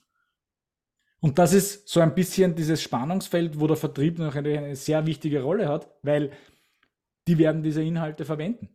Und 1.21 1.39
das 1.39 1.53
ist 1.53 1.87
so 1.87 2.01
ein 2.01 2.13
bisschen 2.13 2.53
dieses 2.55 2.83
Spannungsfeld, 2.83 3.59
wo 3.59 3.65
der 3.65 3.77
Vertrieb 3.77 4.19
noch 4.19 4.35
eine, 4.35 4.59
eine 4.59 4.75
sehr 4.75 5.07
wichtige 5.07 5.41
Rolle 5.41 5.67
hat, 5.67 5.89
weil 6.03 6.31
die 7.27 7.39
werden 7.39 7.63
diese 7.63 7.81
Inhalte 7.81 8.25
verwenden. 8.25 8.69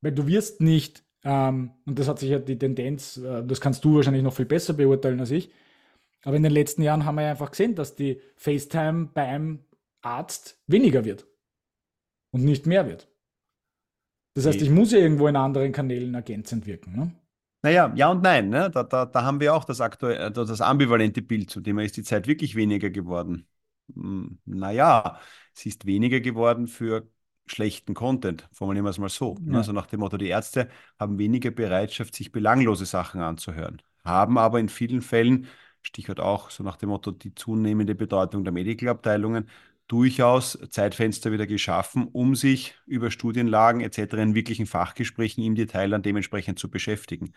Weil 0.00 0.12
du 0.12 0.28
wirst 0.28 0.60
nicht, 0.60 1.02
ähm, 1.24 1.72
und 1.86 1.98
das 1.98 2.08
hat 2.08 2.18
sich 2.18 2.30
ja 2.30 2.38
die 2.38 2.58
Tendenz, 2.58 3.16
äh, 3.18 3.44
das 3.44 3.60
kannst 3.60 3.84
du 3.84 3.96
wahrscheinlich 3.96 4.22
noch 4.22 4.34
viel 4.34 4.46
besser 4.46 4.74
beurteilen 4.74 5.20
als 5.20 5.30
ich, 5.30 5.50
aber 6.24 6.36
in 6.36 6.42
den 6.42 6.52
letzten 6.52 6.82
Jahren 6.82 7.04
haben 7.04 7.16
wir 7.16 7.22
ja 7.24 7.30
einfach 7.32 7.50
gesehen, 7.50 7.74
dass 7.74 7.96
die 7.96 8.20
FaceTime 8.36 9.10
beim 9.14 9.64
Arzt 10.02 10.60
weniger 10.66 11.04
wird 11.04 11.26
und 12.32 12.44
nicht 12.44 12.66
mehr 12.66 12.86
wird. 12.86 13.08
Das 14.34 14.46
heißt, 14.46 14.62
ich 14.62 14.70
muss 14.70 14.92
ja 14.92 14.98
irgendwo 14.98 15.26
in 15.28 15.36
anderen 15.36 15.72
Kanälen 15.72 16.14
ergänzend 16.14 16.66
wirken. 16.66 16.96
Ne? 16.96 17.12
Naja, 17.62 17.92
ja 17.94 18.10
und 18.10 18.22
nein. 18.22 18.48
Ne? 18.48 18.70
Da, 18.70 18.82
da, 18.84 19.04
da 19.06 19.22
haben 19.22 19.40
wir 19.40 19.54
auch 19.54 19.64
das, 19.64 19.80
aktuell, 19.80 20.28
äh, 20.28 20.30
das 20.32 20.60
ambivalente 20.60 21.22
Bild. 21.22 21.50
Zu 21.50 21.60
dem 21.60 21.78
ist 21.78 21.96
die 21.96 22.02
Zeit 22.02 22.26
wirklich 22.26 22.54
weniger 22.54 22.90
geworden. 22.90 23.46
Hm, 23.94 24.38
Naja, 24.44 25.20
sie 25.54 25.68
ist 25.68 25.84
weniger 25.86 26.20
geworden 26.20 26.68
für 26.68 27.08
schlechten 27.50 27.94
Content, 27.94 28.48
formulieren 28.52 28.84
wir 28.84 28.90
es 28.90 28.98
mal 28.98 29.08
so. 29.08 29.36
Ne? 29.40 29.52
Ja. 29.52 29.58
Also 29.58 29.72
nach 29.72 29.86
dem 29.86 30.00
Motto, 30.00 30.16
die 30.16 30.28
Ärzte 30.28 30.68
haben 30.98 31.18
weniger 31.18 31.50
Bereitschaft, 31.50 32.14
sich 32.14 32.32
belanglose 32.32 32.86
Sachen 32.86 33.20
anzuhören, 33.20 33.82
haben 34.04 34.38
aber 34.38 34.60
in 34.60 34.68
vielen 34.68 35.02
Fällen, 35.02 35.46
Stichwort 35.82 36.20
auch 36.20 36.50
so 36.50 36.62
nach 36.62 36.76
dem 36.76 36.90
Motto, 36.90 37.10
die 37.10 37.34
zunehmende 37.34 37.94
Bedeutung 37.94 38.44
der 38.44 38.52
Medical-Abteilungen, 38.52 39.48
durchaus 39.88 40.56
Zeitfenster 40.70 41.32
wieder 41.32 41.48
geschaffen, 41.48 42.06
um 42.12 42.36
sich 42.36 42.76
über 42.86 43.10
Studienlagen 43.10 43.80
etc. 43.80 44.14
in 44.14 44.34
wirklichen 44.36 44.66
Fachgesprächen 44.66 45.42
im 45.42 45.56
Detail 45.56 45.90
dann 45.90 46.02
dementsprechend 46.02 46.60
zu 46.60 46.70
beschäftigen. 46.70 47.32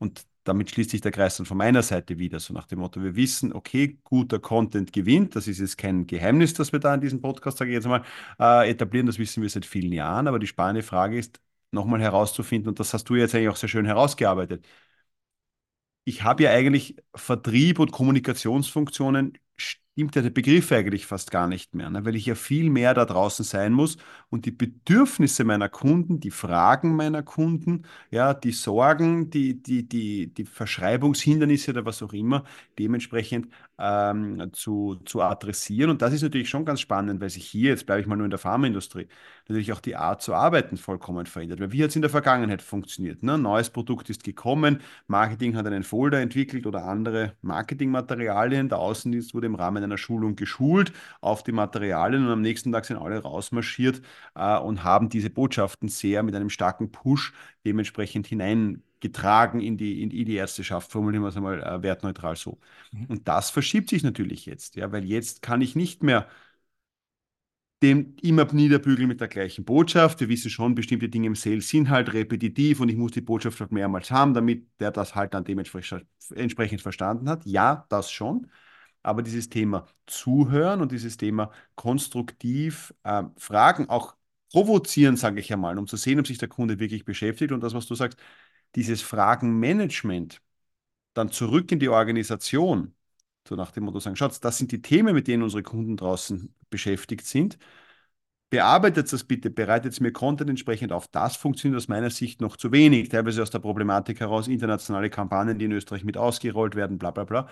Und 0.00 0.26
damit 0.44 0.70
schließt 0.70 0.90
sich 0.90 1.02
der 1.02 1.12
Kreis 1.12 1.36
dann 1.36 1.46
von 1.46 1.58
meiner 1.58 1.82
Seite 1.82 2.18
wieder, 2.18 2.40
so 2.40 2.54
nach 2.54 2.66
dem 2.66 2.80
Motto, 2.80 3.02
wir 3.02 3.16
wissen, 3.16 3.52
okay, 3.52 3.98
guter 4.04 4.38
Content 4.40 4.92
gewinnt, 4.92 5.36
das 5.36 5.46
ist 5.46 5.60
jetzt 5.60 5.78
kein 5.78 6.06
Geheimnis, 6.06 6.54
das 6.54 6.72
wir 6.72 6.80
da 6.80 6.94
in 6.94 7.00
diesem 7.02 7.20
Podcast, 7.20 7.58
sage 7.58 7.70
ich 7.70 7.76
jetzt 7.76 7.86
mal, 7.86 8.02
äh, 8.40 8.70
etablieren, 8.70 9.06
das 9.06 9.18
wissen 9.18 9.42
wir 9.42 9.50
seit 9.50 9.66
vielen 9.66 9.92
Jahren, 9.92 10.28
aber 10.28 10.38
die 10.40 10.46
spannende 10.48 10.82
Frage 10.82 11.18
ist, 11.18 11.40
nochmal 11.72 12.00
herauszufinden, 12.02 12.70
und 12.70 12.80
das 12.80 12.94
hast 12.94 13.04
du 13.10 13.16
jetzt 13.16 13.34
eigentlich 13.34 13.50
auch 13.50 13.56
sehr 13.56 13.68
schön 13.68 13.86
herausgearbeitet, 13.86 14.66
ich 16.04 16.22
habe 16.24 16.42
ja 16.44 16.50
eigentlich 16.50 16.96
Vertrieb 17.14 17.78
und 17.78 17.92
Kommunikationsfunktionen, 17.92 19.38
stimmt 19.92 20.16
ja 20.16 20.22
der 20.22 20.30
Begriff 20.30 20.72
eigentlich 20.72 21.06
fast 21.06 21.30
gar 21.30 21.46
nicht 21.48 21.74
mehr, 21.74 21.90
ne? 21.90 22.04
weil 22.04 22.16
ich 22.16 22.26
ja 22.26 22.34
viel 22.34 22.70
mehr 22.70 22.94
da 22.94 23.04
draußen 23.04 23.44
sein 23.44 23.72
muss 23.72 23.98
und 24.30 24.46
die 24.46 24.50
Bedürfnisse 24.50 25.44
meiner 25.44 25.68
Kunden, 25.68 26.20
die 26.20 26.30
Fragen 26.30 26.96
meiner 26.96 27.22
Kunden, 27.22 27.84
ja, 28.10 28.32
die 28.32 28.52
Sorgen, 28.52 29.30
die, 29.30 29.62
die, 29.62 29.88
die, 29.88 30.32
die 30.32 30.44
Verschreibungshindernisse 30.44 31.72
oder 31.72 31.84
was 31.84 32.02
auch 32.02 32.12
immer, 32.12 32.44
dementsprechend 32.78 33.48
ähm, 33.80 34.50
zu, 34.52 34.96
zu 35.06 35.22
adressieren. 35.22 35.90
Und 35.90 36.02
das 36.02 36.12
ist 36.12 36.22
natürlich 36.22 36.50
schon 36.50 36.64
ganz 36.64 36.80
spannend, 36.80 37.20
weil 37.20 37.30
sich 37.30 37.46
hier, 37.46 37.70
jetzt 37.70 37.86
bleibe 37.86 38.00
ich 38.02 38.06
mal 38.06 38.16
nur 38.16 38.26
in 38.26 38.30
der 38.30 38.38
Pharmaindustrie, 38.38 39.08
natürlich 39.48 39.72
auch 39.72 39.80
die 39.80 39.96
Art 39.96 40.22
zu 40.22 40.34
arbeiten 40.34 40.76
vollkommen 40.76 41.26
verändert. 41.26 41.60
Weil 41.60 41.72
wie 41.72 41.82
hat 41.82 41.90
es 41.90 41.96
in 41.96 42.02
der 42.02 42.10
Vergangenheit 42.10 42.62
funktioniert? 42.62 43.22
Ne? 43.22 43.38
Neues 43.38 43.70
Produkt 43.70 44.10
ist 44.10 44.22
gekommen, 44.22 44.80
Marketing 45.06 45.56
hat 45.56 45.66
einen 45.66 45.82
Folder 45.82 46.20
entwickelt 46.20 46.66
oder 46.66 46.84
andere 46.84 47.34
Marketingmaterialien. 47.42 48.68
Der 48.68 48.78
Außendienst 48.78 49.34
wurde 49.34 49.46
im 49.46 49.54
Rahmen 49.54 49.82
einer 49.82 49.98
Schulung 49.98 50.36
geschult 50.36 50.92
auf 51.20 51.42
die 51.42 51.52
Materialien 51.52 52.26
und 52.26 52.32
am 52.32 52.42
nächsten 52.42 52.72
Tag 52.72 52.84
sind 52.84 52.98
alle 52.98 53.20
rausmarschiert 53.22 54.02
äh, 54.34 54.58
und 54.58 54.84
haben 54.84 55.08
diese 55.08 55.30
Botschaften 55.30 55.88
sehr 55.88 56.22
mit 56.22 56.34
einem 56.34 56.50
starken 56.50 56.92
Push 56.92 57.32
dementsprechend 57.64 58.26
hineingetragen 59.00 59.60
in 59.60 59.76
die, 59.76 60.02
in, 60.02 60.10
in 60.10 60.24
die 60.26 60.34
Ärzteschaft, 60.36 60.90
formulieren 60.90 61.22
wir 61.22 61.28
es 61.28 61.36
einmal 61.36 61.62
äh, 61.62 61.82
wertneutral 61.82 62.36
so. 62.36 62.58
Mhm. 62.92 63.06
Und 63.06 63.28
das 63.28 63.50
verschiebt 63.50 63.90
sich 63.90 64.02
natürlich 64.02 64.46
jetzt, 64.46 64.76
ja, 64.76 64.92
weil 64.92 65.04
jetzt 65.04 65.42
kann 65.42 65.60
ich 65.60 65.76
nicht 65.76 66.02
mehr 66.02 66.28
dem 67.82 68.14
immer 68.20 68.44
niederbügeln 68.52 69.08
mit 69.08 69.20
der 69.22 69.28
gleichen 69.28 69.64
Botschaft. 69.64 70.20
Wir 70.20 70.28
wissen 70.28 70.50
schon, 70.50 70.74
bestimmte 70.74 71.08
Dinge 71.08 71.28
im 71.28 71.34
Sales 71.34 71.68
sind 71.68 71.88
halt 71.88 72.12
repetitiv 72.12 72.80
und 72.80 72.90
ich 72.90 72.96
muss 72.96 73.12
die 73.12 73.22
Botschaft 73.22 73.58
halt 73.58 73.72
mehrmals 73.72 74.10
haben, 74.10 74.34
damit 74.34 74.68
der 74.80 74.90
das 74.90 75.14
halt 75.14 75.32
dann 75.32 75.44
dementsprechend 75.44 76.82
verstanden 76.82 77.28
hat. 77.28 77.46
Ja, 77.46 77.86
das 77.88 78.10
schon. 78.10 78.48
Aber 79.02 79.22
dieses 79.22 79.48
Thema 79.48 79.86
Zuhören 80.06 80.82
und 80.82 80.92
dieses 80.92 81.16
Thema 81.16 81.50
konstruktiv 81.74 82.92
äh, 83.02 83.22
Fragen, 83.38 83.88
auch 83.88 84.14
provozieren, 84.52 85.16
sage 85.16 85.40
ich 85.40 85.50
einmal, 85.50 85.78
um 85.78 85.86
zu 85.86 85.96
sehen, 85.96 86.20
ob 86.20 86.26
sich 86.26 86.36
der 86.36 86.48
Kunde 86.48 86.78
wirklich 86.78 87.06
beschäftigt 87.06 87.52
und 87.52 87.60
das, 87.62 87.72
was 87.72 87.86
du 87.86 87.94
sagst, 87.94 88.18
dieses 88.74 89.02
Fragenmanagement 89.02 90.40
dann 91.14 91.30
zurück 91.30 91.72
in 91.72 91.80
die 91.80 91.88
Organisation, 91.88 92.94
so 93.48 93.56
nach 93.56 93.72
dem 93.72 93.84
Motto 93.84 94.00
sagen, 94.00 94.16
schaut, 94.16 94.42
das 94.44 94.58
sind 94.58 94.72
die 94.72 94.82
Themen, 94.82 95.14
mit 95.14 95.26
denen 95.28 95.42
unsere 95.42 95.62
Kunden 95.62 95.96
draußen 95.96 96.54
beschäftigt 96.70 97.26
sind. 97.26 97.58
Bearbeitet 98.50 99.12
das 99.12 99.24
bitte, 99.24 99.48
bereitet 99.50 100.00
mir 100.00 100.12
Content 100.12 100.50
entsprechend 100.50 100.92
auf. 100.92 101.06
Das 101.08 101.36
funktioniert 101.36 101.76
aus 101.78 101.88
meiner 101.88 102.10
Sicht 102.10 102.40
noch 102.40 102.56
zu 102.56 102.72
wenig. 102.72 103.08
Teilweise 103.08 103.42
aus 103.42 103.50
der 103.50 103.60
Problematik 103.60 104.18
heraus, 104.20 104.48
internationale 104.48 105.08
Kampagnen, 105.08 105.58
die 105.58 105.66
in 105.66 105.72
Österreich 105.72 106.04
mit 106.04 106.16
ausgerollt 106.16 106.74
werden, 106.74 106.98
bla 106.98 107.12
bla 107.12 107.24
bla. 107.24 107.48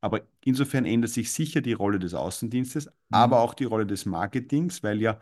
Aber 0.00 0.22
insofern 0.44 0.86
ändert 0.86 1.10
sich 1.10 1.32
sicher 1.32 1.60
die 1.60 1.72
Rolle 1.74 1.98
des 1.98 2.14
Außendienstes, 2.14 2.86
mhm. 2.86 2.92
aber 3.10 3.40
auch 3.40 3.54
die 3.54 3.64
Rolle 3.64 3.86
des 3.86 4.06
Marketings, 4.06 4.82
weil 4.82 5.00
ja 5.00 5.20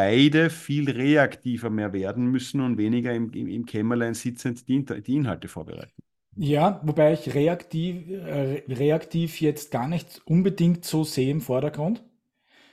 beide 0.00 0.48
viel 0.48 0.90
reaktiver 0.90 1.68
mehr 1.68 1.92
werden 1.92 2.26
müssen 2.26 2.62
und 2.62 2.78
weniger 2.78 3.12
im, 3.12 3.30
im, 3.34 3.48
im 3.48 3.66
Kämmerlein 3.66 4.14
sitzend 4.14 4.66
die, 4.66 4.82
die 4.82 5.14
Inhalte 5.14 5.46
vorbereiten. 5.46 5.92
Ja, 6.36 6.80
wobei 6.84 7.12
ich 7.12 7.34
reaktiv, 7.34 8.08
äh, 8.08 8.62
reaktiv 8.66 9.42
jetzt 9.42 9.70
gar 9.70 9.88
nicht 9.88 10.22
unbedingt 10.24 10.86
so 10.86 11.04
sehe 11.04 11.30
im 11.30 11.42
Vordergrund, 11.42 12.02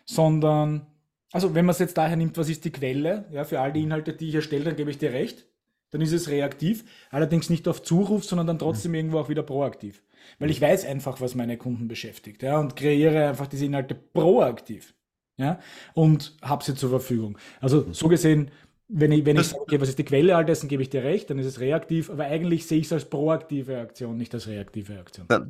sondern, 0.06 0.88
also 1.34 1.54
wenn 1.54 1.66
man 1.66 1.74
es 1.74 1.80
jetzt 1.80 1.98
daher 1.98 2.16
nimmt, 2.16 2.38
was 2.38 2.48
ist 2.48 2.64
die 2.64 2.72
Quelle, 2.72 3.26
ja, 3.34 3.44
für 3.44 3.60
all 3.60 3.74
die 3.74 3.84
Inhalte, 3.84 4.14
die 4.14 4.30
ich 4.30 4.36
erstelle, 4.36 4.64
dann 4.64 4.78
gebe 4.78 4.90
ich 4.90 5.00
dir 5.00 5.12
recht, 5.12 5.48
dann 5.90 6.00
ist 6.00 6.14
es 6.14 6.30
reaktiv, 6.30 6.86
allerdings 7.10 7.50
nicht 7.50 7.68
auf 7.68 7.84
Zuruf, 7.84 8.24
sondern 8.24 8.48
dann 8.48 8.60
trotzdem 8.60 8.94
irgendwo 8.94 9.20
auch 9.20 9.28
wieder 9.28 9.44
proaktiv. 9.44 10.02
Weil 10.40 10.50
ich 10.50 10.62
weiß 10.62 10.86
einfach, 10.86 11.20
was 11.20 11.36
meine 11.36 11.58
Kunden 11.58 11.90
beschäftigt, 11.90 12.44
ja, 12.44 12.58
und 12.58 12.78
kreiere 12.78 13.28
einfach 13.28 13.48
diese 13.48 13.66
Inhalte 13.66 13.96
proaktiv, 13.96 14.94
ja, 15.38 15.60
und 15.94 16.36
habe 16.42 16.64
sie 16.64 16.76
zur 16.76 16.90
Verfügung. 16.90 17.38
Also 17.62 17.92
so 17.92 18.08
gesehen, 18.08 18.52
wenn 18.90 19.12
ich, 19.12 19.26
wenn 19.26 19.38
ich 19.38 19.48
sage, 19.48 19.62
okay, 19.62 19.82
was 19.82 19.90
ist 19.90 20.00
die 20.00 20.06
Quelle 20.06 20.36
all 20.36 20.46
dessen, 20.46 20.70
gebe 20.70 20.82
ich 20.82 20.90
dir 20.90 21.04
recht, 21.04 21.30
dann 21.30 21.40
ist 21.40 21.46
es 21.46 21.60
reaktiv, 21.60 22.10
aber 22.10 22.26
eigentlich 22.26 22.66
sehe 22.68 22.80
ich 22.80 22.86
es 22.86 22.94
als 22.94 23.06
proaktive 23.10 23.80
Aktion, 23.80 24.16
nicht 24.16 24.34
als 24.34 24.48
reaktive 24.48 24.98
Aktion. 24.98 25.26
Da, 25.28 25.46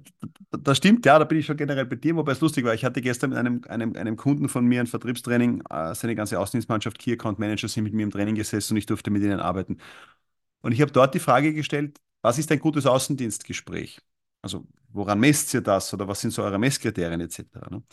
das 0.51 0.77
stimmt, 0.77 1.05
ja, 1.05 1.19
da 1.19 1.25
bin 1.25 1.37
ich 1.37 1.45
schon 1.45 1.55
generell 1.55 1.85
bei 1.85 1.97
dir, 1.97 2.15
wobei 2.15 2.31
es 2.31 2.41
lustig 2.41 2.65
war. 2.65 2.73
Ich 2.73 2.83
hatte 2.83 2.99
gestern 2.99 3.29
mit 3.29 3.39
einem, 3.39 3.61
einem, 3.67 3.95
einem 3.95 4.17
Kunden 4.17 4.49
von 4.49 4.65
mir 4.65 4.81
ein 4.81 4.87
Vertriebstraining, 4.87 5.61
äh, 5.69 5.93
seine 5.93 6.15
ganze 6.15 6.39
Außendienstmannschaft, 6.39 6.97
Key 6.97 7.13
Account 7.13 7.37
Manager 7.37 7.67
sind 7.67 7.83
mit 7.83 7.93
mir 7.93 8.03
im 8.03 8.11
Training 8.11 8.33
gesessen 8.33 8.73
und 8.73 8.77
ich 8.77 8.87
durfte 8.87 9.11
mit 9.11 9.21
ihnen 9.21 9.39
arbeiten. 9.39 9.77
Und 10.61 10.71
ich 10.71 10.81
habe 10.81 10.91
dort 10.91 11.13
die 11.13 11.19
Frage 11.19 11.53
gestellt, 11.53 11.99
was 12.23 12.39
ist 12.39 12.51
ein 12.51 12.59
gutes 12.59 12.87
Außendienstgespräch? 12.87 13.99
Also 14.41 14.65
woran 14.89 15.19
messt 15.19 15.53
ihr 15.53 15.61
das 15.61 15.93
oder 15.93 16.07
was 16.07 16.21
sind 16.21 16.31
so 16.31 16.43
eure 16.43 16.57
Messkriterien 16.57 17.21
etc.? 17.21 17.69
Ne? 17.69 17.83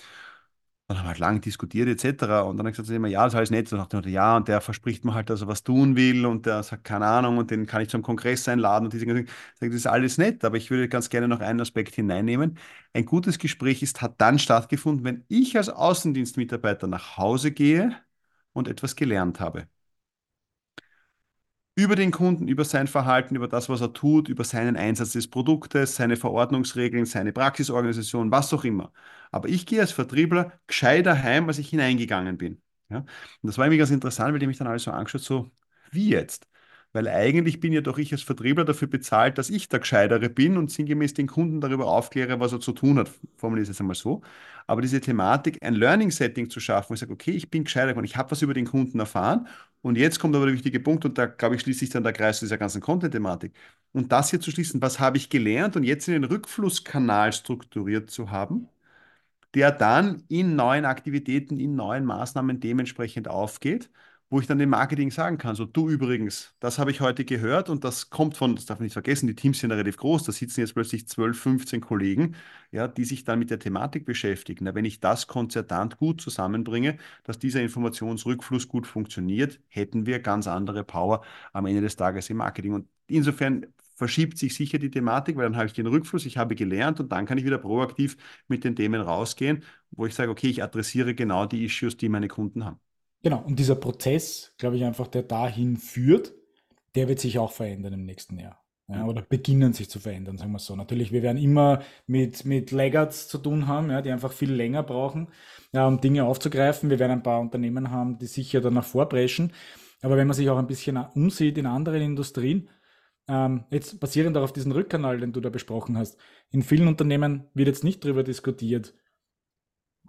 Dann 0.87 0.99
haben 0.99 1.05
wir 1.05 1.09
halt 1.09 1.19
lange 1.19 1.41
diskutiert 1.41 1.89
etc. 1.89 2.43
Und 2.45 2.59
dann 2.59 2.67
ich 2.67 2.77
gesagt, 2.77 2.91
immer, 2.91 3.09
ja, 3.09 3.25
das 3.25 3.33
ist 3.33 3.37
alles 3.39 3.51
nett. 3.51 3.73
Und 3.73 3.79
Motto, 3.79 4.01
ja, 4.07 4.37
und 4.37 4.49
der 4.49 4.61
verspricht 4.61 5.03
mir 5.05 5.15
halt, 5.15 5.31
dass 5.31 5.41
er 5.41 5.49
was 5.49 5.63
tun 5.63 5.97
will 5.97 6.27
und 6.27 6.45
der 6.45 6.63
sagt, 6.63 6.85
keine 6.85 7.07
Ahnung, 7.07 7.39
und 7.39 7.51
den 7.51 7.67
kann 7.67 7.81
ich 7.81 7.89
zum 7.89 8.03
Kongress 8.03 8.47
einladen 8.49 8.85
und 8.85 8.93
diese 8.93 9.07
ganzen 9.07 9.25
Dinge. 9.25 9.31
Das 9.61 9.75
ist 9.81 9.87
alles 9.87 10.19
nett, 10.19 10.45
aber 10.45 10.59
ich 10.59 10.71
würde 10.71 10.89
ganz 10.89 11.09
gerne 11.09 11.27
noch 11.27 11.41
einen 11.41 11.61
Aspekt 11.61 11.95
hineinnehmen. 11.95 12.59
Ein 12.93 13.07
gutes 13.07 13.39
Gespräch 13.39 13.83
ist, 13.83 14.03
hat 14.03 14.21
dann 14.21 14.39
stattgefunden, 14.39 15.05
wenn 15.05 15.25
ich 15.29 15.57
als 15.57 15.71
Außendienstmitarbeiter 15.71 16.87
nach 16.87 17.17
Hause 17.17 17.51
gehe 17.53 17.97
und 18.53 18.69
etwas 18.69 18.95
gelernt 18.95 19.41
habe 19.41 19.67
über 21.77 21.97
den 21.97 22.13
Kunden, 22.13 22.47
über 22.49 22.65
sein 22.65 22.87
Verhalten, 22.87 23.35
über 23.35 23.49
das, 23.49 23.69
was 23.69 23.81
er 23.81 23.93
tut, 23.93 24.29
über 24.29 24.45
seinen 24.45 24.77
Einsatz 24.77 25.13
des 25.13 25.29
Produktes, 25.29 25.97
seine 25.97 26.17
Verordnungsregeln, 26.17 27.05
seine 27.07 27.33
Praxisorganisation, 27.33 28.31
was 28.31 28.53
auch 28.55 28.65
immer. 28.65 28.93
Aber 29.33 29.49
ich 29.49 29.67
gehe 29.67 29.81
als 29.81 29.91
Vertriebler 29.93 30.53
gescheiter 30.69 31.21
heim, 31.23 31.49
als 31.49 31.59
ich 31.59 31.69
hineingegangen 31.71 32.39
bin. 32.39 32.63
Ja? 32.91 32.99
Und 32.99 33.09
das 33.43 33.59
war 33.59 33.67
irgendwie 33.67 33.79
ganz 33.79 33.91
interessant, 33.91 34.33
weil 34.33 34.39
die 34.39 34.47
mich 34.47 34.59
dann 34.59 34.69
alle 34.69 34.79
so 34.79 34.93
angeschaut, 34.93 35.23
so 35.23 35.51
wie 35.91 36.11
jetzt? 36.11 36.47
Weil 36.93 37.09
eigentlich 37.09 37.59
bin 37.59 37.73
ja 37.73 37.81
doch 37.81 37.99
ich 37.99 38.13
als 38.13 38.23
Vertriebler 38.23 38.65
dafür 38.65 38.87
bezahlt, 38.87 39.37
dass 39.39 39.51
ich 39.51 39.69
der 39.69 39.81
Gescheitere 39.81 40.29
bin 40.29 40.57
und 40.57 40.71
sinngemäß 40.71 41.15
den 41.15 41.27
Kunden 41.27 41.61
darüber 41.61 41.87
aufkläre, 41.87 42.39
was 42.39 42.53
er 42.53 42.61
zu 42.61 42.73
tun 42.73 42.99
hat. 43.01 43.11
Formuliere 43.37 43.69
es 43.69 43.81
einmal 43.81 43.97
so. 43.97 44.23
Aber 44.69 44.81
diese 44.81 45.01
Thematik, 45.01 45.59
ein 45.63 45.75
Learning-Setting 45.75 46.51
zu 46.51 46.61
schaffen, 46.61 46.91
wo 46.91 46.95
ich 46.95 47.01
sage, 47.01 47.13
okay, 47.13 47.33
ich 47.33 47.51
bin 47.51 47.65
gescheiter 47.65 47.89
geworden, 47.89 48.05
ich 48.07 48.17
habe 48.17 48.31
was 48.31 48.43
über 48.43 48.55
den 48.55 48.67
Kunden 48.67 49.01
erfahren 49.01 49.49
und 49.85 49.99
jetzt 49.99 50.21
kommt 50.21 50.37
aber 50.37 50.47
der 50.47 50.55
wichtige 50.55 50.81
Punkt 50.81 51.05
und 51.07 51.19
da, 51.19 51.27
glaube 51.27 51.57
ich, 51.57 51.63
schließt 51.63 51.81
sich 51.81 51.91
dann 51.91 52.05
der 52.05 52.13
Kreis 52.15 52.41
zu 52.41 52.47
dieser 52.47 52.59
ganzen 52.59 52.83
Content-Thematik. 52.83 53.55
Und 53.93 54.13
das 54.13 54.31
hier 54.31 54.41
zu 54.41 54.51
schließen, 54.51 54.83
was 54.83 55.01
habe 55.01 55.19
ich 55.19 55.31
gelernt 55.31 55.77
und 55.77 55.85
jetzt 55.85 56.09
in 56.09 56.15
den 56.15 56.25
Rückflusskanal 56.25 57.33
strukturiert 57.33 58.11
zu 58.11 58.31
haben, 58.31 58.69
der 59.55 59.73
dann 59.73 60.25
in 60.29 60.57
neuen 60.57 60.85
Aktivitäten, 60.85 61.59
in 61.59 61.77
neuen 61.77 62.05
Maßnahmen 62.05 62.61
dementsprechend 62.61 63.29
aufgeht 63.29 63.91
wo 64.31 64.41
ich 64.41 64.47
dann 64.47 64.59
dem 64.59 64.71
Marketing 64.71 65.11
sagen 65.11 65.39
kann, 65.39 65.55
so 65.55 65.65
du 65.65 65.89
übrigens, 65.89 66.55
das 66.59 66.79
habe 66.79 66.91
ich 66.91 67.01
heute 67.01 67.25
gehört 67.25 67.69
und 67.69 67.85
das 67.85 68.11
kommt 68.11 68.37
von, 68.37 68.57
das 68.57 68.67
darf 68.67 68.79
man 68.79 68.85
nicht 68.85 68.93
vergessen, 68.95 69.27
die 69.27 69.35
Teams 69.37 69.61
sind 69.61 69.71
ja 69.71 69.77
relativ 69.77 69.97
groß, 69.99 70.25
da 70.25 70.33
sitzen 70.33 70.61
jetzt 70.61 70.75
plötzlich 70.75 71.07
12, 71.07 71.39
15 71.39 71.81
Kollegen, 71.81 72.35
ja, 72.73 72.89
die 72.89 73.05
sich 73.05 73.25
dann 73.25 73.39
mit 73.39 73.51
der 73.51 73.59
Thematik 73.59 74.05
beschäftigen. 74.05 74.65
Na, 74.65 74.75
wenn 74.75 74.85
ich 74.85 75.01
das 75.01 75.27
konzertant 75.27 75.99
gut 75.99 76.21
zusammenbringe, 76.21 76.99
dass 77.23 77.39
dieser 77.39 77.63
Informationsrückfluss 77.63 78.69
gut 78.69 78.87
funktioniert, 78.87 79.61
hätten 79.69 80.07
wir 80.07 80.19
ganz 80.21 80.47
andere 80.49 80.85
Power 80.85 81.23
am 81.53 81.67
Ende 81.67 81.83
des 81.83 81.97
Tages 81.97 82.29
im 82.31 82.39
Marketing. 82.39 82.73
Und 82.75 82.89
insofern 83.07 83.67
verschiebt 83.97 84.39
sich 84.39 84.55
sicher 84.55 84.79
die 84.79 84.91
Thematik, 84.91 85.37
weil 85.37 85.45
dann 85.45 85.57
habe 85.57 85.67
ich 85.67 85.73
den 85.73 85.87
Rückfluss, 85.87 86.27
ich 86.27 86.37
habe 86.37 86.55
gelernt 86.55 87.01
und 87.01 87.13
dann 87.13 87.27
kann 87.27 87.39
ich 87.39 87.45
wieder 87.45 87.59
proaktiv 87.59 88.17
mit 88.49 88.65
den 88.65 88.75
Themen 88.77 89.01
rausgehen, 89.01 89.63
wo 89.93 90.07
ich 90.07 90.15
sage, 90.15 90.31
okay, 90.31 90.49
ich 90.49 90.63
adressiere 90.63 91.15
genau 91.15 91.47
die 91.47 91.65
Issues, 91.65 91.97
die 91.97 92.09
meine 92.09 92.29
Kunden 92.29 92.65
haben. 92.65 92.81
Genau, 93.25 93.43
und 93.43 93.59
dieser 93.59 93.75
Prozess, 93.75 94.53
glaube 94.59 94.77
ich, 94.77 94.85
einfach, 94.85 95.09
der 95.09 95.23
dahin 95.23 95.79
führt, 95.79 96.35
der 96.95 97.09
wird 97.09 97.21
sich 97.21 97.39
auch 97.39 97.53
verändern 97.53 97.95
im 97.95 98.05
nächsten 98.05 98.39
Jahr. 98.39 98.63
Ja, 98.87 99.07
oder 99.07 99.23
beginnen 99.23 99.73
sich 99.73 99.89
zu 99.89 99.99
verändern, 99.99 100.37
sagen 100.37 100.53
wir 100.53 100.59
so. 100.59 100.77
Natürlich, 100.77 101.11
wir 101.11 101.23
werden 101.23 101.39
immer 101.39 101.81
mit, 102.07 102.45
mit 102.45 102.71
Laggards 102.71 103.29
zu 103.29 103.39
tun 103.39 103.67
haben, 103.67 103.91
ja, 103.91 104.03
die 104.03 104.11
einfach 104.11 104.31
viel 104.31 104.53
länger 104.53 104.83
brauchen, 104.83 105.29
ja, 105.73 105.89
um 105.89 106.03
Dinge 106.03 106.25
aufzugreifen. 106.25 106.91
Wir 106.91 106.99
werden 106.99 107.13
ein 107.13 107.23
paar 107.23 107.41
Unternehmen 107.41 107.91
haben, 107.91 108.19
die 108.19 108.27
sicher 108.27 108.61
danach 108.61 108.85
vorpreschen. 108.85 109.55
Aber 110.03 110.19
wenn 110.19 110.27
man 110.27 110.37
sich 110.37 110.51
auch 110.51 110.59
ein 110.59 110.67
bisschen 110.67 110.99
umsieht 110.99 111.57
in 111.57 111.65
anderen 111.65 112.03
Industrien, 112.03 112.69
ähm, 113.27 113.65
jetzt 113.71 113.99
basierend 114.01 114.37
auch 114.37 114.43
auf 114.43 114.53
diesen 114.53 114.73
Rückkanal, 114.73 115.19
den 115.19 115.33
du 115.33 115.41
da 115.41 115.49
besprochen 115.49 115.97
hast, 115.97 116.19
in 116.51 116.63
vielen 116.63 116.89
Unternehmen 116.89 117.45
wird 117.55 117.69
jetzt 117.69 117.85
nicht 117.85 118.05
darüber 118.05 118.23
diskutiert, 118.23 118.93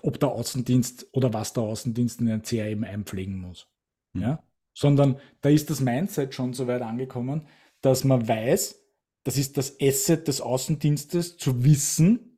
ob 0.02 0.20
der 0.20 0.30
Außendienst 0.30 1.08
oder 1.12 1.34
was 1.34 1.54
der 1.54 1.64
Außendienst 1.64 2.22
in 2.22 2.30
ein 2.30 2.44
CRM 2.44 2.84
einpflegen 2.84 3.40
muss. 3.40 3.68
Mhm. 4.14 4.22
Ja? 4.22 4.44
Sondern 4.74 5.20
da 5.42 5.50
ist 5.50 5.70
das 5.70 5.80
Mindset 5.80 6.34
schon 6.34 6.54
so 6.54 6.68
weit 6.68 6.82
angekommen, 6.82 7.48
dass 7.82 8.04
man 8.04 8.28
weiß, 8.28 8.84
das 9.24 9.38
ist 9.38 9.58
das 9.58 9.78
Asset 9.82 10.28
des 10.28 10.42
Außendienstes, 10.42 11.38
zu 11.38 11.64
wissen, 11.64 12.36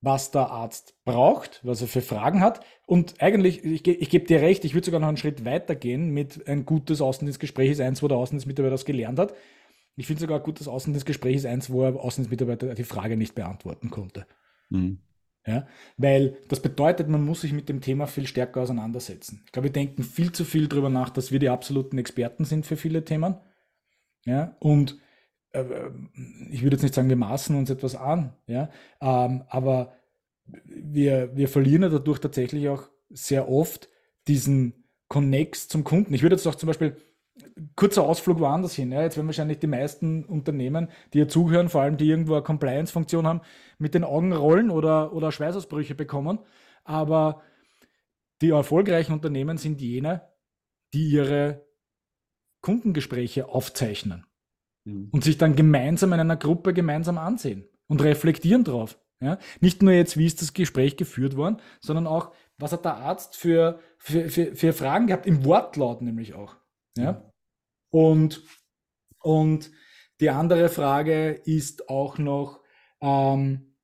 was 0.00 0.30
der 0.30 0.50
Arzt 0.50 0.96
braucht, 1.04 1.60
was 1.64 1.82
er 1.82 1.88
für 1.88 2.00
Fragen 2.00 2.40
hat. 2.40 2.64
Und 2.86 3.20
eigentlich, 3.20 3.64
ich, 3.64 3.86
ich 3.86 4.10
gebe 4.10 4.26
dir 4.26 4.40
recht, 4.40 4.64
ich 4.64 4.74
würde 4.74 4.84
sogar 4.86 5.00
noch 5.00 5.08
einen 5.08 5.16
Schritt 5.16 5.44
weiter 5.44 5.74
gehen 5.74 6.10
mit 6.10 6.46
ein 6.46 6.64
gutes 6.64 7.00
Außendienstgespräch 7.00 7.70
ist 7.72 7.80
eins, 7.80 8.02
wo 8.02 8.08
der 8.08 8.16
Außendienstmitarbeiter 8.18 8.70
das 8.70 8.84
gelernt 8.84 9.18
hat. 9.18 9.34
Ich 9.96 10.06
finde 10.06 10.20
sogar 10.20 10.38
ein 10.38 10.44
gutes 10.44 10.68
Außendienstgespräch 10.68 11.36
ist 11.36 11.46
eins, 11.46 11.70
wo 11.70 11.82
der 11.82 12.00
Außendienstmitarbeiter 12.00 12.74
die 12.74 12.84
Frage 12.84 13.16
nicht 13.16 13.34
beantworten 13.34 13.90
konnte. 13.90 14.26
Mhm. 14.70 15.00
Ja? 15.48 15.66
Weil 15.96 16.36
das 16.48 16.60
bedeutet, 16.60 17.08
man 17.08 17.24
muss 17.24 17.40
sich 17.40 17.54
mit 17.54 17.70
dem 17.70 17.80
Thema 17.80 18.06
viel 18.06 18.26
stärker 18.26 18.60
auseinandersetzen. 18.60 19.42
Ich 19.46 19.52
glaube, 19.52 19.68
wir 19.68 19.72
denken 19.72 20.02
viel 20.02 20.30
zu 20.30 20.44
viel 20.44 20.68
darüber 20.68 20.90
nach, 20.90 21.08
dass 21.08 21.32
wir 21.32 21.38
die 21.38 21.48
absoluten 21.48 21.96
Experten 21.96 22.44
sind 22.44 22.66
für 22.66 22.76
viele 22.76 23.02
Themen. 23.02 23.36
Ja? 24.26 24.54
Und 24.60 24.98
äh, 25.52 25.64
ich 26.50 26.62
würde 26.62 26.76
jetzt 26.76 26.82
nicht 26.82 26.94
sagen, 26.94 27.08
wir 27.08 27.16
maßen 27.16 27.56
uns 27.56 27.70
etwas 27.70 27.96
an, 27.96 28.34
ja? 28.46 28.68
Ähm, 29.00 29.44
aber 29.48 29.94
wir, 30.64 31.34
wir 31.34 31.48
verlieren 31.48 31.90
dadurch 31.90 32.18
tatsächlich 32.18 32.68
auch 32.68 32.90
sehr 33.08 33.48
oft 33.48 33.88
diesen 34.26 34.84
Connex 35.08 35.68
zum 35.68 35.82
Kunden. 35.82 36.12
Ich 36.12 36.22
würde 36.22 36.36
jetzt 36.36 36.46
auch 36.46 36.56
zum 36.56 36.66
Beispiel 36.66 36.96
kurzer 37.76 38.02
Ausflug 38.04 38.40
woanders 38.40 38.74
hin. 38.74 38.92
Ja, 38.92 39.02
jetzt 39.02 39.16
werden 39.16 39.26
wahrscheinlich 39.26 39.58
die 39.58 39.66
meisten 39.66 40.24
Unternehmen, 40.24 40.88
die 41.12 41.18
hier 41.18 41.28
zuhören, 41.28 41.68
vor 41.68 41.82
allem 41.82 41.96
die 41.96 42.08
irgendwo 42.08 42.34
eine 42.34 42.42
Compliance-Funktion 42.42 43.26
haben, 43.26 43.40
mit 43.78 43.94
den 43.94 44.04
Augen 44.04 44.32
rollen 44.32 44.70
oder, 44.70 45.12
oder 45.12 45.32
Schweißausbrüche 45.32 45.94
bekommen. 45.94 46.40
Aber 46.84 47.42
die 48.40 48.50
erfolgreichen 48.50 49.12
Unternehmen 49.12 49.58
sind 49.58 49.80
jene, 49.80 50.22
die 50.94 51.08
ihre 51.08 51.66
Kundengespräche 52.60 53.48
aufzeichnen 53.48 54.26
mhm. 54.84 55.08
und 55.12 55.24
sich 55.24 55.38
dann 55.38 55.56
gemeinsam 55.56 56.12
in 56.12 56.20
einer 56.20 56.36
Gruppe 56.36 56.74
gemeinsam 56.74 57.18
ansehen 57.18 57.68
und 57.86 58.02
reflektieren 58.02 58.64
drauf. 58.64 58.98
Ja? 59.20 59.38
Nicht 59.60 59.82
nur 59.82 59.92
jetzt, 59.92 60.16
wie 60.16 60.26
ist 60.26 60.42
das 60.42 60.54
Gespräch 60.54 60.96
geführt 60.96 61.36
worden, 61.36 61.60
sondern 61.80 62.06
auch, 62.06 62.32
was 62.58 62.72
hat 62.72 62.84
der 62.84 62.96
Arzt 62.96 63.36
für, 63.36 63.80
für, 63.98 64.28
für, 64.28 64.54
für 64.54 64.72
Fragen 64.72 65.06
gehabt, 65.06 65.26
im 65.26 65.44
Wortlaut 65.44 66.02
nämlich 66.02 66.34
auch. 66.34 66.56
Ja? 66.98 67.32
Und, 67.90 68.42
und 69.20 69.70
die 70.20 70.30
andere 70.30 70.68
Frage 70.68 71.30
ist 71.30 71.88
auch 71.88 72.18
noch, 72.18 72.60
ähm, 73.00 73.74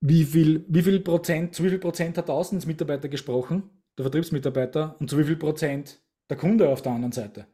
wie 0.00 0.24
viel, 0.24 0.64
wie 0.68 0.82
viel 0.82 1.00
Prozent, 1.00 1.54
zu 1.54 1.64
wie 1.64 1.68
viel 1.68 1.78
Prozent 1.78 2.16
hat 2.18 2.28
der 2.28 2.34
Außendienstmitarbeiter 2.34 3.08
gesprochen, 3.08 3.70
der 3.96 4.04
Vertriebsmitarbeiter, 4.04 4.96
und 4.98 5.10
zu 5.10 5.18
wie 5.18 5.24
viel 5.24 5.36
Prozent 5.36 6.00
der 6.28 6.36
Kunde 6.36 6.68
auf 6.70 6.82
der 6.82 6.92
anderen 6.92 7.12
Seite. 7.12 7.46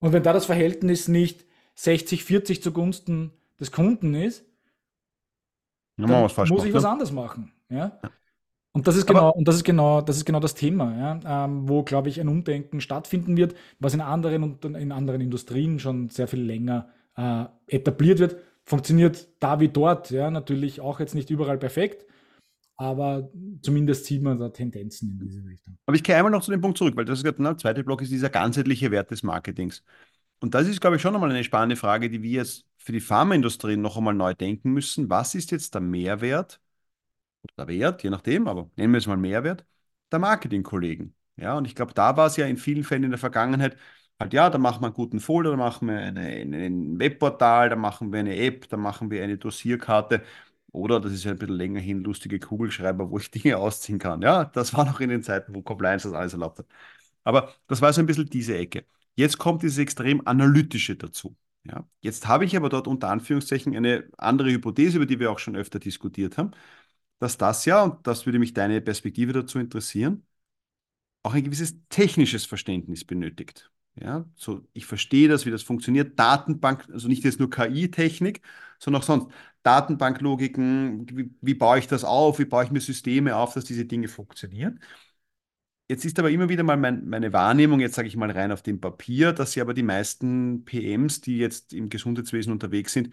Und 0.00 0.12
wenn 0.12 0.22
da 0.22 0.32
das 0.32 0.46
Verhältnis 0.46 1.08
nicht 1.08 1.44
60, 1.76 2.24
40 2.24 2.62
zugunsten 2.62 3.32
des 3.60 3.72
Kunden 3.72 4.14
ist, 4.14 4.44
dann 5.96 6.10
muss 6.48 6.64
ich 6.64 6.74
was 6.74 6.82
ne? 6.82 6.88
anderes 6.88 7.12
machen. 7.12 7.52
Ja? 7.68 8.00
Und 8.76 8.88
das 8.88 8.96
ist 8.96 9.06
genau, 9.06 9.28
Aber 9.28 9.36
und 9.36 9.46
das 9.46 9.54
ist 9.54 9.64
genau, 9.64 10.00
das 10.00 10.16
ist 10.16 10.24
genau 10.24 10.40
das 10.40 10.54
Thema, 10.54 10.96
ja? 10.98 11.44
ähm, 11.44 11.68
wo, 11.68 11.84
glaube 11.84 12.08
ich, 12.08 12.20
ein 12.20 12.26
Umdenken 12.26 12.80
stattfinden 12.80 13.36
wird, 13.36 13.54
was 13.78 13.94
in 13.94 14.00
anderen 14.00 14.42
und 14.42 14.64
in 14.64 14.90
anderen 14.90 15.20
Industrien 15.20 15.78
schon 15.78 16.08
sehr 16.08 16.26
viel 16.26 16.42
länger 16.42 16.88
äh, 17.16 17.44
etabliert 17.68 18.18
wird. 18.18 18.36
Funktioniert 18.64 19.28
da 19.38 19.60
wie 19.60 19.68
dort, 19.68 20.10
ja, 20.10 20.28
natürlich 20.28 20.80
auch 20.80 20.98
jetzt 20.98 21.14
nicht 21.14 21.30
überall 21.30 21.56
perfekt, 21.56 22.04
aber 22.76 23.30
zumindest 23.62 24.06
sieht 24.06 24.22
man 24.22 24.40
da 24.40 24.48
Tendenzen 24.48 25.10
in 25.10 25.18
diese 25.20 25.44
Richtung. 25.44 25.78
Aber 25.86 25.94
ich 25.94 26.02
gehe 26.02 26.16
einmal 26.16 26.32
noch 26.32 26.42
zu 26.42 26.50
dem 26.50 26.60
Punkt 26.60 26.76
zurück, 26.76 26.96
weil 26.96 27.04
das 27.04 27.22
ist, 27.22 27.24
der 27.24 27.58
zweite 27.58 27.84
Block 27.84 28.02
ist 28.02 28.10
dieser 28.10 28.30
ganzheitliche 28.30 28.90
Wert 28.90 29.12
des 29.12 29.22
Marketings. 29.22 29.84
Und 30.40 30.54
das 30.54 30.66
ist, 30.66 30.80
glaube 30.80 30.96
ich, 30.96 31.02
schon 31.02 31.14
einmal 31.14 31.30
eine 31.30 31.44
spannende 31.44 31.76
Frage, 31.76 32.10
die 32.10 32.22
wir 32.22 32.30
jetzt 32.30 32.66
für 32.78 32.90
die 32.90 33.00
Pharmaindustrie 33.00 33.76
noch 33.76 33.96
einmal 33.96 34.14
neu 34.14 34.34
denken 34.34 34.72
müssen. 34.72 35.08
Was 35.08 35.36
ist 35.36 35.52
jetzt 35.52 35.74
der 35.74 35.80
Mehrwert 35.80 36.60
oder 37.44 37.66
der 37.66 37.68
Wert, 37.68 38.02
je 38.02 38.10
nachdem, 38.10 38.48
aber 38.48 38.70
nennen 38.76 38.92
wir 38.92 38.98
es 38.98 39.06
mal 39.06 39.16
Mehrwert, 39.16 39.64
der 40.12 40.18
Marketingkollegen? 40.18 41.14
Ja, 41.36 41.56
und 41.56 41.66
ich 41.66 41.74
glaube, 41.74 41.94
da 41.94 42.16
war 42.16 42.26
es 42.26 42.36
ja 42.36 42.46
in 42.46 42.56
vielen 42.56 42.84
Fällen 42.84 43.04
in 43.04 43.10
der 43.10 43.18
Vergangenheit, 43.18 43.76
halt 44.20 44.32
ja, 44.32 44.50
da 44.50 44.58
machen 44.58 44.82
wir 44.82 44.86
einen 44.86 44.94
guten 44.94 45.20
Folder, 45.20 45.50
da 45.50 45.56
machen 45.56 45.88
wir 45.88 45.98
eine, 45.98 46.20
eine, 46.20 46.56
ein 46.66 46.98
Webportal, 46.98 47.68
da 47.70 47.76
machen 47.76 48.12
wir 48.12 48.20
eine 48.20 48.36
App, 48.36 48.68
da 48.68 48.76
machen 48.76 49.10
wir 49.10 49.22
eine 49.22 49.38
Dossierkarte 49.38 50.22
oder, 50.72 51.00
das 51.00 51.12
ist 51.12 51.24
ja 51.24 51.30
ein 51.32 51.38
bisschen 51.38 51.56
länger 51.56 51.80
hin, 51.80 52.02
lustige 52.02 52.38
Kugelschreiber, 52.40 53.10
wo 53.10 53.18
ich 53.18 53.30
Dinge 53.30 53.58
ausziehen 53.58 53.98
kann. 53.98 54.22
Ja, 54.22 54.44
das 54.44 54.74
war 54.74 54.84
noch 54.84 55.00
in 55.00 55.08
den 55.08 55.22
Zeiten, 55.22 55.54
wo 55.54 55.62
Compliance 55.62 56.08
das 56.08 56.16
alles 56.16 56.32
erlaubt 56.32 56.58
hat. 56.60 56.66
Aber 57.24 57.54
das 57.68 57.80
war 57.82 57.92
so 57.92 58.00
ein 58.00 58.06
bisschen 58.06 58.28
diese 58.28 58.56
Ecke. 58.56 58.84
Jetzt 59.14 59.38
kommt 59.38 59.62
dieses 59.62 59.78
extrem 59.78 60.26
analytische 60.26 60.96
dazu. 60.96 61.36
Ja, 61.64 61.88
jetzt 62.00 62.26
habe 62.28 62.44
ich 62.44 62.56
aber 62.56 62.68
dort 62.68 62.88
unter 62.88 63.08
Anführungszeichen 63.08 63.74
eine 63.76 64.08
andere 64.18 64.50
Hypothese, 64.50 64.96
über 64.96 65.06
die 65.06 65.18
wir 65.20 65.30
auch 65.30 65.38
schon 65.38 65.56
öfter 65.56 65.78
diskutiert 65.78 66.36
haben, 66.38 66.50
dass 67.24 67.38
das 67.38 67.64
ja, 67.64 67.82
und 67.84 68.06
das 68.06 68.26
würde 68.26 68.38
mich 68.38 68.54
deine 68.54 68.80
Perspektive 68.80 69.32
dazu 69.32 69.58
interessieren, 69.58 70.26
auch 71.22 71.34
ein 71.34 71.44
gewisses 71.44 71.76
technisches 71.88 72.44
Verständnis 72.44 73.04
benötigt. 73.04 73.70
Ja, 73.96 74.26
so 74.34 74.66
ich 74.72 74.86
verstehe 74.86 75.28
das, 75.28 75.46
wie 75.46 75.50
das 75.50 75.62
funktioniert. 75.62 76.18
Datenbank, 76.18 76.86
also 76.92 77.08
nicht 77.08 77.24
jetzt 77.24 77.38
nur 77.38 77.50
KI-Technik, 77.50 78.42
sondern 78.78 79.02
auch 79.02 79.06
sonst. 79.06 79.28
Datenbanklogiken, 79.62 81.06
wie, 81.16 81.30
wie 81.40 81.54
baue 81.54 81.78
ich 81.78 81.86
das 81.86 82.04
auf, 82.04 82.38
wie 82.38 82.44
baue 82.44 82.64
ich 82.64 82.70
mir 82.70 82.80
Systeme 82.80 83.36
auf, 83.36 83.54
dass 83.54 83.64
diese 83.64 83.86
Dinge 83.86 84.08
funktionieren. 84.08 84.80
Jetzt 85.88 86.04
ist 86.06 86.18
aber 86.18 86.30
immer 86.30 86.48
wieder 86.48 86.62
mal 86.62 86.76
mein, 86.78 87.06
meine 87.08 87.32
Wahrnehmung, 87.34 87.80
jetzt 87.80 87.94
sage 87.94 88.08
ich 88.08 88.16
mal 88.16 88.30
rein 88.30 88.52
auf 88.52 88.62
dem 88.62 88.80
Papier, 88.80 89.32
dass 89.32 89.52
sie 89.52 89.60
aber 89.60 89.74
die 89.74 89.82
meisten 89.82 90.64
PMs, 90.64 91.20
die 91.20 91.36
jetzt 91.38 91.74
im 91.74 91.90
Gesundheitswesen 91.90 92.52
unterwegs 92.52 92.92
sind, 92.94 93.10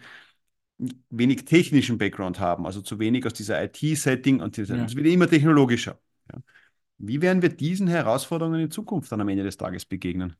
wenig 1.10 1.44
technischen 1.44 1.98
Background 1.98 2.40
haben, 2.40 2.66
also 2.66 2.80
zu 2.80 2.98
wenig 2.98 3.24
aus 3.26 3.34
dieser 3.34 3.62
IT-Setting 3.62 4.40
und 4.40 4.58
es 4.58 4.68
ja. 4.68 4.76
wird 4.94 5.06
immer 5.06 5.28
technologischer. 5.28 5.98
Ja. 6.32 6.40
Wie 6.98 7.20
werden 7.20 7.42
wir 7.42 7.48
diesen 7.48 7.88
Herausforderungen 7.88 8.60
in 8.60 8.70
Zukunft 8.70 9.10
dann 9.12 9.20
am 9.20 9.28
Ende 9.28 9.44
des 9.44 9.56
Tages 9.56 9.84
begegnen? 9.84 10.36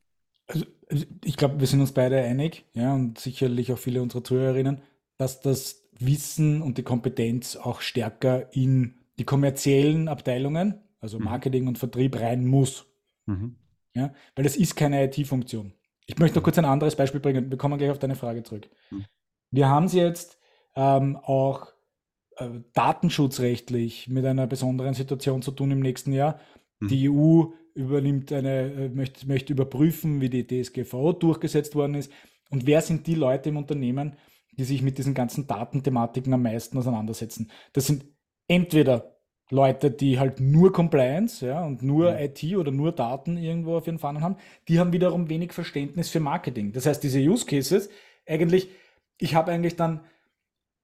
Also, 0.47 0.65
also 0.89 1.05
ich 1.23 1.37
glaube, 1.37 1.59
wir 1.59 1.67
sind 1.67 1.81
uns 1.81 1.93
beide 1.93 2.17
einig, 2.21 2.65
ja, 2.73 2.93
und 2.93 3.19
sicherlich 3.19 3.71
auch 3.71 3.77
viele 3.77 4.01
unserer 4.01 4.23
Zuhörerinnen, 4.23 4.81
dass 5.17 5.41
das 5.41 5.89
Wissen 5.99 6.61
und 6.61 6.77
die 6.77 6.83
Kompetenz 6.83 7.55
auch 7.55 7.81
stärker 7.81 8.53
in 8.53 8.95
die 9.19 9.25
kommerziellen 9.25 10.07
Abteilungen, 10.07 10.75
also 10.99 11.19
mhm. 11.19 11.25
Marketing 11.25 11.67
und 11.67 11.77
Vertrieb, 11.77 12.19
rein 12.19 12.45
muss. 12.45 12.85
Mhm. 13.25 13.55
Ja, 13.95 14.13
weil 14.35 14.43
das 14.43 14.55
ist 14.55 14.75
keine 14.75 15.03
IT-Funktion. 15.05 15.73
Ich 16.05 16.17
möchte 16.17 16.35
noch 16.35 16.41
mhm. 16.41 16.45
kurz 16.45 16.57
ein 16.57 16.65
anderes 16.65 16.95
Beispiel 16.95 17.19
bringen. 17.21 17.49
Wir 17.49 17.57
kommen 17.57 17.77
gleich 17.77 17.91
auf 17.91 17.99
deine 17.99 18.15
Frage 18.15 18.43
zurück. 18.43 18.69
Mhm. 18.89 19.05
Wir 19.53 19.69
haben 19.69 19.85
es 19.85 19.93
jetzt 19.93 20.39
ähm, 20.75 21.15
auch 21.15 21.67
äh, 22.37 22.49
datenschutzrechtlich 22.73 24.07
mit 24.09 24.25
einer 24.25 24.47
besonderen 24.47 24.95
Situation 24.95 25.43
zu 25.43 25.51
tun 25.51 25.69
im 25.69 25.79
nächsten 25.79 26.11
Jahr. 26.11 26.39
Mhm. 26.79 26.87
Die 26.87 27.09
EU 27.09 27.43
übernimmt 27.75 28.33
eine, 28.33 28.73
äh, 28.73 28.89
möchte, 28.89 29.27
möchte 29.27 29.53
überprüfen, 29.53 30.21
wie 30.21 30.29
die 30.29 30.47
DSGVO 30.47 31.13
durchgesetzt 31.13 31.75
worden 31.75 31.93
ist. 31.93 32.11
Und 32.49 32.65
wer 32.65 32.81
sind 32.81 33.05
die 33.05 33.13
Leute 33.13 33.49
im 33.49 33.57
Unternehmen, 33.57 34.15
die 34.53 34.63
sich 34.63 34.81
mit 34.81 34.97
diesen 34.97 35.13
ganzen 35.13 35.45
Datenthematiken 35.45 36.33
am 36.33 36.41
meisten 36.41 36.79
auseinandersetzen? 36.79 37.51
Das 37.73 37.85
sind 37.85 38.05
entweder 38.47 39.19
Leute, 39.51 39.91
die 39.91 40.17
halt 40.17 40.39
nur 40.39 40.73
Compliance 40.73 41.45
ja, 41.45 41.63
und 41.63 41.83
nur 41.83 42.13
mhm. 42.13 42.17
IT 42.17 42.43
oder 42.57 42.71
nur 42.71 42.91
Daten 42.91 43.37
irgendwo 43.37 43.75
auf 43.77 43.85
ihren 43.85 43.99
Fahnen 43.99 44.23
haben, 44.23 44.37
die 44.67 44.79
haben 44.79 44.93
wiederum 44.93 45.29
wenig 45.29 45.53
Verständnis 45.53 46.09
für 46.09 46.19
Marketing. 46.19 46.71
Das 46.71 46.87
heißt, 46.87 47.03
diese 47.03 47.19
Use 47.19 47.45
Cases, 47.45 47.87
eigentlich, 48.25 48.69
ich 49.23 49.35
habe 49.35 49.51
eigentlich 49.51 49.75
dann, 49.75 50.01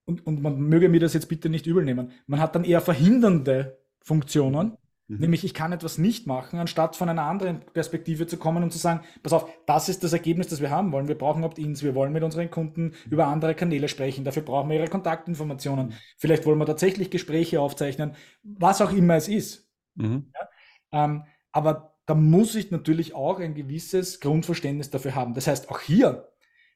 und, 0.04 0.26
und 0.26 0.42
man 0.42 0.60
möge 0.60 0.88
mir 0.88 1.00
das 1.00 1.14
jetzt 1.14 1.28
bitte 1.28 1.48
nicht 1.48 1.66
übel 1.66 1.84
nehmen, 1.84 2.12
man 2.26 2.40
hat 2.40 2.54
dann 2.54 2.64
eher 2.64 2.80
verhindernde 2.80 3.78
Funktionen, 4.00 4.76
Mhm. 5.10 5.18
Nämlich, 5.18 5.44
ich 5.44 5.54
kann 5.54 5.72
etwas 5.72 5.98
nicht 5.98 6.28
machen, 6.28 6.60
anstatt 6.60 6.94
von 6.94 7.08
einer 7.08 7.24
anderen 7.24 7.60
Perspektive 7.60 8.28
zu 8.28 8.36
kommen 8.36 8.62
und 8.62 8.72
zu 8.72 8.78
sagen, 8.78 9.00
pass 9.24 9.32
auf, 9.32 9.50
das 9.66 9.88
ist 9.88 10.04
das 10.04 10.12
Ergebnis, 10.12 10.46
das 10.46 10.60
wir 10.60 10.70
haben 10.70 10.92
wollen. 10.92 11.08
Wir 11.08 11.18
brauchen 11.18 11.42
Opt-ins, 11.42 11.82
wir 11.82 11.96
wollen 11.96 12.12
mit 12.12 12.22
unseren 12.22 12.48
Kunden 12.48 12.92
über 13.10 13.26
andere 13.26 13.56
Kanäle 13.56 13.88
sprechen, 13.88 14.24
dafür 14.24 14.42
brauchen 14.42 14.70
wir 14.70 14.76
ihre 14.76 14.88
Kontaktinformationen. 14.88 15.88
Mhm. 15.88 15.92
Vielleicht 16.16 16.46
wollen 16.46 16.58
wir 16.58 16.66
tatsächlich 16.66 17.10
Gespräche 17.10 17.60
aufzeichnen, 17.60 18.14
was 18.44 18.80
auch 18.80 18.92
immer 18.92 19.16
es 19.16 19.26
ist. 19.26 19.68
Mhm. 19.96 20.30
Ja? 20.32 21.04
Ähm, 21.04 21.24
aber 21.50 21.96
da 22.06 22.14
muss 22.14 22.54
ich 22.54 22.70
natürlich 22.70 23.12
auch 23.12 23.40
ein 23.40 23.54
gewisses 23.54 24.20
Grundverständnis 24.20 24.90
dafür 24.90 25.16
haben. 25.16 25.34
Das 25.34 25.48
heißt, 25.48 25.70
auch 25.70 25.80
hier 25.80 26.28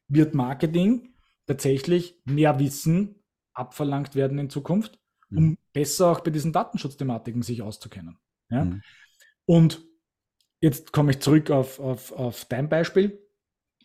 wird 0.08 0.34
Marketing 0.34 1.13
tatsächlich 1.46 2.20
mehr 2.24 2.58
Wissen 2.58 3.22
abverlangt 3.52 4.14
werden 4.14 4.38
in 4.38 4.50
Zukunft, 4.50 4.98
um 5.30 5.44
mhm. 5.44 5.58
besser 5.72 6.10
auch 6.10 6.20
bei 6.20 6.30
diesen 6.30 6.52
Datenschutzthematiken 6.52 7.42
sich 7.42 7.62
auszukennen. 7.62 8.18
Ja? 8.50 8.64
Mhm. 8.64 8.82
Und 9.46 9.84
jetzt 10.60 10.92
komme 10.92 11.12
ich 11.12 11.20
zurück 11.20 11.50
auf, 11.50 11.78
auf, 11.78 12.12
auf 12.12 12.44
dein 12.46 12.68
Beispiel 12.68 13.20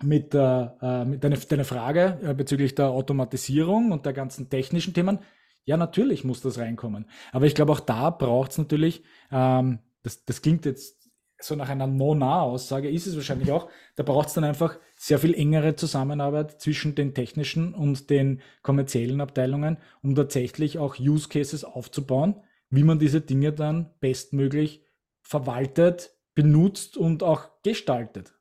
mit, 0.01 0.33
äh, 0.33 1.05
mit 1.05 1.23
deiner, 1.23 1.37
deiner 1.37 1.65
Frage 1.65 2.19
äh, 2.23 2.33
bezüglich 2.33 2.75
der 2.75 2.89
Automatisierung 2.89 3.91
und 3.91 4.05
der 4.05 4.13
ganzen 4.13 4.49
technischen 4.49 4.93
Themen. 4.93 5.19
Ja, 5.65 5.77
natürlich 5.77 6.23
muss 6.23 6.41
das 6.41 6.57
reinkommen. 6.57 7.05
Aber 7.31 7.45
ich 7.45 7.55
glaube, 7.55 7.73
auch 7.73 7.81
da 7.81 8.09
braucht 8.09 8.51
es 8.51 8.57
natürlich, 8.57 9.03
ähm, 9.31 9.79
das, 10.01 10.23
das 10.25 10.41
klingt 10.41 10.65
jetzt 10.65 10.98
so 11.39 11.55
nach 11.55 11.69
einer 11.69 11.87
No-Nah-Aussage, 11.87 12.89
ist 12.89 13.07
es 13.07 13.15
wahrscheinlich 13.15 13.51
auch, 13.51 13.69
da 13.95 14.03
braucht 14.03 14.27
es 14.27 14.33
dann 14.33 14.43
einfach 14.43 14.77
sehr 14.97 15.19
viel 15.19 15.33
engere 15.33 15.75
Zusammenarbeit 15.75 16.61
zwischen 16.61 16.95
den 16.95 17.13
technischen 17.13 17.73
und 17.73 18.09
den 18.09 18.41
kommerziellen 18.61 19.21
Abteilungen, 19.21 19.77
um 20.03 20.15
tatsächlich 20.15 20.77
auch 20.77 20.99
Use 20.99 21.29
Cases 21.29 21.63
aufzubauen, 21.63 22.35
wie 22.69 22.83
man 22.83 22.99
diese 22.99 23.21
Dinge 23.21 23.53
dann 23.53 23.91
bestmöglich 23.99 24.83
verwaltet, 25.21 26.11
benutzt 26.35 26.97
und 26.97 27.23
auch 27.23 27.49
gestaltet. 27.63 28.33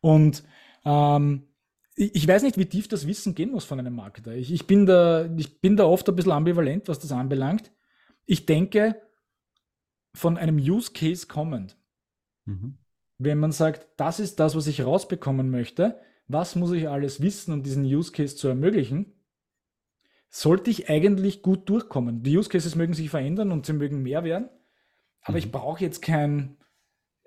Und 0.00 0.44
ähm, 0.84 1.48
ich 1.96 2.26
weiß 2.26 2.42
nicht, 2.42 2.58
wie 2.58 2.66
tief 2.66 2.88
das 2.88 3.06
Wissen 3.06 3.34
gehen 3.34 3.52
muss 3.52 3.64
von 3.64 3.78
einem 3.78 3.94
Marketer. 3.94 4.32
Ich, 4.32 4.52
ich, 4.52 4.66
bin 4.66 4.86
da, 4.86 5.28
ich 5.36 5.60
bin 5.60 5.76
da 5.76 5.84
oft 5.84 6.08
ein 6.08 6.16
bisschen 6.16 6.32
ambivalent, 6.32 6.88
was 6.88 6.98
das 6.98 7.12
anbelangt. 7.12 7.70
Ich 8.26 8.46
denke, 8.46 9.00
von 10.14 10.36
einem 10.36 10.56
Use 10.56 10.92
Case 10.92 11.26
kommend, 11.26 11.76
mhm. 12.44 12.78
wenn 13.18 13.38
man 13.38 13.52
sagt, 13.52 13.88
das 13.96 14.20
ist 14.20 14.40
das, 14.40 14.56
was 14.56 14.66
ich 14.66 14.84
rausbekommen 14.84 15.50
möchte, 15.50 16.00
was 16.26 16.56
muss 16.56 16.72
ich 16.72 16.88
alles 16.88 17.20
wissen, 17.20 17.52
um 17.52 17.62
diesen 17.62 17.84
Use 17.84 18.12
Case 18.12 18.36
zu 18.36 18.48
ermöglichen, 18.48 19.12
sollte 20.30 20.70
ich 20.70 20.88
eigentlich 20.88 21.42
gut 21.42 21.68
durchkommen. 21.68 22.22
Die 22.22 22.36
Use 22.36 22.48
Cases 22.48 22.74
mögen 22.74 22.94
sich 22.94 23.10
verändern 23.10 23.52
und 23.52 23.66
sie 23.66 23.72
mögen 23.72 24.02
mehr 24.02 24.24
werden, 24.24 24.48
aber 25.22 25.34
mhm. 25.34 25.38
ich 25.38 25.52
brauche 25.52 25.82
jetzt 25.82 26.02
kein, 26.02 26.56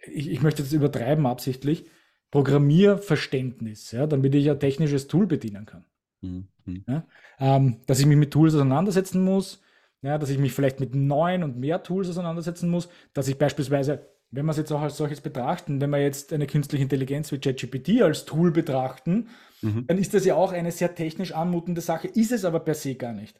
ich, 0.05 0.29
ich 0.29 0.41
möchte 0.41 0.63
das 0.63 0.73
übertreiben 0.73 1.25
absichtlich, 1.25 1.85
Programmierverständnis, 2.31 3.91
ja, 3.91 4.05
damit 4.07 4.35
ich 4.35 4.49
ein 4.49 4.59
technisches 4.59 5.07
Tool 5.07 5.27
bedienen 5.27 5.65
kann. 5.65 5.85
Mhm. 6.21 6.47
Ja, 6.85 7.07
ähm, 7.39 7.79
dass 7.85 7.99
ich 7.99 8.05
mich 8.05 8.17
mit 8.17 8.31
Tools 8.31 8.53
auseinandersetzen 8.53 9.23
muss, 9.23 9.61
ja, 10.01 10.17
dass 10.17 10.29
ich 10.29 10.37
mich 10.37 10.51
vielleicht 10.53 10.79
mit 10.79 10.93
neuen 10.93 11.43
und 11.43 11.57
mehr 11.57 11.83
Tools 11.83 12.09
auseinandersetzen 12.09 12.69
muss, 12.69 12.89
dass 13.13 13.27
ich 13.27 13.37
beispielsweise, 13.37 14.09
wenn 14.31 14.45
wir 14.45 14.51
es 14.51 14.57
jetzt 14.57 14.71
auch 14.71 14.81
als 14.81 14.97
solches 14.97 15.21
betrachten, 15.21 15.79
wenn 15.79 15.89
wir 15.89 16.01
jetzt 16.01 16.33
eine 16.33 16.47
künstliche 16.47 16.83
Intelligenz 16.83 17.31
wie 17.31 17.39
ChatGPT 17.39 18.01
als 18.01 18.25
Tool 18.25 18.51
betrachten, 18.51 19.29
mhm. 19.61 19.85
dann 19.87 19.97
ist 19.97 20.13
das 20.13 20.25
ja 20.25 20.35
auch 20.35 20.51
eine 20.51 20.71
sehr 20.71 20.95
technisch 20.95 21.31
anmutende 21.31 21.81
Sache, 21.81 22.07
ist 22.07 22.31
es 22.31 22.43
aber 22.43 22.59
per 22.59 22.73
se 22.73 22.95
gar 22.95 23.13
nicht. 23.13 23.39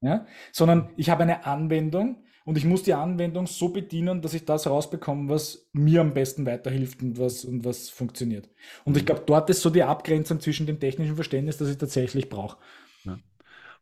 Ja? 0.00 0.26
Sondern 0.52 0.90
ich 0.96 1.10
habe 1.10 1.22
eine 1.22 1.46
Anwendung 1.46 2.24
und 2.44 2.56
ich 2.56 2.64
muss 2.64 2.82
die 2.82 2.94
Anwendung 2.94 3.46
so 3.46 3.68
bedienen, 3.68 4.22
dass 4.22 4.34
ich 4.34 4.44
das 4.44 4.66
rausbekomme, 4.66 5.28
was 5.28 5.68
mir 5.72 6.00
am 6.00 6.14
besten 6.14 6.46
weiterhilft 6.46 7.02
und 7.02 7.18
was, 7.18 7.44
und 7.44 7.64
was 7.64 7.90
funktioniert. 7.90 8.48
Und 8.84 8.96
ich 8.96 9.06
glaube, 9.06 9.22
dort 9.26 9.50
ist 9.50 9.60
so 9.60 9.70
die 9.70 9.82
Abgrenzung 9.82 10.40
zwischen 10.40 10.66
dem 10.66 10.80
technischen 10.80 11.14
Verständnis, 11.14 11.58
das 11.58 11.68
ich 11.68 11.78
tatsächlich 11.78 12.28
brauche. 12.28 12.56
Ja. 13.04 13.18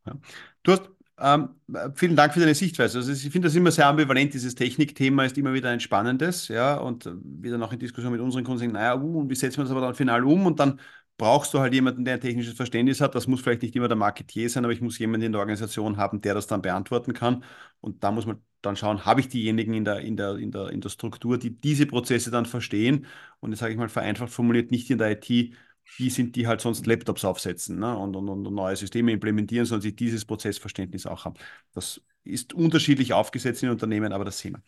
Ja. 0.04 0.16
Du 0.64 0.72
hast 0.72 0.90
ähm, 1.18 1.48
vielen 1.94 2.14
Dank 2.16 2.34
für 2.34 2.40
deine 2.40 2.54
Sichtweise. 2.54 2.98
Also 2.98 3.10
ich 3.12 3.22
finde 3.30 3.48
das 3.48 3.54
immer 3.54 3.70
sehr 3.70 3.86
ambivalent. 3.86 4.34
Dieses 4.34 4.54
Technikthema 4.54 5.24
ist 5.24 5.38
immer 5.38 5.54
wieder 5.54 5.70
ein 5.70 5.80
spannendes, 5.80 6.48
ja, 6.48 6.76
und 6.76 7.10
wieder 7.22 7.56
noch 7.58 7.72
in 7.72 7.78
Diskussion 7.78 8.12
mit 8.12 8.20
unseren 8.20 8.44
Kunden 8.44 8.72
naja, 8.72 9.00
uh, 9.00 9.20
und 9.20 9.30
wie 9.30 9.34
setzen 9.34 9.58
wir 9.58 9.64
das 9.64 9.70
aber 9.70 9.80
dann 9.80 9.94
final 9.94 10.24
um? 10.24 10.44
Und 10.46 10.60
dann 10.60 10.80
brauchst 11.16 11.54
du 11.54 11.60
halt 11.60 11.72
jemanden, 11.72 12.04
der 12.04 12.14
ein 12.14 12.20
technisches 12.20 12.54
Verständnis 12.54 13.00
hat. 13.00 13.14
Das 13.14 13.26
muss 13.26 13.40
vielleicht 13.40 13.62
nicht 13.62 13.74
immer 13.76 13.88
der 13.88 13.96
Marketier 13.96 14.50
sein, 14.50 14.64
aber 14.64 14.72
ich 14.74 14.82
muss 14.82 14.98
jemanden 14.98 15.26
in 15.26 15.32
der 15.32 15.40
Organisation 15.40 15.96
haben, 15.96 16.20
der 16.20 16.34
das 16.34 16.46
dann 16.46 16.62
beantworten 16.62 17.14
kann. 17.14 17.44
Und 17.80 18.04
da 18.04 18.10
muss 18.10 18.26
man 18.26 18.42
dann 18.60 18.76
schauen, 18.76 19.04
habe 19.06 19.20
ich 19.20 19.28
diejenigen 19.28 19.74
in 19.74 19.84
der, 19.84 20.00
in 20.00 20.16
der, 20.16 20.36
in 20.36 20.50
der, 20.50 20.70
in 20.70 20.80
der 20.80 20.88
Struktur, 20.90 21.38
die 21.38 21.58
diese 21.58 21.86
Prozesse 21.86 22.30
dann 22.30 22.46
verstehen. 22.46 23.06
Und 23.40 23.50
jetzt 23.50 23.60
sage 23.60 23.72
ich 23.72 23.78
mal 23.78 23.88
vereinfacht 23.88 24.30
formuliert, 24.32 24.70
nicht 24.70 24.90
in 24.90 24.98
der 24.98 25.12
IT 25.12 25.54
die 25.98 26.10
sind, 26.10 26.36
die 26.36 26.46
halt 26.46 26.60
sonst 26.60 26.86
Laptops 26.86 27.24
aufsetzen 27.24 27.78
ne? 27.78 27.96
und, 27.96 28.16
und, 28.16 28.28
und 28.28 28.42
neue 28.42 28.76
Systeme 28.76 29.12
implementieren, 29.12 29.66
sondern 29.66 29.82
sie 29.82 29.96
dieses 29.96 30.24
Prozessverständnis 30.24 31.06
auch 31.06 31.24
haben. 31.24 31.36
Das 31.72 32.00
ist 32.24 32.52
unterschiedlich 32.52 33.12
aufgesetzt 33.12 33.62
in 33.62 33.70
Unternehmen, 33.70 34.12
aber 34.12 34.24
das 34.24 34.38
sehen 34.38 34.54
wir. 34.54 34.62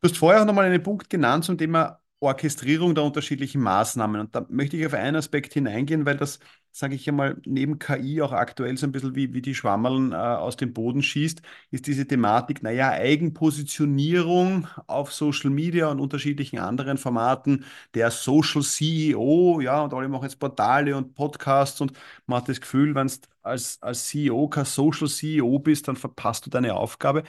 Du 0.00 0.08
hast 0.08 0.16
vorher 0.16 0.42
auch 0.42 0.46
nochmal 0.46 0.64
einen 0.64 0.82
Punkt 0.82 1.08
genannt 1.08 1.44
zum 1.44 1.56
Thema 1.56 2.01
Orchestrierung 2.22 2.94
der 2.94 3.04
unterschiedlichen 3.04 3.60
Maßnahmen. 3.60 4.20
Und 4.20 4.34
da 4.34 4.46
möchte 4.48 4.76
ich 4.76 4.86
auf 4.86 4.94
einen 4.94 5.16
Aspekt 5.16 5.52
hineingehen, 5.54 6.06
weil 6.06 6.16
das, 6.16 6.38
sage 6.70 6.94
ich 6.94 7.08
einmal, 7.08 7.36
neben 7.46 7.78
KI 7.78 8.22
auch 8.22 8.32
aktuell 8.32 8.76
so 8.78 8.86
ein 8.86 8.92
bisschen 8.92 9.14
wie, 9.14 9.34
wie 9.34 9.42
die 9.42 9.54
Schwammerln 9.54 10.12
äh, 10.12 10.16
aus 10.16 10.56
dem 10.56 10.72
Boden 10.72 11.02
schießt, 11.02 11.42
ist 11.70 11.86
diese 11.86 12.06
Thematik, 12.06 12.62
naja, 12.62 12.90
Eigenpositionierung 12.90 14.68
auf 14.86 15.12
Social 15.12 15.50
Media 15.50 15.88
und 15.90 16.00
unterschiedlichen 16.00 16.58
anderen 16.58 16.96
Formaten, 16.98 17.64
der 17.94 18.10
Social 18.10 18.62
CEO, 18.62 19.60
ja, 19.60 19.82
und 19.82 19.92
alle 19.94 20.08
machen 20.08 20.24
jetzt 20.24 20.38
Portale 20.38 20.96
und 20.96 21.14
Podcasts 21.14 21.80
und 21.80 21.92
man 22.26 22.38
hat 22.40 22.48
das 22.48 22.60
Gefühl, 22.60 22.94
wenn 22.94 23.08
du 23.08 23.14
als, 23.42 23.82
als 23.82 24.06
CEO 24.06 24.48
kein 24.48 24.64
Social 24.64 25.08
CEO 25.08 25.58
bist, 25.58 25.88
dann 25.88 25.96
verpasst 25.96 26.46
du 26.46 26.50
deine 26.50 26.74
Aufgabe. 26.74 27.24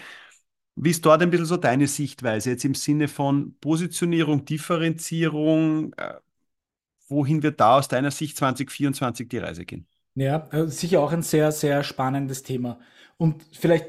Wie 0.76 0.90
ist 0.90 1.06
dort 1.06 1.22
ein 1.22 1.30
bisschen 1.30 1.46
so 1.46 1.58
deine 1.58 1.88
Sichtweise 1.88 2.52
jetzt 2.52 2.66
im 2.66 2.74
Sinne 2.74 3.08
von 3.08 3.56
Positionierung, 3.60 4.46
Differenzierung? 4.46 5.94
Äh, 5.94 6.16
wohin 7.08 7.44
wird 7.44 7.60
da 7.60 7.78
aus 7.78 7.88
deiner 7.88 8.12
Sicht 8.12 8.38
2024 8.38 9.30
die 9.30 9.38
Reise 9.38 9.66
gehen? 9.66 9.88
Ja, 10.16 10.48
äh, 10.52 10.68
sicher 10.68 11.02
auch 11.02 11.12
ein 11.12 11.22
sehr, 11.22 11.52
sehr 11.52 11.84
spannendes 11.84 12.44
Thema. 12.44 12.80
Und 13.18 13.46
vielleicht 13.54 13.88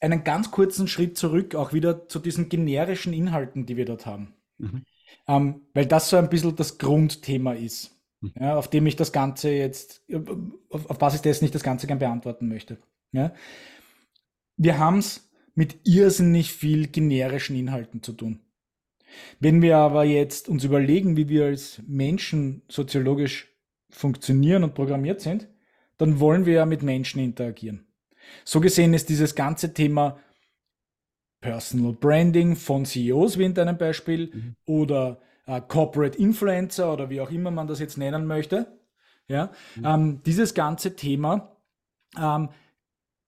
einen 0.00 0.24
ganz 0.24 0.50
kurzen 0.50 0.88
Schritt 0.88 1.16
zurück, 1.16 1.54
auch 1.54 1.72
wieder 1.72 2.08
zu 2.08 2.18
diesen 2.18 2.48
generischen 2.48 3.12
Inhalten, 3.12 3.66
die 3.66 3.76
wir 3.76 3.84
dort 3.84 4.06
haben. 4.06 4.34
Mhm. 4.58 4.84
Ähm, 5.28 5.60
weil 5.74 5.86
das 5.86 6.10
so 6.10 6.16
ein 6.16 6.28
bisschen 6.28 6.56
das 6.56 6.78
Grundthema 6.78 7.52
ist, 7.52 7.96
mhm. 8.20 8.32
ja, 8.40 8.56
auf 8.56 8.68
dem 8.68 8.86
ich 8.86 8.96
das 8.96 9.12
Ganze 9.12 9.50
jetzt, 9.50 10.02
auf, 10.70 10.90
auf 10.90 10.98
Basis 10.98 11.22
dessen 11.22 11.44
ich 11.44 11.50
das 11.50 11.62
Ganze 11.62 11.86
gern 11.86 11.98
beantworten 11.98 12.48
möchte. 12.48 12.78
Ja. 13.12 13.32
Wir 14.56 14.78
haben 14.78 14.98
es 14.98 15.30
mit 15.54 15.76
irrsinnig 15.84 16.52
viel 16.52 16.86
generischen 16.88 17.56
Inhalten 17.56 18.02
zu 18.02 18.12
tun. 18.12 18.40
Wenn 19.40 19.60
wir 19.60 19.76
aber 19.76 20.04
jetzt 20.04 20.48
uns 20.48 20.64
überlegen, 20.64 21.16
wie 21.16 21.28
wir 21.28 21.46
als 21.46 21.82
Menschen 21.86 22.62
soziologisch 22.68 23.48
funktionieren 23.90 24.64
und 24.64 24.74
programmiert 24.74 25.20
sind, 25.20 25.48
dann 25.98 26.18
wollen 26.18 26.46
wir 26.46 26.54
ja 26.54 26.66
mit 26.66 26.82
Menschen 26.82 27.20
interagieren. 27.20 27.86
So 28.44 28.60
gesehen 28.60 28.94
ist 28.94 29.08
dieses 29.08 29.34
ganze 29.34 29.74
Thema 29.74 30.18
Personal 31.40 31.92
Branding 31.92 32.56
von 32.56 32.84
CEOs, 32.86 33.36
wie 33.36 33.44
in 33.44 33.54
deinem 33.54 33.76
Beispiel, 33.76 34.30
mhm. 34.32 34.56
oder 34.64 35.20
äh, 35.46 35.60
Corporate 35.60 36.16
Influencer 36.16 36.92
oder 36.92 37.10
wie 37.10 37.20
auch 37.20 37.30
immer 37.30 37.50
man 37.50 37.66
das 37.66 37.80
jetzt 37.80 37.98
nennen 37.98 38.26
möchte. 38.26 38.78
Ja, 39.28 39.50
mhm. 39.76 39.84
ähm, 39.84 40.22
dieses 40.24 40.54
ganze 40.54 40.96
Thema 40.96 41.56
ähm, 42.18 42.48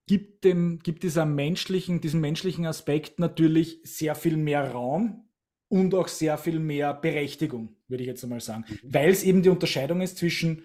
gibt, 0.07 0.45
dem, 0.45 0.81
gibt 0.81 1.03
dieser 1.03 1.25
menschlichen, 1.25 2.01
diesem 2.01 2.21
menschlichen 2.21 2.67
Aspekt 2.67 3.19
natürlich 3.19 3.81
sehr 3.85 4.15
viel 4.15 4.37
mehr 4.37 4.73
Raum 4.73 5.29
und 5.69 5.95
auch 5.95 6.09
sehr 6.09 6.39
viel 6.39 6.59
mehr 6.59 6.95
Berechtigung, 6.95 7.77
würde 7.89 8.03
ich 8.03 8.09
jetzt 8.09 8.23
einmal 8.23 8.41
sagen. 8.41 8.65
Mhm. 8.69 8.79
Weil 8.95 9.11
es 9.11 9.23
eben 9.23 9.43
die 9.43 9.49
Unterscheidung 9.49 10.01
ist 10.01 10.19
zwischen 10.19 10.63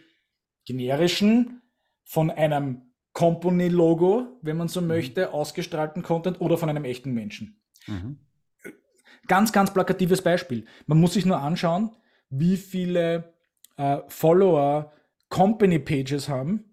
generischen, 0.66 1.62
von 2.10 2.32
einem 2.32 2.82
Company-Logo, 3.14 4.40
wenn 4.42 4.58
man 4.58 4.68
so 4.68 4.82
mhm. 4.82 4.88
möchte, 4.88 5.32
ausgestrahlten 5.32 6.02
Content 6.02 6.42
oder 6.42 6.58
von 6.58 6.70
einem 6.70 6.84
echten 6.84 7.12
Menschen. 7.14 7.62
Mhm. 7.86 8.18
Ganz, 9.28 9.52
ganz 9.52 9.72
plakatives 9.72 10.24
Beispiel. 10.24 10.66
Man 10.88 11.00
muss 11.00 11.14
sich 11.14 11.28
nur 11.28 11.40
anschauen, 11.40 11.96
wie 12.32 12.58
viele 12.58 13.36
äh, 13.78 14.00
Follower 14.08 14.92
Company-Pages 15.30 16.30
haben 16.30 16.69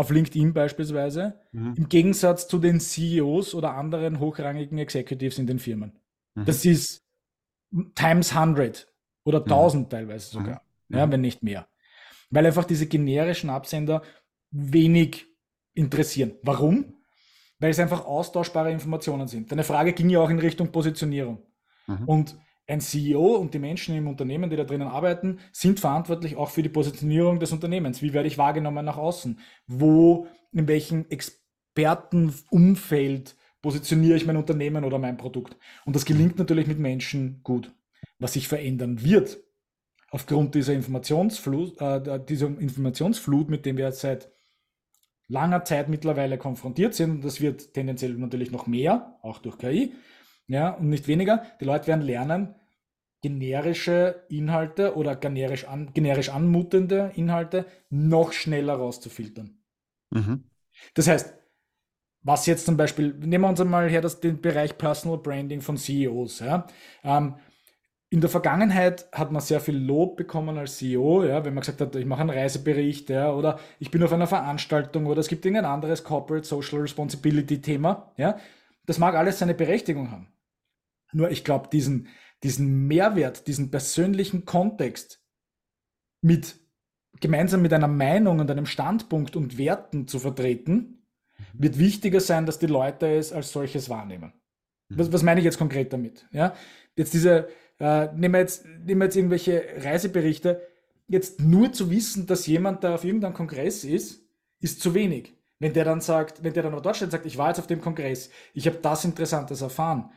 auf 0.00 0.08
LinkedIn 0.08 0.54
beispielsweise, 0.54 1.38
mhm. 1.52 1.74
im 1.76 1.88
Gegensatz 1.90 2.48
zu 2.48 2.58
den 2.58 2.80
CEOs 2.80 3.54
oder 3.54 3.74
anderen 3.74 4.18
hochrangigen 4.18 4.78
Executives 4.78 5.38
in 5.38 5.46
den 5.46 5.58
Firmen. 5.58 5.92
Mhm. 6.34 6.46
Das 6.46 6.64
ist 6.64 7.04
times 7.94 8.34
100 8.34 8.88
oder 9.24 9.42
1000 9.42 9.84
mhm. 9.84 9.90
teilweise 9.90 10.30
sogar, 10.30 10.62
mhm. 10.88 10.96
ja, 10.96 11.10
wenn 11.10 11.20
nicht 11.20 11.42
mehr. 11.42 11.68
Weil 12.30 12.46
einfach 12.46 12.64
diese 12.64 12.86
generischen 12.86 13.50
Absender 13.50 14.00
wenig 14.50 15.26
interessieren. 15.74 16.32
Warum? 16.42 16.94
Weil 17.58 17.70
es 17.70 17.78
einfach 17.78 18.06
austauschbare 18.06 18.72
Informationen 18.72 19.28
sind. 19.28 19.52
Deine 19.52 19.64
Frage 19.64 19.92
ging 19.92 20.08
ja 20.08 20.20
auch 20.20 20.30
in 20.30 20.38
Richtung 20.38 20.72
Positionierung. 20.72 21.42
Mhm. 21.86 22.04
Und 22.06 22.38
ein 22.70 22.80
CEO 22.80 23.36
und 23.36 23.52
die 23.54 23.58
Menschen 23.58 23.96
im 23.96 24.06
Unternehmen, 24.06 24.50
die 24.50 24.56
da 24.56 24.64
drinnen 24.64 24.88
arbeiten, 24.88 25.38
sind 25.52 25.80
verantwortlich 25.80 26.36
auch 26.36 26.50
für 26.50 26.62
die 26.62 26.68
Positionierung 26.68 27.40
des 27.40 27.50
Unternehmens. 27.52 28.02
Wie 28.02 28.12
werde 28.12 28.28
ich 28.28 28.38
wahrgenommen 28.38 28.84
nach 28.84 28.96
außen? 28.96 29.40
Wo, 29.66 30.28
in 30.52 30.68
welchem 30.68 31.06
Expertenumfeld 31.08 33.34
positioniere 33.60 34.16
ich 34.16 34.26
mein 34.26 34.36
Unternehmen 34.36 34.84
oder 34.84 34.98
mein 34.98 35.16
Produkt? 35.16 35.56
Und 35.84 35.96
das 35.96 36.04
gelingt 36.04 36.38
natürlich 36.38 36.68
mit 36.68 36.78
Menschen 36.78 37.40
gut. 37.42 37.74
Was 38.18 38.34
sich 38.34 38.46
verändern 38.48 39.02
wird, 39.02 39.38
aufgrund 40.10 40.54
dieser 40.54 40.74
Informationsflut, 40.74 41.80
äh, 41.80 42.20
dieser 42.24 42.46
Informationsflut, 42.46 43.50
mit 43.50 43.66
dem 43.66 43.78
wir 43.78 43.90
seit 43.92 44.30
langer 45.28 45.64
Zeit 45.64 45.88
mittlerweile 45.88 46.38
konfrontiert 46.38 46.94
sind, 46.94 47.10
und 47.10 47.24
das 47.24 47.40
wird 47.40 47.74
tendenziell 47.74 48.14
natürlich 48.14 48.50
noch 48.50 48.66
mehr, 48.66 49.18
auch 49.22 49.38
durch 49.38 49.58
KI, 49.58 49.94
ja, 50.48 50.70
und 50.70 50.88
nicht 50.88 51.06
weniger. 51.06 51.44
Die 51.60 51.64
Leute 51.64 51.86
werden 51.86 52.02
lernen, 52.02 52.56
generische 53.22 54.24
Inhalte 54.28 54.96
oder 54.96 55.16
generisch, 55.16 55.66
an, 55.66 55.92
generisch 55.92 56.30
anmutende 56.30 57.12
Inhalte 57.14 57.66
noch 57.90 58.32
schneller 58.32 58.74
rauszufiltern. 58.74 59.58
Mhm. 60.10 60.44
Das 60.94 61.08
heißt, 61.08 61.34
was 62.22 62.46
jetzt 62.46 62.66
zum 62.66 62.76
Beispiel, 62.76 63.14
nehmen 63.14 63.44
wir 63.44 63.48
uns 63.48 63.60
einmal 63.60 63.88
her, 63.88 64.00
das, 64.00 64.20
den 64.20 64.40
Bereich 64.40 64.76
Personal 64.76 65.18
Branding 65.18 65.60
von 65.60 65.76
CEOs. 65.76 66.40
Ja. 66.40 66.66
Ähm, 67.02 67.36
in 68.10 68.20
der 68.20 68.28
Vergangenheit 68.28 69.08
hat 69.12 69.30
man 69.30 69.40
sehr 69.40 69.60
viel 69.60 69.76
Lob 69.76 70.16
bekommen 70.16 70.58
als 70.58 70.78
CEO, 70.78 71.24
ja, 71.24 71.44
wenn 71.44 71.54
man 71.54 71.60
gesagt 71.60 71.80
hat, 71.80 71.94
ich 71.94 72.06
mache 72.06 72.22
einen 72.22 72.30
Reisebericht, 72.30 73.08
ja, 73.08 73.32
oder 73.32 73.60
ich 73.78 73.92
bin 73.92 74.02
auf 74.02 74.12
einer 74.12 74.26
Veranstaltung 74.26 75.06
oder 75.06 75.20
es 75.20 75.28
gibt 75.28 75.46
irgendein 75.46 75.70
anderes 75.70 76.02
Corporate 76.02 76.46
Social 76.46 76.80
Responsibility 76.80 77.60
Thema, 77.60 78.12
ja. 78.16 78.36
Das 78.86 78.98
mag 78.98 79.14
alles 79.14 79.38
seine 79.38 79.54
Berechtigung 79.54 80.10
haben. 80.10 80.26
Nur 81.12 81.30
ich 81.30 81.44
glaube, 81.44 81.68
diesen, 81.70 82.08
diesen 82.42 82.86
Mehrwert, 82.86 83.46
diesen 83.46 83.70
persönlichen 83.70 84.44
Kontext 84.44 85.22
mit 86.22 86.56
gemeinsam 87.20 87.62
mit 87.62 87.72
einer 87.72 87.88
Meinung 87.88 88.40
und 88.40 88.50
einem 88.50 88.66
Standpunkt 88.66 89.36
und 89.36 89.58
Werten 89.58 90.08
zu 90.08 90.18
vertreten, 90.18 90.74
mhm. 90.74 91.44
wird 91.52 91.78
wichtiger 91.78 92.20
sein, 92.20 92.46
dass 92.46 92.58
die 92.58 92.66
Leute 92.66 93.14
es 93.14 93.32
als 93.32 93.52
solches 93.52 93.90
wahrnehmen. 93.90 94.32
Mhm. 94.88 94.98
Was, 94.98 95.12
was 95.12 95.22
meine 95.22 95.40
ich 95.40 95.44
jetzt 95.44 95.58
konkret 95.58 95.92
damit? 95.92 96.26
Ja, 96.32 96.54
jetzt 96.96 97.12
diese, 97.12 97.48
äh, 97.78 98.12
nehmen, 98.14 98.34
wir 98.34 98.40
jetzt, 98.40 98.64
nehmen 98.64 99.00
wir 99.00 99.04
jetzt 99.06 99.16
irgendwelche 99.16 99.64
Reiseberichte, 99.78 100.62
jetzt 101.08 101.40
nur 101.40 101.72
zu 101.72 101.90
wissen, 101.90 102.26
dass 102.26 102.46
jemand 102.46 102.84
da 102.84 102.94
auf 102.94 103.04
irgendeinem 103.04 103.34
Kongress 103.34 103.84
ist, 103.84 104.22
ist 104.60 104.80
zu 104.80 104.94
wenig. 104.94 105.34
Wenn 105.58 105.74
der 105.74 105.84
dann 105.84 106.00
sagt, 106.00 106.42
wenn 106.42 106.54
der 106.54 106.62
dann 106.62 106.82
dort 106.82 106.96
steht 106.96 107.06
und 107.06 107.12
sagt, 107.12 107.26
ich 107.26 107.36
war 107.36 107.48
jetzt 107.48 107.58
auf 107.58 107.66
dem 107.66 107.80
Kongress, 107.80 108.30
ich 108.54 108.66
habe 108.66 108.78
das 108.80 109.04
Interessantes 109.04 109.60
erfahren, 109.60 110.10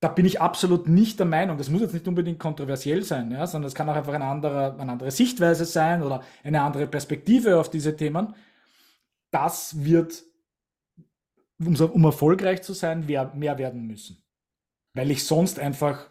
da 0.00 0.08
bin 0.08 0.26
ich 0.26 0.40
absolut 0.40 0.88
nicht 0.88 1.18
der 1.18 1.26
Meinung, 1.26 1.56
das 1.56 1.70
muss 1.70 1.80
jetzt 1.80 1.94
nicht 1.94 2.06
unbedingt 2.06 2.38
kontroversiell 2.38 3.02
sein, 3.02 3.30
ja, 3.30 3.46
sondern 3.46 3.68
es 3.68 3.74
kann 3.74 3.88
auch 3.88 3.94
einfach 3.94 4.12
eine 4.12 4.26
andere, 4.26 4.78
eine 4.78 4.92
andere 4.92 5.10
Sichtweise 5.10 5.64
sein 5.64 6.02
oder 6.02 6.22
eine 6.44 6.60
andere 6.60 6.86
Perspektive 6.86 7.58
auf 7.58 7.70
diese 7.70 7.96
Themen. 7.96 8.34
Das 9.30 9.84
wird, 9.84 10.22
um, 11.58 11.74
um 11.76 12.04
erfolgreich 12.04 12.62
zu 12.62 12.74
sein, 12.74 13.06
mehr, 13.06 13.32
werden 13.58 13.86
müssen. 13.86 14.22
Weil 14.92 15.10
ich 15.10 15.24
sonst 15.24 15.58
einfach 15.58 16.10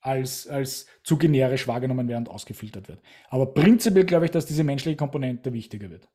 als, 0.00 0.46
als 0.46 0.86
zu 1.02 1.18
generisch 1.18 1.66
wahrgenommen 1.66 2.06
werde 2.06 2.20
und 2.20 2.28
ausgefiltert 2.28 2.88
wird. 2.88 3.02
Aber 3.30 3.52
prinzipiell 3.52 4.06
glaube 4.06 4.26
ich, 4.26 4.30
dass 4.30 4.46
diese 4.46 4.62
menschliche 4.62 4.96
Komponente 4.96 5.52
wichtiger 5.52 5.90
wird. 5.90 6.08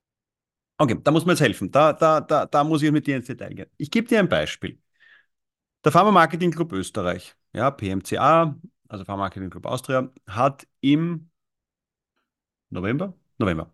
Okay, 0.77 0.97
da 1.03 1.11
muss 1.11 1.25
man 1.25 1.35
jetzt 1.35 1.43
helfen. 1.43 1.69
Da, 1.69 1.93
da, 1.93 2.21
da, 2.21 2.45
da 2.45 2.63
muss 2.63 2.81
ich 2.81 2.91
mit 2.91 3.05
dir 3.05 3.17
ins 3.17 3.27
Detail 3.27 3.53
gehen. 3.53 3.69
Ich 3.77 3.91
gebe 3.91 4.07
dir 4.07 4.19
ein 4.19 4.29
Beispiel. 4.29 4.79
Der 5.83 5.91
Pharma 5.91 6.11
Marketing 6.11 6.51
Club 6.51 6.71
Österreich, 6.71 7.35
ja, 7.51 7.69
PMCA, 7.69 8.55
also 8.87 9.03
Pharma 9.03 9.23
Marketing 9.23 9.49
Club 9.49 9.65
Austria, 9.65 10.09
hat 10.27 10.65
im 10.79 11.29
November, 12.69 13.13
November, 13.37 13.73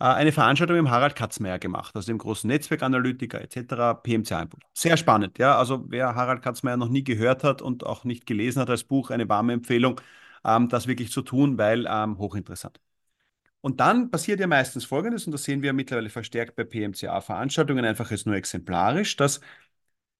äh, 0.00 0.04
eine 0.04 0.32
Veranstaltung 0.32 0.76
mit 0.82 0.90
Harald 0.90 1.14
Katzmeier 1.14 1.60
gemacht, 1.60 1.94
also 1.94 2.06
dem 2.08 2.18
großen 2.18 2.48
Netzwerkanalytiker 2.48 3.40
etc., 3.40 3.94
PMCA 4.02 4.42
Input. 4.42 4.62
Sehr 4.72 4.96
spannend, 4.96 5.38
ja. 5.38 5.56
Also 5.56 5.84
wer 5.88 6.16
Harald 6.16 6.42
Katzmeier 6.42 6.76
noch 6.76 6.88
nie 6.88 7.04
gehört 7.04 7.44
hat 7.44 7.62
und 7.62 7.86
auch 7.86 8.02
nicht 8.02 8.26
gelesen 8.26 8.60
hat 8.60 8.70
als 8.70 8.82
Buch, 8.82 9.10
eine 9.10 9.28
warme 9.28 9.52
Empfehlung, 9.52 10.00
ähm, 10.44 10.68
das 10.68 10.88
wirklich 10.88 11.12
zu 11.12 11.22
tun, 11.22 11.56
weil 11.56 11.86
ähm, 11.88 12.18
hochinteressant. 12.18 12.80
Und 13.60 13.80
dann 13.80 14.10
passiert 14.10 14.40
ja 14.40 14.46
meistens 14.46 14.84
Folgendes, 14.84 15.24
und 15.24 15.32
das 15.32 15.44
sehen 15.44 15.62
wir 15.62 15.72
mittlerweile 15.72 16.10
verstärkt 16.10 16.54
bei 16.56 16.64
PMCA-Veranstaltungen, 16.64 17.84
einfach 17.84 18.10
jetzt 18.10 18.26
nur 18.26 18.34
exemplarisch, 18.34 19.16
dass 19.16 19.40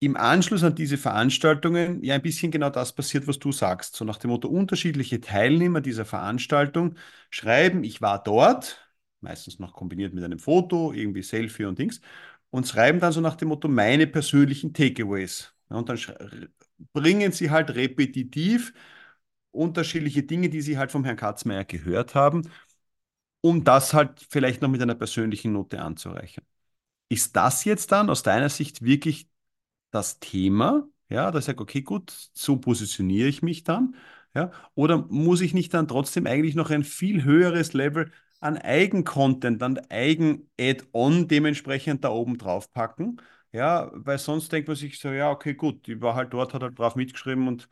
im 0.05 0.17
Anschluss 0.17 0.63
an 0.65 0.75
diese 0.75 0.99
Veranstaltungen 0.99 2.03
ja 2.03 2.15
ein 2.15 2.23
bisschen 2.23 2.51
genau 2.51 2.71
das 2.71 2.93
passiert, 2.95 3.27
was 3.27 3.39
du 3.39 3.53
sagst. 3.53 3.97
So 3.97 4.05
nach 4.05 4.19
dem 4.19 4.31
Motto, 4.31 4.49
unterschiedliche 4.49 5.21
Teilnehmer 5.21 5.81
dieser 5.81 6.05
Veranstaltung 6.05 6.97
schreiben, 7.31 7.85
ich 7.85 8.03
war 8.03 8.23
dort, 8.23 8.89
meistens 9.21 9.59
noch 9.59 9.73
kombiniert 9.73 10.15
mit 10.15 10.25
einem 10.25 10.39
Foto, 10.39 10.93
irgendwie 10.93 11.23
Selfie 11.23 11.65
und 11.65 11.79
Dings, 11.79 12.01
und 12.51 12.69
schreiben 12.69 13.01
dann 13.01 13.13
so 13.13 13.21
nach 13.21 13.37
dem 13.37 13.49
Motto, 13.49 13.69
meine 13.69 14.07
persönlichen 14.07 14.73
Takeaways. 14.75 15.55
Und 15.69 15.89
dann 15.89 15.99
bringen 16.93 17.33
sie 17.33 17.51
halt 17.51 17.75
repetitiv 17.75 18.75
unterschiedliche 19.51 20.23
Dinge, 20.23 20.49
die 20.51 20.61
sie 20.61 20.79
halt 20.79 20.93
vom 20.93 21.05
Herrn 21.05 21.17
Katzmeier 21.17 21.65
gehört 21.65 22.15
haben, 22.15 22.51
um 23.41 23.65
das 23.65 23.95
halt 23.95 24.27
vielleicht 24.31 24.63
noch 24.63 24.69
mit 24.69 24.83
einer 24.83 24.95
persönlichen 24.95 25.53
Note 25.53 25.81
anzureichern. 25.81 26.45
Ist 27.09 27.37
das 27.37 27.65
jetzt 27.65 27.93
dann 27.93 28.11
aus 28.11 28.23
deiner 28.23 28.49
Sicht 28.49 28.83
wirklich 28.83 29.29
das 29.95 30.19
Thema, 30.21 30.89
ja, 31.09 31.35
ich 31.35 31.45
sage, 31.45 31.63
okay, 31.63 31.83
gut, 31.83 32.13
so 32.35 32.57
positioniere 32.57 33.29
ich 33.29 33.43
mich 33.43 33.65
dann, 33.65 33.97
ja, 34.35 34.51
oder 34.75 34.99
muss 35.09 35.41
ich 35.41 35.55
nicht 35.55 35.73
dann 35.75 35.89
trotzdem 35.89 36.27
eigentlich 36.27 36.55
noch 36.55 36.71
ein 36.71 36.85
viel 36.85 37.25
höheres 37.25 37.73
Level 37.73 38.11
an 38.41 38.59
Eigen-Content, 38.59 39.63
an 39.63 39.81
Eigen-Add-on 39.91 41.29
dementsprechend 41.29 42.05
da 42.05 42.11
oben 42.11 42.39
drauf 42.39 42.73
packen, 42.73 43.19
ja, 43.53 43.91
weil 43.95 44.19
sonst 44.19 44.53
denkt 44.53 44.69
man 44.69 44.77
sich 44.77 44.99
so, 44.99 45.11
ja, 45.13 45.31
okay, 45.31 45.55
gut, 45.55 45.87
die 45.87 46.01
war 46.03 46.15
halt 46.15 46.33
dort, 46.33 46.55
hat 46.55 46.63
halt 46.63 46.75
brav 46.75 46.97
mitgeschrieben 46.97 47.47
und 47.49 47.69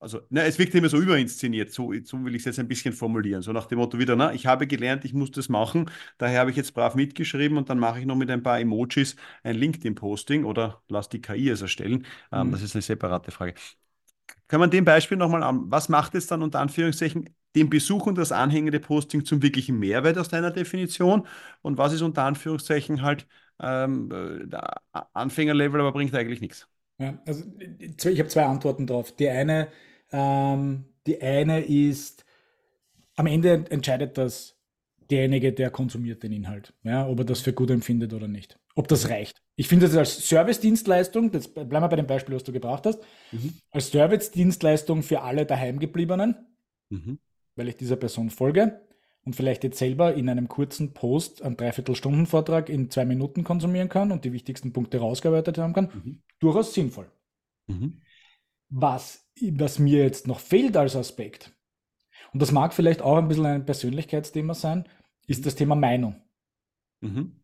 also, 0.00 0.20
ne, 0.30 0.44
es 0.44 0.58
wirkt 0.58 0.74
immer 0.74 0.88
so 0.88 0.98
überinszeniert, 0.98 1.70
so, 1.72 1.92
so 2.04 2.24
will 2.24 2.34
ich 2.34 2.40
es 2.40 2.46
jetzt 2.46 2.58
ein 2.58 2.68
bisschen 2.68 2.94
formulieren. 2.94 3.42
So 3.42 3.52
nach 3.52 3.66
dem 3.66 3.78
Motto 3.78 3.98
wieder, 3.98 4.16
na, 4.16 4.32
ich 4.32 4.46
habe 4.46 4.66
gelernt, 4.66 5.04
ich 5.04 5.12
muss 5.12 5.30
das 5.30 5.50
machen, 5.50 5.90
daher 6.16 6.40
habe 6.40 6.50
ich 6.50 6.56
jetzt 6.56 6.72
brav 6.72 6.94
mitgeschrieben 6.94 7.58
und 7.58 7.68
dann 7.68 7.78
mache 7.78 8.00
ich 8.00 8.06
noch 8.06 8.16
mit 8.16 8.30
ein 8.30 8.42
paar 8.42 8.58
Emojis 8.58 9.16
ein 9.42 9.56
LinkedIn-Posting 9.56 10.44
oder 10.44 10.82
lass 10.88 11.10
die 11.10 11.20
KI 11.20 11.50
es 11.50 11.60
erstellen. 11.60 12.06
Ähm, 12.32 12.48
mhm. 12.48 12.52
Das 12.52 12.62
ist 12.62 12.74
eine 12.74 12.82
separate 12.82 13.30
Frage. 13.30 13.54
Kann 14.48 14.60
man 14.60 14.70
dem 14.70 14.84
Beispiel 14.84 15.18
nochmal 15.18 15.42
an, 15.42 15.70
was 15.70 15.88
macht 15.88 16.14
es 16.14 16.26
dann 16.26 16.42
unter 16.42 16.60
Anführungszeichen 16.60 17.28
den 17.54 17.68
Besuch 17.68 18.06
und 18.06 18.16
das 18.16 18.32
anhängende 18.32 18.80
Posting 18.80 19.24
zum 19.24 19.42
wirklichen 19.42 19.78
Mehrwert 19.78 20.18
aus 20.18 20.28
deiner 20.28 20.50
Definition 20.50 21.26
und 21.62 21.78
was 21.78 21.92
ist 21.92 22.02
unter 22.02 22.24
Anführungszeichen 22.24 23.02
halt 23.02 23.26
ähm, 23.60 24.10
äh, 24.50 24.56
Anfängerlevel, 25.12 25.80
aber 25.80 25.92
bringt 25.92 26.14
eigentlich 26.14 26.40
nichts? 26.40 26.68
Ja, 26.98 27.18
also 27.26 27.44
ich 27.58 28.18
habe 28.18 28.28
zwei 28.28 28.44
Antworten 28.44 28.86
drauf. 28.86 29.14
Die 29.16 29.28
eine, 29.28 29.68
ähm, 30.12 30.86
die 31.06 31.20
eine 31.20 31.60
ist, 31.60 32.24
am 33.16 33.26
Ende 33.26 33.64
entscheidet 33.70 34.18
das 34.18 34.56
derjenige, 35.10 35.52
der 35.52 35.70
konsumiert 35.70 36.22
den 36.22 36.32
Inhalt, 36.32 36.72
ja, 36.84 37.06
ob 37.06 37.18
er 37.18 37.24
das 37.24 37.40
für 37.40 37.52
gut 37.52 37.70
empfindet 37.70 38.12
oder 38.12 38.28
nicht. 38.28 38.58
Ob 38.74 38.88
das 38.88 39.08
reicht. 39.10 39.42
Ich 39.56 39.68
finde 39.68 39.86
das 39.86 39.96
als 39.96 40.28
Service-Dienstleistung, 40.28 41.32
das 41.32 41.48
bleiben 41.48 41.70
wir 41.70 41.88
bei 41.88 41.96
dem 41.96 42.06
Beispiel, 42.06 42.34
was 42.34 42.44
du 42.44 42.52
gebracht 42.52 42.86
hast, 42.86 43.00
mhm. 43.32 43.54
als 43.70 43.90
Service-Dienstleistung 43.90 45.02
für 45.02 45.22
alle 45.22 45.44
Daheimgebliebenen, 45.44 46.36
mhm. 46.88 47.18
weil 47.56 47.68
ich 47.68 47.76
dieser 47.76 47.96
Person 47.96 48.30
folge 48.30 48.80
und 49.24 49.36
vielleicht 49.36 49.64
jetzt 49.64 49.78
selber 49.78 50.14
in 50.14 50.28
einem 50.28 50.48
kurzen 50.48 50.94
Post 50.94 51.42
einen 51.42 51.56
Dreiviertelstunden-Vortrag 51.56 52.68
in 52.68 52.90
zwei 52.90 53.04
Minuten 53.04 53.44
konsumieren 53.44 53.88
kann 53.88 54.12
und 54.12 54.24
die 54.24 54.32
wichtigsten 54.32 54.72
Punkte 54.72 54.98
rausgearbeitet 54.98 55.58
haben 55.58 55.74
kann, 55.74 55.90
mhm. 55.92 56.22
durchaus 56.38 56.72
sinnvoll. 56.72 57.10
Mhm. 57.66 58.00
Was 58.70 59.30
was 59.42 59.78
mir 59.78 60.02
jetzt 60.04 60.26
noch 60.26 60.38
fehlt 60.38 60.76
als 60.76 60.96
Aspekt, 60.96 61.52
und 62.32 62.40
das 62.40 62.52
mag 62.52 62.74
vielleicht 62.74 63.02
auch 63.02 63.16
ein 63.16 63.28
bisschen 63.28 63.46
ein 63.46 63.66
Persönlichkeitsthema 63.66 64.54
sein, 64.54 64.84
ist 65.26 65.46
das 65.46 65.54
Thema 65.54 65.74
Meinung. 65.74 66.16
Mhm. 67.00 67.40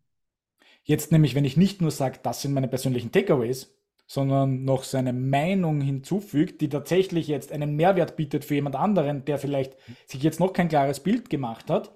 Jetzt 0.84 1.10
nämlich, 1.10 1.34
wenn 1.34 1.44
ich 1.44 1.56
nicht 1.56 1.80
nur 1.80 1.90
sage, 1.90 2.20
das 2.22 2.42
sind 2.42 2.52
meine 2.52 2.68
persönlichen 2.68 3.10
Takeaways, 3.10 3.74
sondern 4.06 4.64
noch 4.64 4.84
seine 4.84 5.12
Meinung 5.12 5.80
hinzufügt, 5.80 6.60
die 6.60 6.68
tatsächlich 6.68 7.26
jetzt 7.26 7.50
einen 7.50 7.74
Mehrwert 7.74 8.16
bietet 8.16 8.44
für 8.44 8.54
jemand 8.54 8.76
anderen, 8.76 9.24
der 9.24 9.38
vielleicht 9.38 9.74
sich 10.06 10.22
jetzt 10.22 10.38
noch 10.38 10.52
kein 10.52 10.68
klares 10.68 11.00
Bild 11.00 11.28
gemacht 11.28 11.70
hat, 11.70 11.92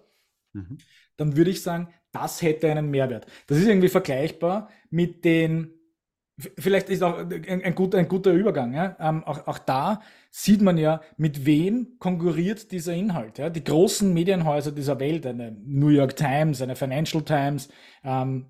mhm. 0.52 0.78
dann 1.16 1.36
würde 1.36 1.52
ich 1.52 1.62
sagen, 1.62 1.88
das 2.10 2.42
hätte 2.42 2.68
einen 2.68 2.90
Mehrwert. 2.90 3.26
Das 3.46 3.58
ist 3.58 3.68
irgendwie 3.68 3.88
vergleichbar 3.88 4.70
mit 4.90 5.24
den 5.24 5.79
Vielleicht 6.58 6.88
ist 6.88 7.02
auch 7.02 7.18
ein, 7.18 7.62
ein, 7.62 7.74
guter, 7.74 7.98
ein 7.98 8.08
guter 8.08 8.32
Übergang. 8.32 8.72
Ja? 8.72 8.96
Ähm, 8.98 9.24
auch, 9.24 9.46
auch 9.46 9.58
da 9.58 10.00
sieht 10.30 10.62
man 10.62 10.78
ja, 10.78 11.00
mit 11.16 11.44
wem 11.44 11.98
konkurriert 11.98 12.72
dieser 12.72 12.94
Inhalt. 12.94 13.38
Ja? 13.38 13.50
Die 13.50 13.64
großen 13.64 14.12
Medienhäuser 14.12 14.72
dieser 14.72 14.98
Welt, 15.00 15.26
eine 15.26 15.56
New 15.64 15.88
York 15.88 16.16
Times, 16.16 16.62
eine 16.62 16.76
Financial 16.76 17.22
Times, 17.22 17.68
ähm, 18.04 18.46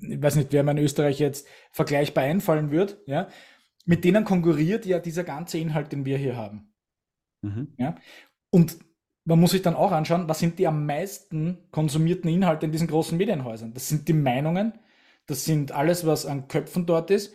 ich 0.00 0.22
weiß 0.22 0.36
nicht, 0.36 0.52
wer 0.52 0.62
mir 0.62 0.72
in 0.72 0.78
Österreich 0.78 1.18
jetzt 1.18 1.46
vergleichbar 1.72 2.24
einfallen 2.24 2.70
wird, 2.70 2.98
ja? 3.06 3.28
mit 3.84 4.04
denen 4.04 4.24
konkurriert 4.24 4.86
ja 4.86 4.98
dieser 4.98 5.24
ganze 5.24 5.58
Inhalt, 5.58 5.92
den 5.92 6.04
wir 6.04 6.18
hier 6.18 6.36
haben. 6.36 6.72
Mhm. 7.42 7.68
Ja? 7.76 7.96
Und 8.50 8.78
man 9.24 9.40
muss 9.40 9.50
sich 9.50 9.62
dann 9.62 9.74
auch 9.74 9.92
anschauen, 9.92 10.28
was 10.28 10.38
sind 10.38 10.58
die 10.58 10.66
am 10.66 10.86
meisten 10.86 11.58
konsumierten 11.70 12.30
Inhalte 12.30 12.64
in 12.64 12.72
diesen 12.72 12.88
großen 12.88 13.18
Medienhäusern? 13.18 13.74
Das 13.74 13.88
sind 13.88 14.08
die 14.08 14.14
Meinungen, 14.14 14.72
das 15.28 15.44
sind 15.44 15.72
alles, 15.72 16.04
was 16.06 16.26
an 16.26 16.48
Köpfen 16.48 16.86
dort 16.86 17.10
ist. 17.12 17.32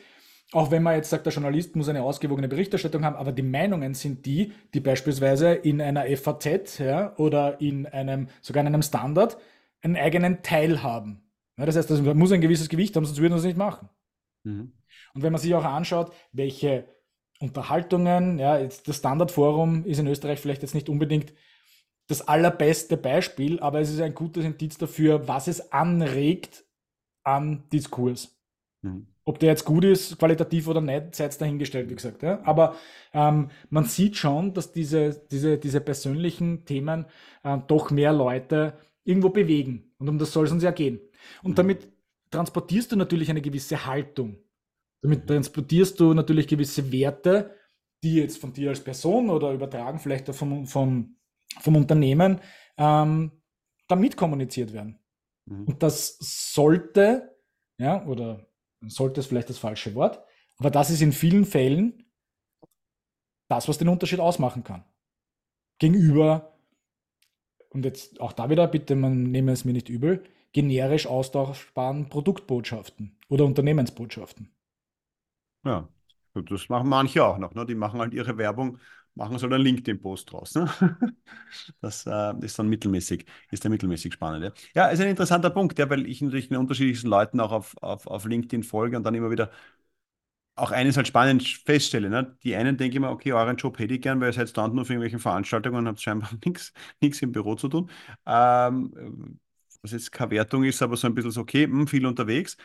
Auch 0.51 0.69
wenn 0.71 0.83
man 0.83 0.95
jetzt 0.95 1.09
sagt, 1.09 1.25
der 1.25 1.33
Journalist 1.33 1.75
muss 1.75 1.89
eine 1.89 2.03
ausgewogene 2.03 2.47
Berichterstattung 2.47 3.05
haben, 3.05 3.15
aber 3.15 3.31
die 3.31 3.41
Meinungen 3.41 3.93
sind 3.93 4.25
die, 4.25 4.51
die 4.73 4.81
beispielsweise 4.81 5.53
in 5.53 5.81
einer 5.81 6.05
FAZ 6.17 6.79
ja, 6.79 7.15
oder 7.17 7.61
in 7.61 7.85
einem, 7.87 8.27
sogar 8.41 8.61
in 8.61 8.67
einem 8.67 8.81
Standard 8.81 9.37
einen 9.81 9.95
eigenen 9.95 10.43
Teil 10.43 10.83
haben. 10.83 11.23
Ja, 11.57 11.65
das 11.65 11.75
heißt, 11.75 11.89
das 11.89 12.01
muss 12.01 12.31
ein 12.31 12.41
gewisses 12.41 12.69
Gewicht 12.69 12.95
haben, 12.95 13.05
sonst 13.05 13.19
würden 13.19 13.33
wir 13.33 13.37
das 13.37 13.45
nicht 13.45 13.57
machen. 13.57 13.89
Mhm. 14.43 14.73
Und 15.13 15.23
wenn 15.23 15.31
man 15.31 15.41
sich 15.41 15.53
auch 15.53 15.63
anschaut, 15.63 16.13
welche 16.31 16.85
Unterhaltungen, 17.39 18.39
ja, 18.39 18.57
jetzt 18.57 18.87
das 18.87 18.97
Standardforum 18.97 19.85
ist 19.85 19.99
in 19.99 20.07
Österreich 20.07 20.39
vielleicht 20.39 20.61
jetzt 20.61 20.75
nicht 20.75 20.89
unbedingt 20.89 21.33
das 22.07 22.27
allerbeste 22.27 22.97
Beispiel, 22.97 23.59
aber 23.59 23.79
es 23.79 23.89
ist 23.89 24.01
ein 24.01 24.13
gutes 24.13 24.45
Indiz 24.45 24.77
dafür, 24.77 25.27
was 25.27 25.47
es 25.47 25.71
anregt, 25.71 26.63
an 27.23 27.63
Diskurs. 27.71 28.37
Mhm. 28.81 29.07
Ob 29.25 29.39
der 29.39 29.49
jetzt 29.49 29.63
gut 29.63 29.85
ist, 29.85 30.19
qualitativ 30.19 30.67
oder 30.67 30.81
nicht, 30.81 31.15
sei 31.15 31.25
es 31.25 31.37
dahingestellt, 31.37 31.89
wie 31.89 31.95
gesagt. 31.95 32.23
Ja? 32.23 32.41
Aber 32.43 32.75
ähm, 33.13 33.49
man 33.69 33.85
sieht 33.85 34.17
schon, 34.17 34.53
dass 34.53 34.73
diese, 34.73 35.21
diese, 35.31 35.57
diese 35.57 35.79
persönlichen 35.79 36.65
Themen 36.65 37.05
äh, 37.43 37.57
doch 37.67 37.89
mehr 37.89 38.11
Leute 38.11 38.73
irgendwo 39.05 39.29
bewegen. 39.29 39.93
Und 39.97 40.09
um 40.09 40.17
das 40.17 40.33
soll 40.33 40.45
es 40.45 40.51
uns 40.51 40.63
ja 40.63 40.71
gehen. 40.71 40.99
Und 41.41 41.51
mhm. 41.51 41.55
damit 41.55 41.87
transportierst 42.31 42.91
du 42.91 42.95
natürlich 42.97 43.29
eine 43.29 43.41
gewisse 43.41 43.85
Haltung. 43.85 44.37
Damit 45.01 45.27
transportierst 45.27 45.99
du 45.99 46.13
natürlich 46.13 46.47
gewisse 46.47 46.91
Werte, 46.91 47.55
die 48.03 48.15
jetzt 48.15 48.37
von 48.37 48.51
dir 48.51 48.69
als 48.69 48.83
Person 48.83 49.29
oder 49.29 49.53
übertragen 49.53 49.99
vielleicht 49.99 50.29
auch 50.29 50.35
vom, 50.35 50.65
vom, 50.65 51.15
vom 51.61 51.75
Unternehmen 51.75 52.39
ähm, 52.77 53.31
damit 53.87 54.17
kommuniziert 54.17 54.73
werden. 54.73 54.99
Mhm. 55.45 55.65
Und 55.65 55.83
das 55.83 56.17
sollte, 56.19 57.37
ja, 57.77 58.05
oder 58.05 58.45
sollte 58.81 59.19
ist 59.19 59.27
vielleicht 59.27 59.49
das 59.49 59.57
falsche 59.57 59.95
Wort, 59.95 60.23
aber 60.57 60.71
das 60.71 60.89
ist 60.89 61.01
in 61.01 61.11
vielen 61.11 61.45
Fällen 61.45 62.03
das, 63.49 63.67
was 63.67 63.77
den 63.77 63.89
Unterschied 63.89 64.19
ausmachen 64.19 64.63
kann. 64.63 64.83
Gegenüber, 65.79 66.57
und 67.69 67.85
jetzt 67.85 68.21
auch 68.21 68.33
da 68.33 68.49
wieder, 68.49 68.67
bitte, 68.67 68.95
man 68.95 69.23
nehme 69.23 69.51
es 69.51 69.65
mir 69.65 69.73
nicht 69.73 69.89
übel, 69.89 70.23
generisch 70.53 71.07
austauschbaren 71.07 72.09
Produktbotschaften 72.09 73.17
oder 73.27 73.45
Unternehmensbotschaften. 73.45 74.53
Ja, 75.65 75.89
das 76.33 76.69
machen 76.69 76.89
manche 76.89 77.23
auch 77.23 77.37
noch. 77.37 77.53
Ne? 77.53 77.65
Die 77.65 77.75
machen 77.75 77.99
halt 77.99 78.13
ihre 78.13 78.37
Werbung 78.37 78.79
machen 79.15 79.37
soll 79.37 79.53
einen 79.53 79.63
LinkedIn-Post 79.63 80.31
draus. 80.31 80.55
Ne? 80.55 80.69
Das 81.81 82.05
äh, 82.07 82.33
ist 82.41 82.57
dann 82.57 82.67
mittelmäßig, 82.67 83.25
ist 83.51 83.63
dann 83.63 83.71
mittelmäßig 83.71 84.13
spannend. 84.13 84.43
Ja, 84.43 84.51
ja 84.85 84.87
ist 84.89 84.99
ein 85.01 85.09
interessanter 85.09 85.49
Punkt, 85.49 85.77
ja, 85.79 85.89
weil 85.89 86.07
ich 86.07 86.21
natürlich 86.21 86.49
den 86.49 86.57
unterschiedlichsten 86.57 87.07
Leuten 87.07 87.39
auch 87.39 87.51
auf, 87.51 87.75
auf, 87.81 88.07
auf 88.07 88.25
LinkedIn 88.25 88.63
folge 88.63 88.97
und 88.97 89.03
dann 89.03 89.15
immer 89.15 89.31
wieder 89.31 89.51
auch 90.55 90.71
eines 90.71 90.97
halt 90.97 91.07
spannend 91.07 91.43
feststelle. 91.65 92.09
Ne? 92.09 92.37
Die 92.43 92.55
einen 92.55 92.77
denken 92.77 92.97
immer, 92.97 93.11
okay, 93.11 93.33
euren 93.33 93.57
Job 93.57 93.79
hätte 93.79 93.95
ich 93.95 94.01
gern, 94.01 94.21
weil 94.21 94.29
ihr 94.29 94.33
seid 94.33 94.55
dauernd 94.55 94.75
nur 94.75 94.85
für 94.85 94.93
irgendwelche 94.93 95.19
Veranstaltungen 95.19 95.77
und 95.77 95.87
habt 95.87 96.01
scheinbar 96.01 96.29
nichts 97.01 97.21
im 97.21 97.31
Büro 97.31 97.55
zu 97.55 97.69
tun. 97.69 97.89
Ähm, 98.25 99.39
was 99.81 99.91
jetzt 99.91 100.11
keine 100.11 100.31
Wertung 100.31 100.63
ist, 100.63 100.81
aber 100.81 100.95
so 100.97 101.07
ein 101.07 101.15
bisschen 101.15 101.31
so, 101.31 101.41
okay, 101.41 101.67
mh, 101.67 101.79
hm, 101.79 101.87
viel 101.87 102.05
unterwegs, 102.05 102.57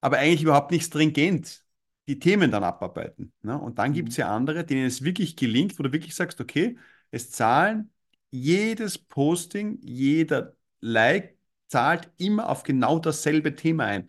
aber 0.00 0.18
eigentlich 0.18 0.42
überhaupt 0.42 0.70
nicht 0.70 0.86
stringent 0.86 1.63
die 2.08 2.18
Themen 2.18 2.50
dann 2.50 2.64
abarbeiten. 2.64 3.32
Ne? 3.42 3.58
Und 3.58 3.78
dann 3.78 3.92
gibt 3.92 4.10
es 4.10 4.16
Mhm. 4.16 4.18
ja 4.18 4.34
andere, 4.34 4.64
denen 4.64 4.86
es 4.86 5.02
wirklich 5.04 5.36
gelingt, 5.36 5.78
wo 5.78 5.82
du 5.82 5.92
wirklich 5.92 6.14
sagst, 6.14 6.40
okay, 6.40 6.78
es 7.10 7.30
zahlen 7.30 7.90
jedes 8.30 8.98
Posting, 8.98 9.78
jeder 9.82 10.54
Like 10.80 11.38
zahlt 11.68 12.10
immer 12.18 12.48
auf 12.50 12.62
genau 12.62 12.98
dasselbe 12.98 13.54
Thema 13.56 13.84
ein. 13.86 14.08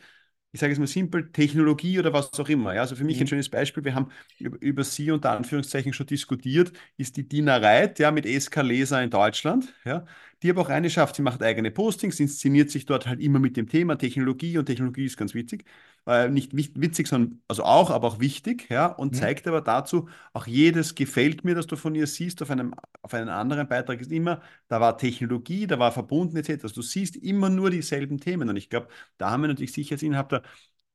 Ich 0.52 0.62
sage 0.62 0.72
es 0.72 0.80
mal 0.80 0.88
simpel, 0.88 1.32
Technologie 1.34 2.00
oder 2.00 2.14
was 2.14 2.32
auch 2.40 2.48
immer. 2.48 2.74
Ja, 2.74 2.82
also 2.82 2.96
für 2.96 3.04
mich 3.04 3.20
ein 3.20 3.28
Mhm. 3.28 3.28
schönes 3.28 3.50
Beispiel, 3.50 3.84
wir 3.84 3.94
haben 3.94 4.10
über, 4.40 4.58
über 4.62 4.84
sie 4.86 5.12
unter 5.12 5.32
Anführungszeichen 5.32 5.92
schon 5.92 6.08
diskutiert, 6.08 6.72
ist 6.96 7.18
die 7.18 7.28
Dina 7.28 7.58
Reit, 7.58 8.00
ja, 8.00 8.10
mit 8.12 8.26
SK 8.26 8.62
Leser 8.62 9.04
in 9.04 9.10
Deutschland, 9.10 9.74
ja, 9.84 10.06
die 10.46 10.52
aber 10.52 10.62
auch 10.62 10.70
eine 10.70 10.90
schafft. 10.90 11.16
Sie 11.18 11.22
macht 11.24 11.42
eigene 11.44 11.72
Postings, 11.72 12.20
inszeniert 12.20 12.72
sich 12.72 12.86
dort 12.86 13.08
halt 13.08 13.20
immer 13.22 13.40
mit 13.40 13.58
dem 13.58 13.68
Thema 13.70 13.98
Technologie 13.98 14.58
und 14.58 14.66
Technologie 14.66 15.06
ist 15.06 15.18
ganz 15.18 15.34
witzig. 15.34 15.66
Äh, 16.08 16.30
nicht 16.30 16.56
wit- 16.56 16.80
witzig, 16.80 17.08
sondern 17.08 17.42
also 17.48 17.64
auch, 17.64 17.90
aber 17.90 18.08
auch 18.08 18.20
wichtig, 18.20 18.68
ja, 18.70 18.86
und 18.88 19.16
Mhm. 19.16 19.16
zeigt 19.16 19.48
aber 19.48 19.62
dazu 19.62 20.08
auch 20.34 20.46
jedes 20.48 20.96
gefällt 20.96 21.44
mir, 21.44 21.56
das 21.56 21.68
du 21.68 21.76
von 21.76 21.96
ihr 21.96 22.06
siehst, 22.08 22.42
auf 22.44 22.52
einem, 22.52 22.74
auf 23.02 23.14
einen 23.14 23.30
anderen 23.30 23.68
Beitrag 23.68 24.00
ist 24.02 24.12
immer, 24.12 24.42
da 24.68 24.80
war 24.80 24.98
Technologie, 24.98 25.66
da 25.68 25.80
war 25.80 25.92
verbunden 25.92 26.38
etc. 26.38 26.66
Also 26.68 26.76
du 26.76 26.82
siehst 26.84 27.16
immer 27.18 27.50
nur 27.50 27.72
dieselben 27.72 28.20
Themen 28.20 28.50
und 28.50 28.56
ich 28.56 28.70
glaube, 28.70 28.88
da 29.18 29.32
haben 29.32 29.42
wir 29.42 29.48
natürlich 29.48 29.74
Sicherheitsinhaber 29.74 30.44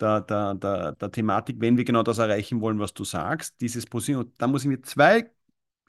der, 0.00 0.20
der, 0.22 0.54
der, 0.54 0.54
der, 0.54 0.92
der 0.92 1.10
Thematik, 1.12 1.56
wenn 1.60 1.76
wir 1.76 1.84
genau 1.84 2.02
das 2.02 2.18
erreichen 2.18 2.60
wollen, 2.60 2.78
was 2.80 2.94
du 2.94 3.04
sagst, 3.04 3.60
dieses 3.60 3.86
Position, 3.86 4.32
da 4.38 4.46
muss 4.46 4.62
ich 4.62 4.68
mir 4.68 4.80
zwei 4.82 5.30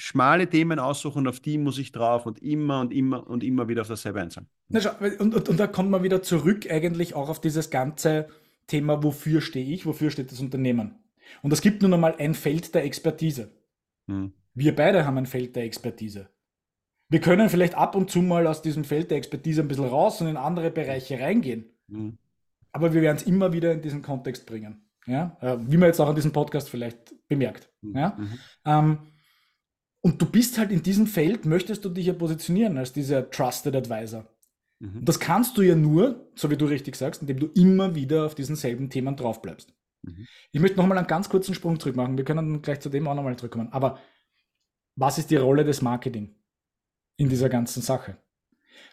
schmale 0.02 0.50
Themen 0.50 0.80
aussuchen 0.80 1.28
auf 1.28 1.40
die 1.40 1.60
muss 1.60 1.78
ich 1.78 1.92
drauf 1.92 2.26
und 2.26 2.42
immer 2.42 2.82
und 2.82 2.92
immer 2.92 3.28
und 3.28 3.44
immer 3.44 3.68
wieder 3.68 3.82
auf 3.82 3.88
dasselbe 3.88 4.20
einzahlen. 4.20 4.50
Na 4.70 4.82
schau, 4.82 4.92
und, 5.20 5.36
und, 5.36 5.48
und 5.48 5.60
da 5.60 5.68
kommt 5.68 5.92
man 5.92 6.02
wieder 6.02 6.24
zurück 6.24 6.70
eigentlich 6.72 7.14
auch 7.14 7.30
auf 7.30 7.40
dieses 7.40 7.70
ganze 7.70 8.28
Thema, 8.66 9.04
wofür 9.04 9.42
stehe 9.42 9.72
ich, 9.72 9.86
wofür 9.86 10.10
steht 10.10 10.32
das 10.32 10.40
Unternehmen. 10.40 10.96
Und 11.44 11.54
es 11.54 11.62
gibt 11.62 11.84
nun 11.84 11.94
einmal 11.94 12.16
ein 12.18 12.34
Feld 12.34 12.74
der 12.74 12.84
Expertise. 12.84 13.52
Hm. 14.08 14.34
Wir 14.56 14.76
beide 14.76 15.06
haben 15.06 15.20
ein 15.20 15.28
Feld 15.28 15.56
der 15.56 15.66
Expertise. 15.66 16.30
Wir 17.08 17.22
können 17.22 17.50
vielleicht 17.50 17.76
ab 17.76 17.96
und 17.96 18.10
zu 18.10 18.22
mal 18.22 18.48
aus 18.48 18.64
diesem 18.64 18.84
Feld 18.84 19.12
der 19.12 19.18
Expertise 19.18 19.62
ein 19.62 19.68
bisschen 19.68 19.86
raus 19.86 20.20
und 20.20 20.28
in 20.28 20.38
andere 20.38 20.72
Bereiche 20.72 21.20
reingehen. 21.20 21.66
Hm. 21.90 22.18
Aber 22.72 22.94
wir 22.94 23.04
werden 23.04 23.18
es 23.18 23.24
immer 23.24 23.54
wieder 23.54 23.72
in 23.72 23.82
diesen 23.82 24.02
Kontext 24.02 24.48
bringen. 24.48 24.82
Ja? 25.06 25.38
Äh, 25.42 25.58
Wie 25.68 25.78
man 25.78 25.88
jetzt 25.88 26.00
auch 26.00 26.10
an 26.10 26.16
diesem 26.16 26.32
Podcast 26.32 26.70
vielleicht 26.70 27.14
bemerkt. 27.28 27.70
Hm. 27.84 27.96
Ja? 27.96 28.18
Mhm. 28.18 28.40
Ähm, 28.66 28.98
und 30.02 30.22
du 30.22 30.26
bist 30.26 30.58
halt 30.58 30.72
in 30.72 30.82
diesem 30.82 31.08
Feld, 31.08 31.46
möchtest 31.46 31.86
du 31.86 31.90
dich 31.90 32.08
ja 32.08 32.14
positionieren 32.14 32.78
als 32.78 32.92
dieser 32.92 33.30
Trusted 33.30 33.76
Advisor. 33.76 34.28
Mhm. 34.80 35.00
Und 35.00 35.10
das 35.10 35.20
kannst 35.20 35.58
du 35.58 35.62
ja 35.62 35.76
nur, 35.76 36.32
so 36.36 36.50
wie 36.50 36.58
du 36.58 36.66
richtig 36.66 36.96
sagst, 36.96 37.22
indem 37.22 37.40
du 37.40 37.48
immer 37.48 37.96
wieder 37.96 38.26
auf 38.26 38.36
diesen 38.36 38.56
selben 38.56 38.90
Themen 38.90 39.16
drauf 39.16 39.42
bleibst. 39.42 39.74
Mhm. 40.02 40.28
Ich 40.52 40.60
möchte 40.60 40.78
nochmal 40.78 40.98
einen 40.98 41.08
ganz 41.08 41.30
kurzen 41.30 41.54
Sprung 41.54 41.80
zurück 41.80 41.96
machen. 41.96 42.18
Wir 42.18 42.26
können 42.26 42.54
dann 42.54 42.62
gleich 42.62 42.80
zu 42.80 42.90
dem 42.90 43.08
auch 43.08 43.16
nochmal 43.16 43.38
zurückkommen. 43.38 43.70
Aber 43.72 44.00
was 44.96 45.18
ist 45.18 45.30
die 45.30 45.38
Rolle 45.38 45.64
des 45.64 45.82
Marketing 45.82 46.36
in 47.18 47.30
dieser 47.30 47.50
ganzen 47.50 47.82
Sache? 47.82 48.18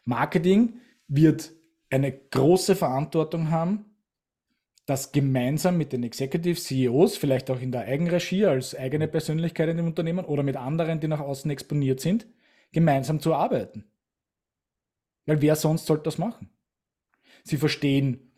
Marketing 0.05 0.81
wird 1.09 1.53
eine 1.91 2.13
große 2.13 2.77
Verantwortung 2.77 3.51
haben, 3.51 3.88
das 4.89 5.13
gemeinsam 5.13 5.77
mit 5.77 5.93
den 5.93 6.03
Executive 6.03 6.59
CEOs, 6.59 7.19
vielleicht 7.19 7.51
auch 7.51 7.61
in 7.61 7.71
der 7.71 7.83
Eigenregie 7.83 8.47
als 8.47 8.75
eigene 8.75 9.07
Persönlichkeit 9.07 9.69
in 9.69 9.77
dem 9.77 9.87
Unternehmen 9.87 10.25
oder 10.25 10.43
mit 10.43 10.57
anderen, 10.57 10.99
die 10.99 11.09
nach 11.09 11.21
außen 11.21 11.51
exponiert 11.51 12.01
sind, 12.01 12.27
gemeinsam 12.73 13.21
zu 13.21 13.35
arbeiten. 13.35 13.85
Weil 15.27 15.43
wer 15.43 15.57
sonst 15.57 15.85
sollte 15.85 16.05
das 16.05 16.17
machen? 16.17 16.49
Sie 17.45 17.59
verstehen 17.59 18.33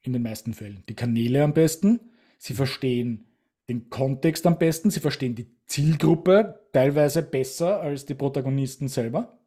in 0.00 0.14
den 0.14 0.22
meisten 0.22 0.54
Fällen 0.54 0.82
die 0.88 0.94
Kanäle 0.94 1.44
am 1.44 1.52
besten, 1.52 2.00
sie 2.38 2.54
verstehen 2.54 3.26
den 3.68 3.90
Kontext 3.90 4.46
am 4.46 4.56
besten, 4.56 4.90
sie 4.90 5.00
verstehen 5.00 5.34
die 5.34 5.54
Zielgruppe 5.66 6.68
teilweise 6.72 7.22
besser 7.22 7.82
als 7.82 8.06
die 8.06 8.14
Protagonisten 8.14 8.88
selber. 8.88 9.38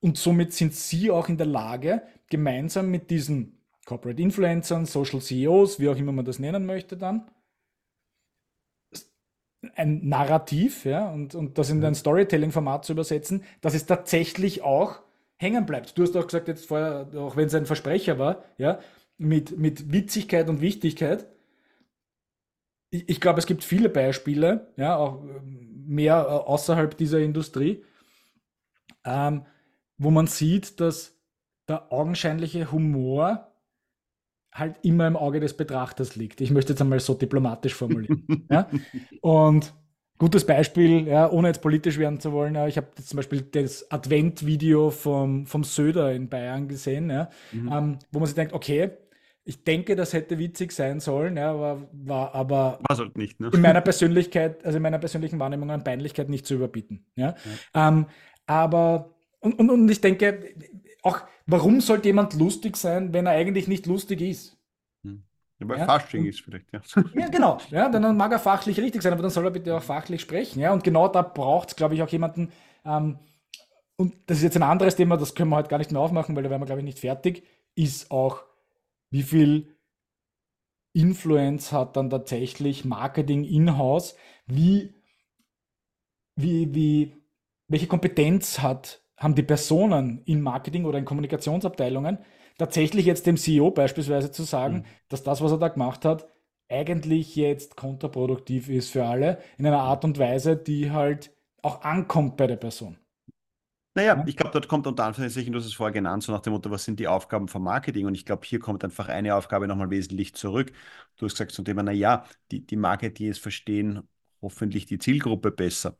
Und 0.00 0.18
somit 0.18 0.52
sind 0.52 0.74
sie 0.74 1.10
auch 1.10 1.30
in 1.30 1.38
der 1.38 1.46
Lage, 1.46 2.02
gemeinsam 2.28 2.90
mit 2.90 3.08
diesen 3.08 3.59
Corporate 3.90 4.22
Influencern, 4.22 4.86
Social 4.86 5.20
CEOs, 5.20 5.80
wie 5.80 5.88
auch 5.88 5.96
immer 5.96 6.12
man 6.12 6.24
das 6.24 6.38
nennen 6.38 6.64
möchte, 6.64 6.96
dann 6.96 7.28
ein 9.74 10.08
Narrativ, 10.08 10.84
ja, 10.84 11.10
und, 11.10 11.34
und 11.34 11.58
das 11.58 11.70
in 11.70 11.84
ein 11.84 11.96
Storytelling-Format 11.96 12.84
zu 12.84 12.92
übersetzen, 12.92 13.42
dass 13.60 13.74
es 13.74 13.86
tatsächlich 13.86 14.62
auch 14.62 15.00
hängen 15.38 15.66
bleibt. 15.66 15.98
Du 15.98 16.04
hast 16.04 16.16
auch 16.16 16.24
gesagt, 16.24 16.46
jetzt 16.46 16.66
vorher, 16.66 17.08
auch 17.16 17.34
wenn 17.34 17.48
es 17.48 17.54
ein 17.54 17.66
Versprecher 17.66 18.16
war, 18.20 18.44
ja, 18.58 18.78
mit, 19.18 19.58
mit 19.58 19.92
Witzigkeit 19.92 20.48
und 20.48 20.60
Wichtigkeit. 20.60 21.26
Ich, 22.90 23.08
ich 23.08 23.20
glaube, 23.20 23.40
es 23.40 23.46
gibt 23.46 23.64
viele 23.64 23.88
Beispiele, 23.88 24.72
ja, 24.76 24.96
auch 24.96 25.20
mehr 25.42 26.14
äh, 26.14 26.30
außerhalb 26.30 26.96
dieser 26.96 27.18
Industrie, 27.18 27.84
ähm, 29.04 29.46
wo 29.98 30.12
man 30.12 30.28
sieht, 30.28 30.78
dass 30.78 31.18
der 31.66 31.92
augenscheinliche 31.92 32.70
Humor 32.70 33.49
halt 34.52 34.76
immer 34.82 35.06
im 35.06 35.16
Auge 35.16 35.40
des 35.40 35.56
Betrachters 35.56 36.16
liegt. 36.16 36.40
Ich 36.40 36.50
möchte 36.50 36.72
jetzt 36.72 36.80
einmal 36.80 37.00
so 37.00 37.14
diplomatisch 37.14 37.74
formulieren. 37.74 38.46
ja? 38.50 38.68
Und 39.20 39.72
gutes 40.18 40.44
Beispiel, 40.44 41.06
ja, 41.06 41.30
ohne 41.30 41.48
jetzt 41.48 41.62
politisch 41.62 41.98
werden 41.98 42.20
zu 42.20 42.32
wollen, 42.32 42.54
ja, 42.54 42.66
ich 42.66 42.76
habe 42.76 42.88
zum 43.02 43.16
Beispiel 43.16 43.42
das 43.42 43.90
Advent-Video 43.90 44.90
vom, 44.90 45.46
vom 45.46 45.64
Söder 45.64 46.12
in 46.12 46.28
Bayern 46.28 46.68
gesehen, 46.68 47.10
ja, 47.10 47.30
Mhm. 47.52 47.72
ähm, 47.72 47.98
wo 48.12 48.18
man 48.18 48.26
sich 48.26 48.34
denkt, 48.34 48.52
okay, 48.52 48.90
ich 49.44 49.64
denke, 49.64 49.96
das 49.96 50.12
hätte 50.12 50.38
witzig 50.38 50.72
sein 50.72 51.00
sollen, 51.00 51.36
ja, 51.36 51.58
war, 51.58 51.88
war 51.92 52.34
aber 52.34 52.78
halt 52.90 53.16
nicht, 53.16 53.40
ne? 53.40 53.50
in 53.52 53.62
meiner 53.62 53.80
Persönlichkeit, 53.80 54.64
also 54.64 54.76
in 54.76 54.82
meiner 54.82 54.98
persönlichen 54.98 55.38
Wahrnehmung 55.40 55.70
an 55.70 55.82
Peinlichkeit 55.84 56.28
nicht 56.28 56.44
zu 56.44 56.54
überbieten. 56.54 57.06
Ja? 57.16 57.34
Ähm, 57.72 58.06
aber, 58.46 59.14
und, 59.40 59.58
und, 59.58 59.70
und 59.70 59.88
ich 59.90 60.00
denke, 60.02 60.54
auch, 61.02 61.20
warum 61.46 61.80
sollte 61.80 62.08
jemand 62.08 62.34
lustig 62.34 62.76
sein, 62.76 63.12
wenn 63.12 63.26
er 63.26 63.32
eigentlich 63.32 63.68
nicht 63.68 63.86
lustig 63.86 64.20
ist? 64.20 64.56
Ja, 65.58 65.68
weil 65.68 65.78
Ja, 65.78 65.86
Fasching 65.86 66.24
ist 66.24 66.40
vielleicht, 66.40 66.72
ja. 66.72 66.80
Ja, 67.14 67.28
genau. 67.28 67.58
Ja, 67.70 67.88
dann 67.88 68.16
mag 68.16 68.32
er 68.32 68.38
fachlich 68.38 68.78
richtig 68.78 69.02
sein, 69.02 69.12
aber 69.12 69.22
dann 69.22 69.30
soll 69.30 69.44
er 69.44 69.50
bitte 69.50 69.76
auch 69.76 69.82
fachlich 69.82 70.20
sprechen. 70.22 70.60
Ja, 70.60 70.72
und 70.72 70.84
genau 70.84 71.08
da 71.08 71.22
braucht 71.22 71.70
es, 71.70 71.76
glaube 71.76 71.94
ich, 71.94 72.02
auch 72.02 72.08
jemanden. 72.08 72.52
Ähm, 72.84 73.18
und 73.96 74.14
das 74.26 74.38
ist 74.38 74.44
jetzt 74.44 74.56
ein 74.56 74.62
anderes 74.62 74.96
Thema, 74.96 75.16
das 75.16 75.34
können 75.34 75.50
wir 75.50 75.56
heute 75.56 75.68
gar 75.68 75.78
nicht 75.78 75.92
mehr 75.92 76.00
aufmachen, 76.00 76.36
weil 76.36 76.42
da 76.42 76.50
wären 76.50 76.60
wir, 76.62 76.66
glaube 76.66 76.80
ich, 76.80 76.86
nicht 76.86 77.00
fertig. 77.00 77.46
Ist 77.74 78.10
auch, 78.10 78.42
wie 79.10 79.22
viel 79.22 79.76
Influence 80.92 81.72
hat 81.72 81.96
dann 81.96 82.10
tatsächlich 82.10 82.84
Marketing 82.84 83.44
in-house? 83.44 84.16
Wie, 84.46 84.94
wie, 86.36 86.74
wie, 86.74 87.16
welche 87.68 87.86
Kompetenz 87.86 88.60
hat, 88.60 88.99
haben 89.20 89.34
die 89.36 89.42
Personen 89.44 90.22
in 90.24 90.42
Marketing 90.42 90.84
oder 90.86 90.98
in 90.98 91.04
Kommunikationsabteilungen, 91.06 92.18
tatsächlich 92.58 93.06
jetzt 93.06 93.26
dem 93.26 93.36
CEO 93.36 93.70
beispielsweise 93.70 94.32
zu 94.32 94.42
sagen, 94.44 94.82
Mhm. 94.82 94.86
dass 95.08 95.22
das, 95.22 95.40
was 95.42 95.52
er 95.52 95.58
da 95.58 95.68
gemacht 95.68 96.04
hat, 96.04 96.26
eigentlich 96.68 97.36
jetzt 97.36 97.76
kontraproduktiv 97.76 98.68
ist 98.68 98.90
für 98.90 99.04
alle, 99.06 99.38
in 99.58 99.66
einer 99.66 99.80
Art 99.80 100.04
und 100.04 100.18
Weise, 100.18 100.56
die 100.56 100.90
halt 100.92 101.32
auch 101.62 101.82
ankommt 101.82 102.36
bei 102.36 102.46
der 102.48 102.56
Person. 102.56 102.98
Naja, 103.94 104.22
Ja. 104.22 104.24
ich 104.24 104.36
glaube, 104.36 104.52
dort 104.52 104.68
kommt 104.68 104.86
unter 104.86 105.04
Anführungszeichen, 105.04 105.52
du 105.52 105.58
hast 105.58 105.66
es 105.66 105.74
vorher 105.74 105.92
genannt, 105.92 106.22
so 106.22 106.30
nach 106.32 106.40
dem 106.40 106.52
Motto, 106.52 106.70
was 106.70 106.84
sind 106.84 107.00
die 107.00 107.08
Aufgaben 107.08 107.48
vom 107.48 107.64
Marketing? 107.64 108.06
Und 108.06 108.14
ich 108.14 108.24
glaube, 108.24 108.46
hier 108.46 108.60
kommt 108.60 108.84
einfach 108.84 109.08
eine 109.08 109.34
Aufgabe 109.34 109.66
nochmal 109.66 109.90
wesentlich 109.90 110.32
zurück. 110.34 110.72
Du 111.16 111.26
hast 111.26 111.32
gesagt 111.34 111.50
zum 111.52 111.64
Thema, 111.64 111.82
naja, 111.82 112.24
die, 112.52 112.64
die 112.64 112.76
Marketeers 112.76 113.38
verstehen 113.38 114.02
hoffentlich 114.40 114.86
die 114.86 114.98
Zielgruppe 114.98 115.50
besser. 115.50 115.96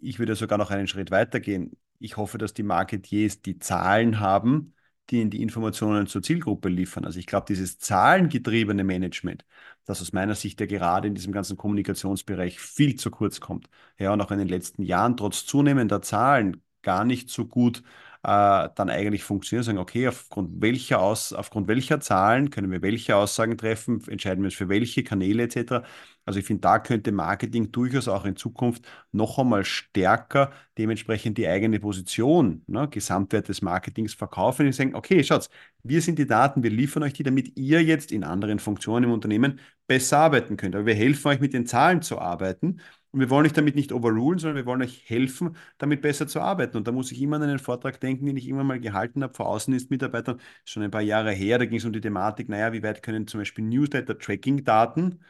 Ich 0.00 0.18
würde 0.18 0.34
sogar 0.34 0.56
noch 0.58 0.70
einen 0.70 0.88
Schritt 0.88 1.10
weiter 1.10 1.38
gehen. 1.38 1.76
Ich 1.98 2.16
hoffe, 2.16 2.38
dass 2.38 2.54
die 2.54 2.62
Marketeers 2.62 3.42
die 3.42 3.58
Zahlen 3.58 4.20
haben, 4.20 4.74
die 5.10 5.20
ihnen 5.20 5.30
die 5.30 5.42
Informationen 5.42 6.06
zur 6.06 6.22
Zielgruppe 6.22 6.68
liefern. 6.68 7.04
Also 7.04 7.18
ich 7.18 7.26
glaube, 7.26 7.46
dieses 7.48 7.78
zahlengetriebene 7.78 8.84
Management, 8.84 9.44
das 9.84 10.02
aus 10.02 10.12
meiner 10.12 10.34
Sicht 10.34 10.60
ja 10.60 10.66
gerade 10.66 11.08
in 11.08 11.14
diesem 11.14 11.32
ganzen 11.32 11.56
Kommunikationsbereich 11.56 12.60
viel 12.60 12.96
zu 12.96 13.10
kurz 13.10 13.40
kommt. 13.40 13.68
Ja, 13.98 14.12
und 14.12 14.20
auch 14.20 14.30
in 14.30 14.38
den 14.38 14.48
letzten 14.48 14.82
Jahren 14.82 15.16
trotz 15.16 15.46
zunehmender 15.46 16.02
Zahlen 16.02 16.62
gar 16.82 17.04
nicht 17.04 17.30
so 17.30 17.46
gut 17.46 17.82
äh, 18.26 18.68
dann 18.74 18.90
eigentlich 18.90 19.22
funktioniert. 19.22 19.64
Sagen, 19.64 19.78
okay, 19.78 20.08
aufgrund 20.08 20.60
welcher, 20.60 21.00
Aus, 21.00 21.32
aufgrund 21.32 21.68
welcher 21.68 22.00
Zahlen 22.00 22.50
können 22.50 22.72
wir 22.72 22.82
welche 22.82 23.14
Aussagen 23.14 23.56
treffen, 23.56 24.02
entscheiden 24.08 24.42
wir 24.42 24.48
uns 24.48 24.54
für 24.54 24.68
welche 24.68 25.04
Kanäle 25.04 25.44
etc. 25.44 25.84
Also 26.24 26.40
ich 26.40 26.46
finde, 26.46 26.62
da 26.62 26.80
könnte 26.80 27.12
Marketing 27.12 27.70
durchaus 27.70 28.08
auch 28.08 28.24
in 28.24 28.34
Zukunft 28.34 28.84
noch 29.12 29.38
einmal 29.38 29.64
stärker 29.64 30.50
dementsprechend 30.76 31.38
die 31.38 31.46
eigene 31.46 31.78
Position, 31.78 32.62
ne, 32.66 32.88
Gesamtwert 32.88 33.48
des 33.48 33.62
Marketings 33.62 34.14
verkaufen 34.14 34.66
und 34.66 34.72
sagen, 34.72 34.96
okay, 34.96 35.22
schaut, 35.22 35.48
wir 35.84 36.02
sind 36.02 36.18
die 36.18 36.26
Daten, 36.26 36.64
wir 36.64 36.70
liefern 36.70 37.04
euch 37.04 37.12
die, 37.12 37.22
damit 37.22 37.56
ihr 37.56 37.82
jetzt 37.84 38.10
in 38.10 38.24
anderen 38.24 38.58
Funktionen 38.58 39.04
im 39.04 39.12
Unternehmen 39.12 39.60
besser 39.86 40.18
arbeiten 40.18 40.56
könnt. 40.56 40.74
Aber 40.74 40.86
wir 40.86 40.94
helfen 40.94 41.28
euch 41.28 41.38
mit 41.40 41.52
den 41.54 41.64
Zahlen 41.66 42.02
zu 42.02 42.18
arbeiten 42.18 42.80
Und 43.16 43.20
wir 43.22 43.30
wollen 43.30 43.46
euch 43.46 43.54
damit 43.54 43.76
nicht 43.76 43.92
overrulen, 43.92 44.38
sondern 44.38 44.56
wir 44.58 44.66
wollen 44.66 44.82
euch 44.82 45.08
helfen, 45.08 45.56
damit 45.78 46.02
besser 46.02 46.26
zu 46.28 46.38
arbeiten. 46.42 46.76
Und 46.76 46.86
da 46.86 46.92
muss 46.92 47.10
ich 47.12 47.22
immer 47.22 47.36
an 47.36 47.44
einen 47.44 47.58
Vortrag 47.58 47.98
denken, 47.98 48.26
den 48.26 48.36
ich 48.36 48.46
immer 48.46 48.62
mal 48.62 48.78
gehalten 48.78 49.22
habe 49.22 49.32
vor 49.32 49.46
Außendienstmitarbeitern, 49.48 50.38
schon 50.66 50.82
ein 50.82 50.90
paar 50.90 51.00
Jahre 51.00 51.32
her. 51.32 51.58
Da 51.58 51.64
ging 51.64 51.78
es 51.78 51.86
um 51.86 51.94
die 51.94 52.02
Thematik, 52.02 52.50
naja, 52.50 52.74
wie 52.74 52.82
weit 52.82 53.02
können 53.02 53.26
zum 53.26 53.40
Beispiel 53.40 53.64
Newsletter-Tracking-Daten 53.64 55.20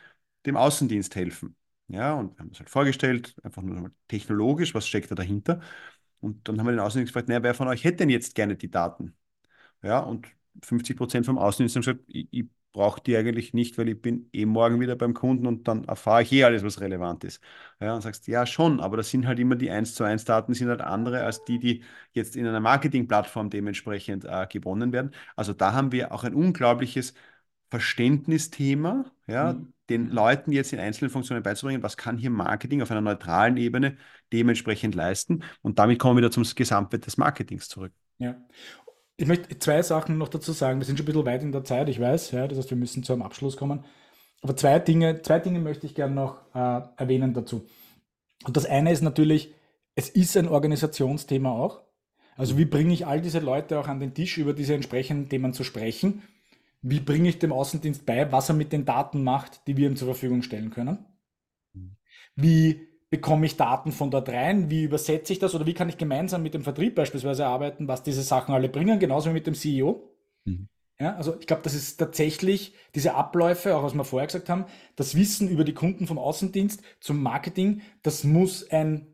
dem 0.47 0.57
Außendienst 0.57 1.15
helfen? 1.15 1.55
Ja, 1.89 2.15
und 2.15 2.35
wir 2.37 2.41
haben 2.41 2.51
es 2.53 2.59
halt 2.59 2.71
vorgestellt, 2.71 3.37
einfach 3.45 3.63
nur 3.63 3.93
technologisch, 4.09 4.75
was 4.75 4.89
steckt 4.89 5.11
da 5.13 5.15
dahinter? 5.15 5.61
Und 6.21 6.49
dann 6.49 6.59
haben 6.59 6.67
wir 6.67 6.73
den 6.73 6.81
Außendienst 6.81 7.13
gefragt, 7.13 7.29
naja, 7.29 7.43
wer 7.45 7.55
von 7.55 7.69
euch 7.69 7.85
hätte 7.85 7.99
denn 7.99 8.11
jetzt 8.11 8.35
gerne 8.35 8.57
die 8.57 8.71
Daten? 8.71 9.15
Ja, 9.83 10.01
und 10.01 10.27
50 10.63 10.97
Prozent 10.97 11.27
vom 11.27 11.39
Außendienst 11.39 11.77
haben 11.77 11.83
gesagt, 11.83 12.01
ich, 12.09 12.29
ich 12.33 12.47
brauche 12.77 13.01
die 13.01 13.17
eigentlich 13.17 13.55
nicht, 13.55 13.79
weil 13.79 13.89
ich 13.89 14.01
bin 14.03 14.29
eh 14.35 14.45
morgen 14.45 14.81
wieder 14.81 14.97
beim 14.97 15.15
Kunden 15.15 15.47
und 15.47 15.67
dann 15.67 15.85
erfahre 15.85 16.23
ich 16.23 16.33
eh 16.33 16.45
alles, 16.45 16.63
was 16.63 16.81
relevant 16.81 17.25
ist. 17.25 17.43
Ja, 17.81 17.95
und 17.95 18.03
sagst, 18.03 18.29
ja 18.29 18.45
schon, 18.45 18.81
aber 18.81 18.99
das 18.99 19.11
sind 19.11 19.27
halt 19.27 19.39
immer 19.39 19.57
die 19.57 19.71
1 19.71 19.95
zu 19.95 20.05
1 20.05 20.27
Daten, 20.27 20.53
sind 20.53 20.69
halt 20.69 20.83
andere 20.83 21.25
als 21.25 21.43
die, 21.45 21.59
die 21.59 21.83
jetzt 22.13 22.37
in 22.37 22.47
einer 22.47 22.61
Marketingplattform 22.61 23.49
dementsprechend 23.49 24.27
äh, 24.27 24.47
gewonnen 24.47 24.93
werden. 24.93 25.13
Also 25.37 25.55
da 25.55 25.73
haben 25.73 25.91
wir 25.91 26.13
auch 26.13 26.23
ein 26.25 26.35
unglaubliches 26.35 27.15
Verständnisthema, 27.71 29.11
ja, 29.27 29.55
mhm. 29.55 29.73
den 29.89 30.11
Leuten 30.11 30.53
jetzt 30.53 30.73
in 30.75 30.79
einzelnen 30.79 31.11
Funktionen 31.11 31.43
beizubringen, 31.43 31.83
was 31.83 31.97
kann 31.97 32.19
hier 32.19 32.31
Marketing 32.31 32.83
auf 32.83 32.91
einer 32.91 33.01
neutralen 33.01 33.57
Ebene 33.57 33.97
dementsprechend 34.35 34.95
leisten. 34.95 35.43
Und 35.63 35.79
damit 35.79 35.99
kommen 35.99 36.17
wir 36.17 36.25
wieder 36.25 36.31
zum 36.31 36.45
Gesamtwert 36.45 37.07
des 37.07 37.17
Marketings 37.17 37.69
zurück. 37.69 37.93
Ja. 38.19 38.37
Ich 39.17 39.27
möchte 39.27 39.59
zwei 39.59 39.83
Sachen 39.83 40.19
noch 40.19 40.29
dazu 40.29 40.53
sagen. 40.53 40.79
Wir 40.79 40.85
sind 40.85 40.99
schon 40.99 41.05
ein 41.05 41.07
bisschen 41.07 41.27
weit 41.27 41.43
in 41.43 41.53
der 41.53 41.65
Zeit, 41.65 41.89
ich 41.89 42.01
weiß. 42.01 42.33
Ja, 42.33 42.47
das 42.47 42.59
heißt, 42.59 42.71
wir 42.71 42.77
müssen 42.77 43.03
zu 43.03 43.13
einem 43.13 43.23
Abschluss 43.23 43.57
kommen. 43.57 43.85
Aber 44.43 44.57
zwei 44.57 44.79
Dinge, 44.79 45.23
zwei 45.23 45.39
Dinge 45.39 45.59
möchte 45.59 45.87
ich 45.87 45.95
gerne 45.95 46.15
noch 46.15 46.43
äh, 46.55 46.83
erwähnen 46.97 47.33
dazu. 47.33 47.67
Und 48.45 48.57
das 48.57 48.67
eine 48.67 48.93
ist 48.93 49.01
natürlich, 49.01 49.55
es 49.95 50.11
ist 50.11 50.37
ein 50.37 50.49
Organisationsthema 50.49 51.51
auch. 51.51 51.83
Also 52.37 52.59
wie 52.59 52.67
bringe 52.67 52.93
ich 52.93 53.07
all 53.07 53.23
diese 53.23 53.39
Leute 53.39 53.81
auch 53.81 53.89
an 53.89 53.99
den 53.99 54.13
Tisch, 54.13 54.37
über 54.37 54.53
diese 54.53 54.75
entsprechenden 54.75 55.31
Themen 55.31 55.55
zu 55.55 55.65
sprechen? 55.65 56.23
Wie 56.83 57.01
bringe 57.01 57.31
ich 57.31 57.39
dem 57.39 57.53
Außendienst 57.53 58.05
bei, 58.05 58.31
was 58.31 58.51
er 58.51 58.55
mit 58.55 58.73
den 58.73 58.85
Daten 58.85 59.25
macht, 59.25 59.67
die 59.67 59.79
wir 59.79 59.89
ihm 59.89 59.97
zur 59.97 60.09
Verfügung 60.09 60.43
stellen 60.43 60.71
können? 60.71 61.07
Wie 62.35 62.87
bekomme 63.11 63.47
ich 63.47 63.57
Daten 63.57 63.93
von 63.93 64.11
dort 64.11 64.29
rein? 64.29 64.71
Wie 64.71 64.85
übersetze 64.85 65.33
ich 65.33 65.39
das? 65.39 65.55
Oder 65.55 65.67
wie 65.67 65.75
kann 65.75 65.89
ich 65.89 65.99
gemeinsam 65.99 66.43
mit 66.43 66.55
dem 66.55 66.63
Vertrieb 66.63 66.95
beispielsweise 66.95 67.47
arbeiten, 67.47 67.89
was 67.89 68.03
diese 68.03 68.23
Sachen 68.23 68.55
alle 68.55 68.69
bringen, 68.69 68.99
genauso 68.99 69.31
wie 69.31 69.35
mit 69.35 69.47
dem 69.47 69.55
CEO? 69.55 70.03
Mhm. 70.45 70.69
Ja, 70.99 71.15
also 71.17 71.39
ich 71.39 71.47
glaube, 71.47 71.63
das 71.63 71.75
ist 71.75 71.99
tatsächlich 71.99 72.73
diese 72.95 73.15
Abläufe, 73.15 73.77
auch 73.77 73.83
was 73.83 73.93
wir 73.93 74.05
vorher 74.05 74.27
gesagt 74.27 74.49
haben, 74.49 74.65
das 74.97 75.15
Wissen 75.15 75.49
über 75.49 75.63
die 75.63 75.75
Kunden 75.75 76.07
vom 76.07 76.19
Außendienst 76.19 76.83
zum 77.01 77.23
Marketing, 77.23 77.83
das 78.03 78.25
muss 78.25 78.71
ein, 78.71 79.07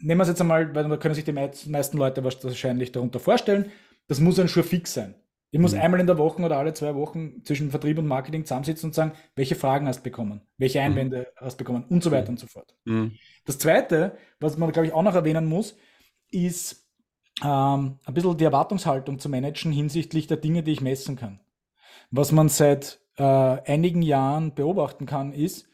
nehmen 0.00 0.18
wir 0.18 0.22
es 0.22 0.28
jetzt 0.28 0.40
einmal, 0.40 0.74
weil 0.74 0.88
da 0.88 0.96
können 0.96 1.14
sich 1.14 1.24
die 1.24 1.32
meisten 1.32 1.98
Leute 1.98 2.24
wahrscheinlich 2.24 2.92
darunter 2.92 3.20
vorstellen, 3.20 3.70
das 4.06 4.20
muss 4.20 4.38
ein 4.38 4.48
Surefix 4.48 4.94
sein. 4.94 5.14
Ich 5.50 5.58
muss 5.58 5.72
mhm. 5.72 5.80
einmal 5.80 6.00
in 6.00 6.06
der 6.06 6.18
Woche 6.18 6.42
oder 6.42 6.58
alle 6.58 6.74
zwei 6.74 6.94
Wochen 6.94 7.42
zwischen 7.44 7.70
Vertrieb 7.70 7.98
und 7.98 8.06
Marketing 8.06 8.44
zusammensitzen 8.44 8.88
und 8.88 8.94
sagen, 8.94 9.12
welche 9.34 9.54
Fragen 9.54 9.86
hast 9.86 10.00
du 10.00 10.02
bekommen, 10.02 10.42
welche 10.58 10.78
mhm. 10.80 10.86
Einwände 10.86 11.18
mhm. 11.20 11.44
hast 11.44 11.54
du 11.54 11.64
bekommen 11.64 11.84
und 11.88 12.02
so 12.02 12.10
weiter 12.10 12.26
mhm. 12.26 12.34
und 12.34 12.40
so 12.40 12.46
fort. 12.46 12.74
Mhm. 12.84 13.12
Das 13.46 13.58
Zweite, 13.58 14.16
was 14.40 14.58
man, 14.58 14.70
glaube 14.72 14.86
ich, 14.86 14.92
auch 14.92 15.02
noch 15.02 15.14
erwähnen 15.14 15.46
muss, 15.46 15.76
ist 16.30 16.86
ähm, 17.42 17.98
ein 18.04 18.14
bisschen 18.14 18.36
die 18.36 18.44
Erwartungshaltung 18.44 19.18
zu 19.18 19.28
managen 19.28 19.72
hinsichtlich 19.72 20.26
der 20.26 20.36
Dinge, 20.36 20.62
die 20.62 20.72
ich 20.72 20.80
messen 20.80 21.16
kann. 21.16 21.40
Was 22.10 22.32
man 22.32 22.48
seit 22.48 23.00
äh, 23.16 23.22
einigen 23.22 24.02
Jahren 24.02 24.54
beobachten 24.54 25.06
kann, 25.06 25.32
ist, 25.32 25.67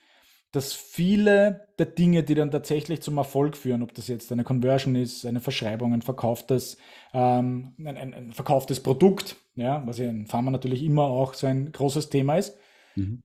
dass 0.55 0.73
viele 0.73 1.67
der 1.81 1.87
Dinge, 1.87 2.23
die 2.23 2.37
dann 2.37 2.53
tatsächlich 2.53 3.03
zum 3.03 3.19
Erfolg 3.19 3.57
führen, 3.57 3.83
ob 3.83 3.93
das 3.93 4.07
jetzt 4.07 4.31
eine 4.31 4.45
Conversion 4.45 4.95
ist, 4.95 5.27
eine 5.27 5.41
Verschreibung, 5.41 5.93
ein 5.93 6.03
verkauftes, 6.03 6.77
ähm, 7.13 7.75
ein, 7.79 7.97
ein, 7.97 8.15
ein, 8.15 8.33
verkauftes 8.33 8.81
Produkt, 8.81 9.35
ja, 9.57 9.85
was 9.85 9.99
ja 9.99 10.09
in 10.09 10.27
Pharma 10.27 10.53
natürlich 10.53 10.85
immer 10.85 11.03
auch 11.03 11.35
so 11.35 11.49
ein 11.49 11.73
großes 11.73 12.09
Thema 12.09 12.37
ist, 12.37 12.57
mhm. 12.95 13.25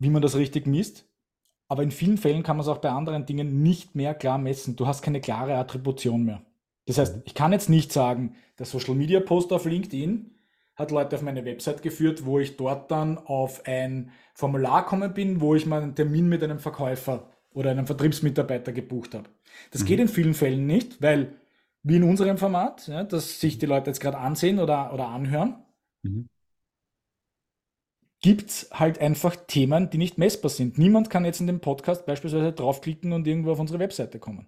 wie 0.00 0.10
man 0.10 0.20
das 0.20 0.34
richtig 0.34 0.66
misst. 0.66 1.06
Aber 1.68 1.84
in 1.84 1.92
vielen 1.92 2.18
Fällen 2.18 2.42
kann 2.42 2.56
man 2.56 2.64
es 2.64 2.68
auch 2.68 2.78
bei 2.78 2.90
anderen 2.90 3.24
Dingen 3.24 3.62
nicht 3.62 3.94
mehr 3.94 4.12
klar 4.14 4.38
messen. 4.38 4.74
Du 4.74 4.88
hast 4.88 5.02
keine 5.02 5.20
klare 5.20 5.54
Attribution 5.54 6.24
mehr. 6.24 6.42
Das 6.86 6.98
heißt, 6.98 7.16
mhm. 7.18 7.22
ich 7.24 7.34
kann 7.34 7.52
jetzt 7.52 7.70
nicht 7.70 7.92
sagen, 7.92 8.34
der 8.58 8.66
Social 8.66 8.96
Media 8.96 9.20
Post 9.20 9.52
auf 9.52 9.64
LinkedIn 9.64 10.34
hat 10.80 10.90
Leute 10.90 11.16
auf 11.16 11.22
meine 11.22 11.44
Website 11.44 11.82
geführt, 11.82 12.24
wo 12.24 12.38
ich 12.38 12.56
dort 12.56 12.90
dann 12.90 13.18
auf 13.18 13.66
ein 13.66 14.10
Formular 14.34 14.82
gekommen 14.82 15.12
bin, 15.12 15.40
wo 15.40 15.54
ich 15.54 15.66
mal 15.66 15.82
einen 15.82 15.94
Termin 15.94 16.28
mit 16.28 16.42
einem 16.42 16.58
Verkäufer 16.58 17.30
oder 17.52 17.70
einem 17.70 17.86
Vertriebsmitarbeiter 17.86 18.72
gebucht 18.72 19.14
habe. 19.14 19.28
Das 19.70 19.82
mhm. 19.82 19.86
geht 19.86 20.00
in 20.00 20.08
vielen 20.08 20.34
Fällen 20.34 20.66
nicht, 20.66 21.02
weil 21.02 21.34
wie 21.82 21.96
in 21.96 22.04
unserem 22.04 22.38
Format, 22.38 22.88
ja, 22.88 23.04
dass 23.04 23.40
sich 23.40 23.58
die 23.58 23.66
Leute 23.66 23.90
jetzt 23.90 24.00
gerade 24.00 24.18
ansehen 24.18 24.58
oder, 24.58 24.92
oder 24.92 25.08
anhören, 25.08 25.56
mhm. 26.02 26.28
gibt 28.22 28.50
es 28.50 28.70
halt 28.72 28.98
einfach 29.00 29.36
Themen, 29.36 29.90
die 29.90 29.98
nicht 29.98 30.18
messbar 30.18 30.50
sind. 30.50 30.78
Niemand 30.78 31.10
kann 31.10 31.24
jetzt 31.24 31.40
in 31.40 31.46
dem 31.46 31.60
Podcast 31.60 32.06
beispielsweise 32.06 32.52
draufklicken 32.52 33.12
und 33.12 33.26
irgendwo 33.26 33.52
auf 33.52 33.60
unsere 33.60 33.78
Webseite 33.78 34.18
kommen. 34.18 34.46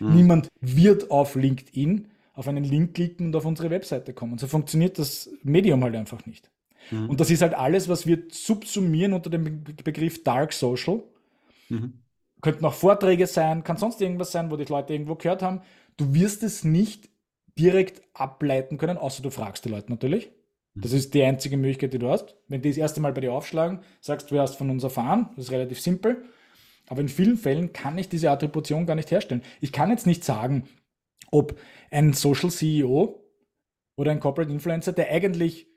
Mhm. 0.00 0.14
Niemand 0.14 0.48
wird 0.60 1.10
auf 1.10 1.34
LinkedIn 1.34 2.08
auf 2.38 2.46
einen 2.46 2.62
Link 2.62 2.94
klicken 2.94 3.26
und 3.26 3.36
auf 3.36 3.44
unsere 3.44 3.68
Webseite 3.68 4.14
kommen. 4.14 4.38
So 4.38 4.46
funktioniert 4.46 4.96
das 4.96 5.28
Medium 5.42 5.82
halt 5.82 5.96
einfach 5.96 6.24
nicht. 6.24 6.48
Mhm. 6.92 7.10
Und 7.10 7.18
das 7.18 7.30
ist 7.32 7.42
halt 7.42 7.52
alles, 7.52 7.88
was 7.88 8.06
wir 8.06 8.22
subsumieren 8.30 9.12
unter 9.12 9.28
dem 9.28 9.64
Begriff 9.64 10.22
Dark 10.22 10.52
Social. 10.52 11.02
Mhm. 11.68 11.94
Könnten 12.40 12.64
auch 12.64 12.74
Vorträge 12.74 13.26
sein, 13.26 13.64
kann 13.64 13.76
sonst 13.76 14.00
irgendwas 14.00 14.30
sein, 14.30 14.52
wo 14.52 14.56
die 14.56 14.66
Leute 14.66 14.92
irgendwo 14.92 15.16
gehört 15.16 15.42
haben. 15.42 15.62
Du 15.96 16.14
wirst 16.14 16.44
es 16.44 16.62
nicht 16.62 17.10
direkt 17.58 18.02
ableiten 18.14 18.78
können, 18.78 18.98
außer 18.98 19.20
du 19.20 19.30
fragst 19.30 19.64
die 19.64 19.70
Leute 19.70 19.90
natürlich. 19.90 20.30
Mhm. 20.74 20.80
Das 20.82 20.92
ist 20.92 21.14
die 21.14 21.24
einzige 21.24 21.56
Möglichkeit, 21.56 21.92
die 21.92 21.98
du 21.98 22.08
hast. 22.08 22.36
Wenn 22.46 22.62
die 22.62 22.68
das 22.68 22.78
erste 22.78 23.00
Mal 23.00 23.12
bei 23.12 23.20
dir 23.20 23.32
aufschlagen, 23.32 23.80
sagst 24.00 24.30
du, 24.30 24.36
du 24.36 24.40
hast 24.40 24.54
von 24.54 24.70
uns 24.70 24.84
erfahren. 24.84 25.30
Das 25.34 25.46
ist 25.46 25.50
relativ 25.50 25.80
simpel. 25.80 26.22
Aber 26.86 27.00
in 27.00 27.08
vielen 27.08 27.36
Fällen 27.36 27.72
kann 27.72 27.98
ich 27.98 28.08
diese 28.08 28.30
Attribution 28.30 28.86
gar 28.86 28.94
nicht 28.94 29.10
herstellen. 29.10 29.42
Ich 29.60 29.72
kann 29.72 29.90
jetzt 29.90 30.06
nicht 30.06 30.22
sagen, 30.22 30.68
ob 31.30 31.58
ein 31.90 32.12
Social 32.12 32.50
CEO 32.50 33.22
oder 33.96 34.12
ein 34.12 34.20
Corporate 34.20 34.52
Influencer, 34.52 34.92
der 34.92 35.10
eigentlich 35.10 35.68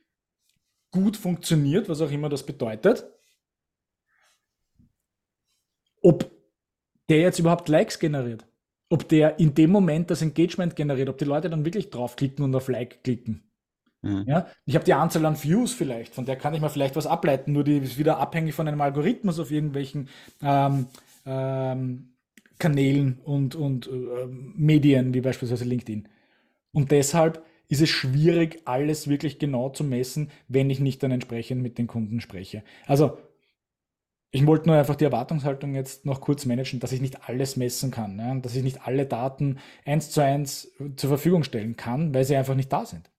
gut 0.91 1.17
funktioniert, 1.17 1.89
was 1.89 2.01
auch 2.01 2.11
immer 2.11 2.29
das 2.29 2.45
bedeutet, 2.45 3.05
ob 6.01 6.29
der 7.09 7.19
jetzt 7.19 7.39
überhaupt 7.39 7.69
Likes 7.69 7.99
generiert. 7.99 8.45
Ob 8.89 9.07
der 9.07 9.39
in 9.39 9.53
dem 9.53 9.71
Moment 9.71 10.11
das 10.11 10.21
Engagement 10.21 10.75
generiert, 10.75 11.07
ob 11.07 11.17
die 11.17 11.25
Leute 11.25 11.49
dann 11.49 11.63
wirklich 11.63 11.89
draufklicken 11.89 12.43
und 12.43 12.53
auf 12.55 12.67
Like 12.67 13.03
klicken. 13.03 13.49
Mhm. 14.01 14.25
Ja, 14.27 14.47
ich 14.65 14.75
habe 14.75 14.85
die 14.85 14.93
Anzahl 14.93 15.25
an 15.25 15.41
Views 15.41 15.73
vielleicht, 15.73 16.13
von 16.15 16.25
der 16.25 16.35
kann 16.35 16.53
ich 16.53 16.61
mal 16.61 16.69
vielleicht 16.69 16.95
was 16.95 17.07
ableiten, 17.07 17.51
nur 17.51 17.63
die 17.63 17.77
ist 17.77 17.97
wieder 17.97 18.17
abhängig 18.17 18.55
von 18.55 18.67
einem 18.67 18.81
Algorithmus 18.81 19.39
auf 19.39 19.51
irgendwelchen 19.51 20.09
ähm, 20.41 20.87
ähm, 21.25 22.10
Kanälen 22.61 23.19
und, 23.25 23.55
und 23.55 23.87
äh, 23.87 24.27
Medien, 24.27 25.13
wie 25.13 25.21
beispielsweise 25.21 25.65
LinkedIn. 25.65 26.07
Und 26.71 26.91
deshalb 26.91 27.43
ist 27.67 27.81
es 27.81 27.89
schwierig, 27.89 28.61
alles 28.65 29.07
wirklich 29.09 29.39
genau 29.39 29.69
zu 29.69 29.83
messen, 29.83 30.31
wenn 30.47 30.69
ich 30.69 30.79
nicht 30.79 31.03
dann 31.03 31.11
entsprechend 31.11 31.61
mit 31.61 31.77
den 31.77 31.87
Kunden 31.87 32.21
spreche. 32.21 32.63
Also, 32.85 33.17
ich 34.31 34.45
wollte 34.47 34.69
nur 34.69 34.77
einfach 34.77 34.95
die 34.95 35.03
Erwartungshaltung 35.03 35.75
jetzt 35.75 36.05
noch 36.05 36.21
kurz 36.21 36.45
managen, 36.45 36.79
dass 36.79 36.93
ich 36.93 37.01
nicht 37.01 37.27
alles 37.27 37.57
messen 37.57 37.91
kann, 37.91 38.17
ja, 38.17 38.33
dass 38.35 38.55
ich 38.55 38.63
nicht 38.63 38.87
alle 38.87 39.05
Daten 39.05 39.57
eins 39.85 40.09
zu 40.11 40.21
eins 40.21 40.71
zur 40.95 41.09
Verfügung 41.09 41.43
stellen 41.43 41.75
kann, 41.75 42.13
weil 42.13 42.23
sie 42.23 42.37
einfach 42.37 42.55
nicht 42.55 42.71
da 42.71 42.85
sind. 42.85 43.10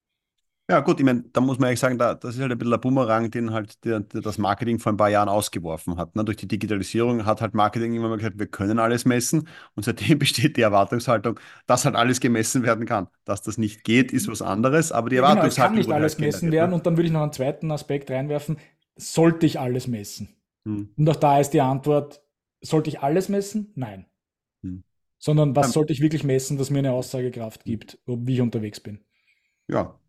Ja, 0.69 0.79
gut, 0.79 0.97
ich 0.97 1.05
meine, 1.05 1.23
da 1.33 1.41
muss 1.41 1.59
man 1.59 1.67
eigentlich 1.67 1.81
sagen, 1.81 1.97
da, 1.97 2.15
das 2.15 2.35
ist 2.35 2.41
halt 2.41 2.49
ein 2.49 2.57
bisschen 2.57 2.71
der 2.71 2.77
Bumerang, 2.77 3.29
den 3.29 3.51
halt 3.51 3.83
der, 3.83 3.99
der 3.99 4.21
das 4.21 4.37
Marketing 4.37 4.79
vor 4.79 4.93
ein 4.93 4.97
paar 4.97 5.09
Jahren 5.09 5.27
ausgeworfen 5.27 5.97
hat. 5.97 6.15
Ne? 6.15 6.23
Durch 6.23 6.37
die 6.37 6.47
Digitalisierung 6.47 7.25
hat 7.25 7.41
halt 7.41 7.53
Marketing 7.53 7.93
immer 7.93 8.07
mal 8.07 8.15
gesagt, 8.15 8.39
wir 8.39 8.47
können 8.47 8.79
alles 8.79 9.03
messen 9.03 9.49
und 9.75 9.83
seitdem 9.83 10.19
besteht 10.19 10.55
die 10.55 10.61
Erwartungshaltung, 10.61 11.37
dass 11.65 11.83
halt 11.83 11.95
alles 11.95 12.21
gemessen 12.21 12.63
werden 12.63 12.85
kann. 12.85 13.09
Dass 13.25 13.41
das 13.41 13.57
nicht 13.57 13.83
geht, 13.83 14.13
ist 14.13 14.29
was 14.29 14.41
anderes, 14.41 14.93
aber 14.93 15.09
die 15.09 15.17
ja, 15.17 15.23
Erwartungshaltung. 15.23 15.75
Genau, 15.75 15.89
kann 15.89 15.95
nicht 15.95 16.01
alles 16.01 16.13
halt 16.13 16.21
messen 16.21 16.51
werden 16.53 16.69
ne? 16.69 16.75
und 16.77 16.85
dann 16.85 16.95
würde 16.95 17.07
ich 17.07 17.13
noch 17.13 17.23
einen 17.23 17.33
zweiten 17.33 17.69
Aspekt 17.69 18.09
reinwerfen, 18.09 18.57
sollte 18.95 19.45
ich 19.45 19.59
alles 19.59 19.87
messen? 19.87 20.29
Hm. 20.65 20.93
Und 20.95 21.09
auch 21.09 21.17
da 21.17 21.41
ist 21.41 21.49
die 21.49 21.61
Antwort, 21.61 22.21
sollte 22.61 22.89
ich 22.89 23.01
alles 23.01 23.27
messen? 23.27 23.73
Nein. 23.75 24.05
Hm. 24.61 24.85
Sondern 25.17 25.57
was 25.57 25.73
sollte 25.73 25.91
ich 25.91 25.99
wirklich 25.99 26.23
messen, 26.23 26.57
das 26.57 26.69
mir 26.69 26.79
eine 26.79 26.93
Aussagekraft 26.93 27.65
gibt, 27.65 27.99
wie 28.05 28.35
ich 28.35 28.41
unterwegs 28.41 28.79
bin? 28.79 29.01
Ja, 29.67 29.99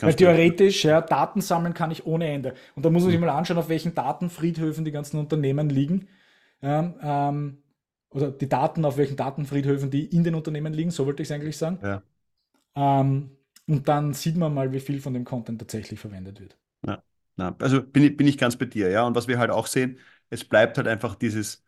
weil 0.00 0.14
theoretisch, 0.14 0.84
ja, 0.84 1.00
Daten 1.00 1.40
sammeln 1.40 1.74
kann 1.74 1.90
ich 1.90 2.06
ohne 2.06 2.28
Ende. 2.28 2.54
Und 2.74 2.84
da 2.84 2.90
muss 2.90 3.02
man 3.02 3.12
sich 3.12 3.20
mal 3.20 3.28
anschauen, 3.30 3.58
auf 3.58 3.68
welchen 3.68 3.94
Datenfriedhöfen 3.94 4.84
die 4.84 4.92
ganzen 4.92 5.18
Unternehmen 5.18 5.68
liegen. 5.70 6.08
Ja, 6.62 7.28
ähm, 7.30 7.58
oder 8.10 8.30
die 8.30 8.48
Daten, 8.48 8.84
auf 8.84 8.96
welchen 8.96 9.16
Datenfriedhöfen 9.16 9.90
die 9.90 10.06
in 10.06 10.24
den 10.24 10.34
Unternehmen 10.34 10.72
liegen, 10.72 10.90
so 10.90 11.06
wollte 11.06 11.22
ich 11.22 11.28
es 11.28 11.32
eigentlich 11.32 11.58
sagen. 11.58 11.78
Ja. 11.82 12.02
Ähm, 12.74 13.30
und 13.66 13.88
dann 13.88 14.14
sieht 14.14 14.36
man 14.36 14.54
mal, 14.54 14.72
wie 14.72 14.80
viel 14.80 15.00
von 15.00 15.12
dem 15.12 15.24
Content 15.24 15.58
tatsächlich 15.58 16.00
verwendet 16.00 16.40
wird. 16.40 16.56
Ja, 16.86 17.02
na, 17.36 17.56
also 17.58 17.82
bin 17.82 18.04
ich, 18.04 18.16
bin 18.16 18.26
ich 18.26 18.38
ganz 18.38 18.56
bei 18.56 18.66
dir, 18.66 18.90
ja. 18.90 19.06
Und 19.06 19.14
was 19.14 19.28
wir 19.28 19.38
halt 19.38 19.50
auch 19.50 19.66
sehen, 19.66 19.98
es 20.30 20.44
bleibt 20.44 20.78
halt 20.78 20.88
einfach 20.88 21.14
dieses 21.16 21.65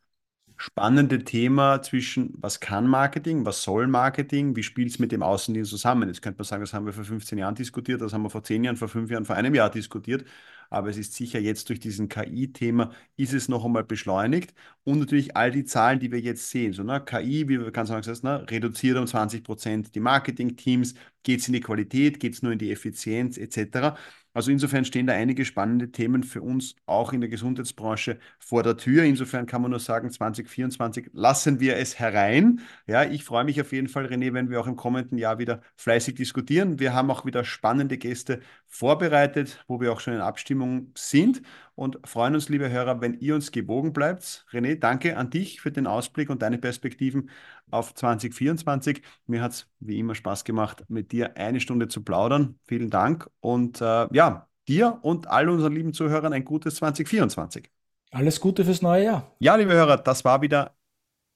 spannende 0.59 1.25
Thema 1.25 1.81
zwischen, 1.83 2.35
was 2.41 2.61
kann 2.61 2.87
Marketing, 2.87 3.47
was 3.47 3.63
soll 3.63 3.87
Marketing, 3.87 4.57
wie 4.57 4.63
spielt 4.63 4.91
es 4.91 4.99
mit 4.99 5.13
dem 5.13 5.23
Außendienst 5.23 5.71
zusammen. 5.71 6.09
Jetzt 6.09 6.21
könnte 6.21 6.39
man 6.39 6.45
sagen, 6.45 6.63
das 6.63 6.75
haben 6.75 6.85
wir 6.87 6.93
vor 6.93 7.05
15 7.05 7.39
Jahren 7.39 7.55
diskutiert, 7.55 8.01
das 8.01 8.13
haben 8.13 8.23
wir 8.23 8.31
vor 8.31 8.43
10 8.43 8.65
Jahren, 8.65 8.77
vor 8.77 8.89
5 8.89 9.11
Jahren, 9.11 9.25
vor 9.25 9.37
einem 9.37 9.55
Jahr 9.55 9.71
diskutiert. 9.71 10.25
Aber 10.71 10.91
es 10.91 10.99
ist 10.99 11.15
sicher 11.15 11.39
jetzt 11.41 11.69
durch 11.71 11.81
diesen 11.81 12.09
KI-Thema, 12.09 12.93
ist 13.17 13.33
es 13.33 13.49
noch 13.49 13.65
einmal 13.65 13.85
beschleunigt. 13.85 14.53
Und 14.85 14.99
natürlich 14.99 15.37
all 15.37 15.51
die 15.51 15.65
Zahlen, 15.65 15.99
die 16.01 16.13
wir 16.13 16.21
jetzt 16.21 16.51
sehen. 16.51 16.73
So, 16.75 16.83
ne, 16.83 17.01
KI, 17.05 17.49
wie 17.49 17.59
wir 17.61 17.71
ganz 17.71 17.89
sagen, 17.89 18.07
ne, 18.23 18.45
reduziert 18.51 18.99
um 18.99 19.07
20 19.07 19.45
Prozent 19.45 19.95
die 19.95 20.01
Marketing-Teams, 20.01 20.95
geht 21.23 21.41
es 21.41 21.49
in 21.49 21.55
die 21.55 21.61
Qualität, 21.61 22.21
geht 22.21 22.35
es 22.35 22.43
nur 22.43 22.53
in 22.53 22.59
die 22.59 22.71
Effizienz 22.71 23.39
etc. 23.39 23.99
Also 24.35 24.51
insofern 24.51 24.85
stehen 24.85 25.07
da 25.07 25.15
einige 25.15 25.45
spannende 25.45 25.91
Themen 25.91 26.23
für 26.23 26.43
uns 26.43 26.77
auch 26.87 27.13
in 27.13 27.21
der 27.21 27.31
Gesundheitsbranche 27.31 28.19
vor 28.39 28.63
der 28.63 28.77
Tür. 28.77 29.05
Insofern 29.05 29.47
kann 29.47 29.63
man 29.63 29.71
nur 29.71 29.81
sagen, 29.81 30.11
2024 30.11 31.11
lassen 31.13 31.61
wir 31.61 31.77
es 31.77 31.99
herein. 31.99 32.61
Ja, 32.87 33.05
ich 33.05 33.25
freue 33.25 33.45
mich 33.45 33.61
auf 33.61 33.73
jeden 33.73 33.89
Fall, 33.89 34.07
René, 34.07 34.33
wenn 34.35 34.51
wir 34.51 34.61
auch 34.61 34.67
im 34.67 34.77
kommenden 34.77 35.19
Jahr 35.19 35.39
wieder 35.39 35.63
fleißig 35.77 36.15
diskutieren. 36.15 36.79
Wir 36.79 36.95
haben 36.95 37.11
auch 37.11 37.25
wieder 37.25 37.45
spannende 37.45 37.99
Gäste 37.99 38.41
vorbereitet, 38.67 39.65
wo 39.67 39.81
wir 39.81 39.93
auch 39.93 40.01
schon 40.01 40.15
in 40.15 40.21
Abstimmung 40.21 40.93
sind 40.95 41.43
und 41.75 42.01
freuen 42.05 42.35
uns, 42.35 42.49
liebe 42.49 42.71
Hörer, 42.71 43.01
wenn 43.01 43.15
ihr 43.15 43.37
uns 43.37 43.53
gewogen 43.53 43.93
bleibt. 43.93 44.45
René, 44.51 44.75
danke 44.75 45.17
an 45.17 45.31
dich 45.31 45.61
für 45.61 45.71
den 45.71 45.87
Ausblick 45.87 46.29
und 46.29 46.43
deine 46.43 46.59
Perspektiven 46.59 47.31
auf 47.71 47.95
2024. 47.95 49.03
Mir 49.27 49.43
hat 49.43 49.53
es 49.53 49.67
wie 49.81 49.99
immer 49.99 50.15
Spaß 50.15 50.45
gemacht, 50.45 50.85
mit 50.89 51.13
dir 51.13 51.37
eine 51.37 51.61
Stunde 51.61 51.89
zu 51.89 52.03
plaudern. 52.03 52.59
Vielen 52.67 52.91
Dank 52.91 53.29
und 53.41 53.81
äh, 53.81 54.09
ja, 54.13 54.49
dir 54.69 54.99
und 55.03 55.29
all 55.29 55.49
unseren 55.49 55.73
lieben 55.73 55.93
Zuhörern 55.93 56.33
ein 56.33 56.45
gutes 56.45 56.77
2024. 56.77 57.71
Alles 58.11 58.41
Gute 58.41 58.65
fürs 58.65 58.83
neue 58.83 59.05
Jahr. 59.05 59.37
Ja, 59.39 59.57
liebe 59.57 59.73
Hörer, 59.73 59.99
das 59.99 60.25
war 60.25 60.41
wieder 60.41 60.75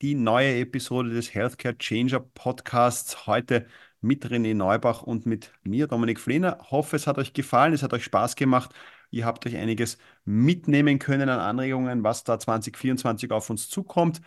die 0.01 0.15
neue 0.15 0.59
Episode 0.61 1.11
des 1.11 1.35
Healthcare 1.35 1.77
Changer 1.79 2.21
Podcasts. 2.21 3.27
Heute 3.27 3.67
mit 4.01 4.27
René 4.27 4.55
Neubach 4.55 5.03
und 5.03 5.27
mit 5.27 5.53
mir, 5.63 5.87
Dominik 5.87 6.19
Flehner. 6.19 6.59
Hoffe, 6.71 6.97
es 6.97 7.07
hat 7.07 7.19
euch 7.19 7.33
gefallen, 7.33 7.73
es 7.73 7.83
hat 7.83 7.93
euch 7.93 8.05
Spaß 8.05 8.37
gemacht. 8.37 8.75
Ihr 9.11 9.27
habt 9.27 9.47
euch 9.47 9.57
einiges 9.57 9.99
mitnehmen 10.25 10.99
können 10.99 11.29
an 11.29 11.39
Anregungen, 11.39 12.03
was 12.03 12.25
da 12.25 12.39
2024 12.39 13.31
auf 13.31 13.51
uns 13.51 13.69
zukommt. 13.69 14.21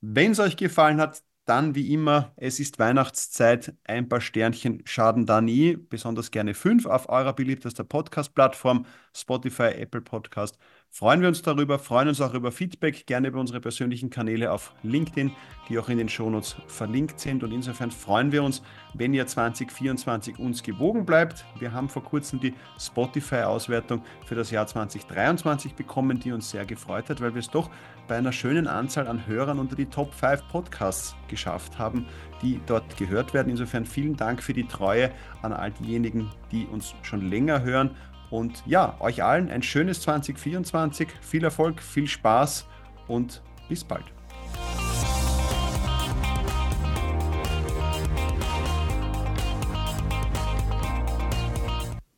Wenn 0.00 0.32
es 0.32 0.40
euch 0.40 0.56
gefallen 0.56 1.00
hat, 1.00 1.22
dann 1.44 1.74
wie 1.74 1.92
immer, 1.92 2.32
es 2.36 2.60
ist 2.60 2.78
Weihnachtszeit, 2.78 3.74
ein 3.84 4.08
paar 4.08 4.20
Sternchen 4.20 4.82
schaden 4.86 5.26
da 5.26 5.40
nie, 5.40 5.76
besonders 5.76 6.30
gerne 6.30 6.54
fünf 6.54 6.86
auf 6.86 7.08
eurer 7.08 7.32
beliebtester 7.32 7.84
Podcast-Plattform, 7.84 8.86
Spotify, 9.14 9.70
Apple 9.74 10.02
Podcast 10.02 10.58
freuen 10.94 11.22
wir 11.22 11.28
uns 11.28 11.40
darüber, 11.40 11.78
freuen 11.78 12.08
uns 12.08 12.20
auch 12.20 12.34
über 12.34 12.52
Feedback, 12.52 13.06
gerne 13.06 13.28
über 13.28 13.40
unsere 13.40 13.60
persönlichen 13.60 14.10
Kanäle 14.10 14.52
auf 14.52 14.74
LinkedIn, 14.82 15.32
die 15.70 15.78
auch 15.78 15.88
in 15.88 15.96
den 15.96 16.10
Shownotes 16.10 16.56
verlinkt 16.66 17.18
sind. 17.18 17.42
Und 17.42 17.50
insofern 17.50 17.90
freuen 17.90 18.30
wir 18.30 18.42
uns, 18.42 18.62
wenn 18.92 19.14
ihr 19.14 19.26
2024 19.26 20.38
uns 20.38 20.62
gewogen 20.62 21.06
bleibt. 21.06 21.46
Wir 21.58 21.72
haben 21.72 21.88
vor 21.88 22.04
kurzem 22.04 22.40
die 22.40 22.52
Spotify-Auswertung 22.78 24.02
für 24.26 24.34
das 24.34 24.50
Jahr 24.50 24.66
2023 24.66 25.74
bekommen, 25.74 26.20
die 26.20 26.30
uns 26.30 26.50
sehr 26.50 26.66
gefreut 26.66 27.08
hat, 27.08 27.22
weil 27.22 27.34
wir 27.34 27.40
es 27.40 27.48
doch 27.48 27.70
bei 28.06 28.18
einer 28.18 28.32
schönen 28.32 28.66
Anzahl 28.66 29.08
an 29.08 29.26
Hörern 29.26 29.58
unter 29.58 29.76
die 29.76 29.86
Top 29.86 30.12
5 30.12 30.46
Podcasts 30.48 31.16
geschafft 31.26 31.78
haben, 31.78 32.04
die 32.42 32.60
dort 32.66 32.98
gehört 32.98 33.32
werden. 33.32 33.48
Insofern 33.48 33.86
vielen 33.86 34.16
Dank 34.16 34.42
für 34.42 34.52
die 34.52 34.66
Treue 34.68 35.10
an 35.40 35.54
all 35.54 35.70
diejenigen, 35.70 36.28
die 36.50 36.66
uns 36.66 36.94
schon 37.00 37.30
länger 37.30 37.62
hören 37.62 37.92
und 38.32 38.62
ja, 38.66 38.96
euch 38.98 39.22
allen 39.22 39.50
ein 39.50 39.62
schönes 39.62 40.00
2024, 40.00 41.08
viel 41.20 41.44
Erfolg, 41.44 41.82
viel 41.82 42.08
Spaß 42.08 42.66
und 43.06 43.42
bis 43.68 43.84
bald. 43.84 44.04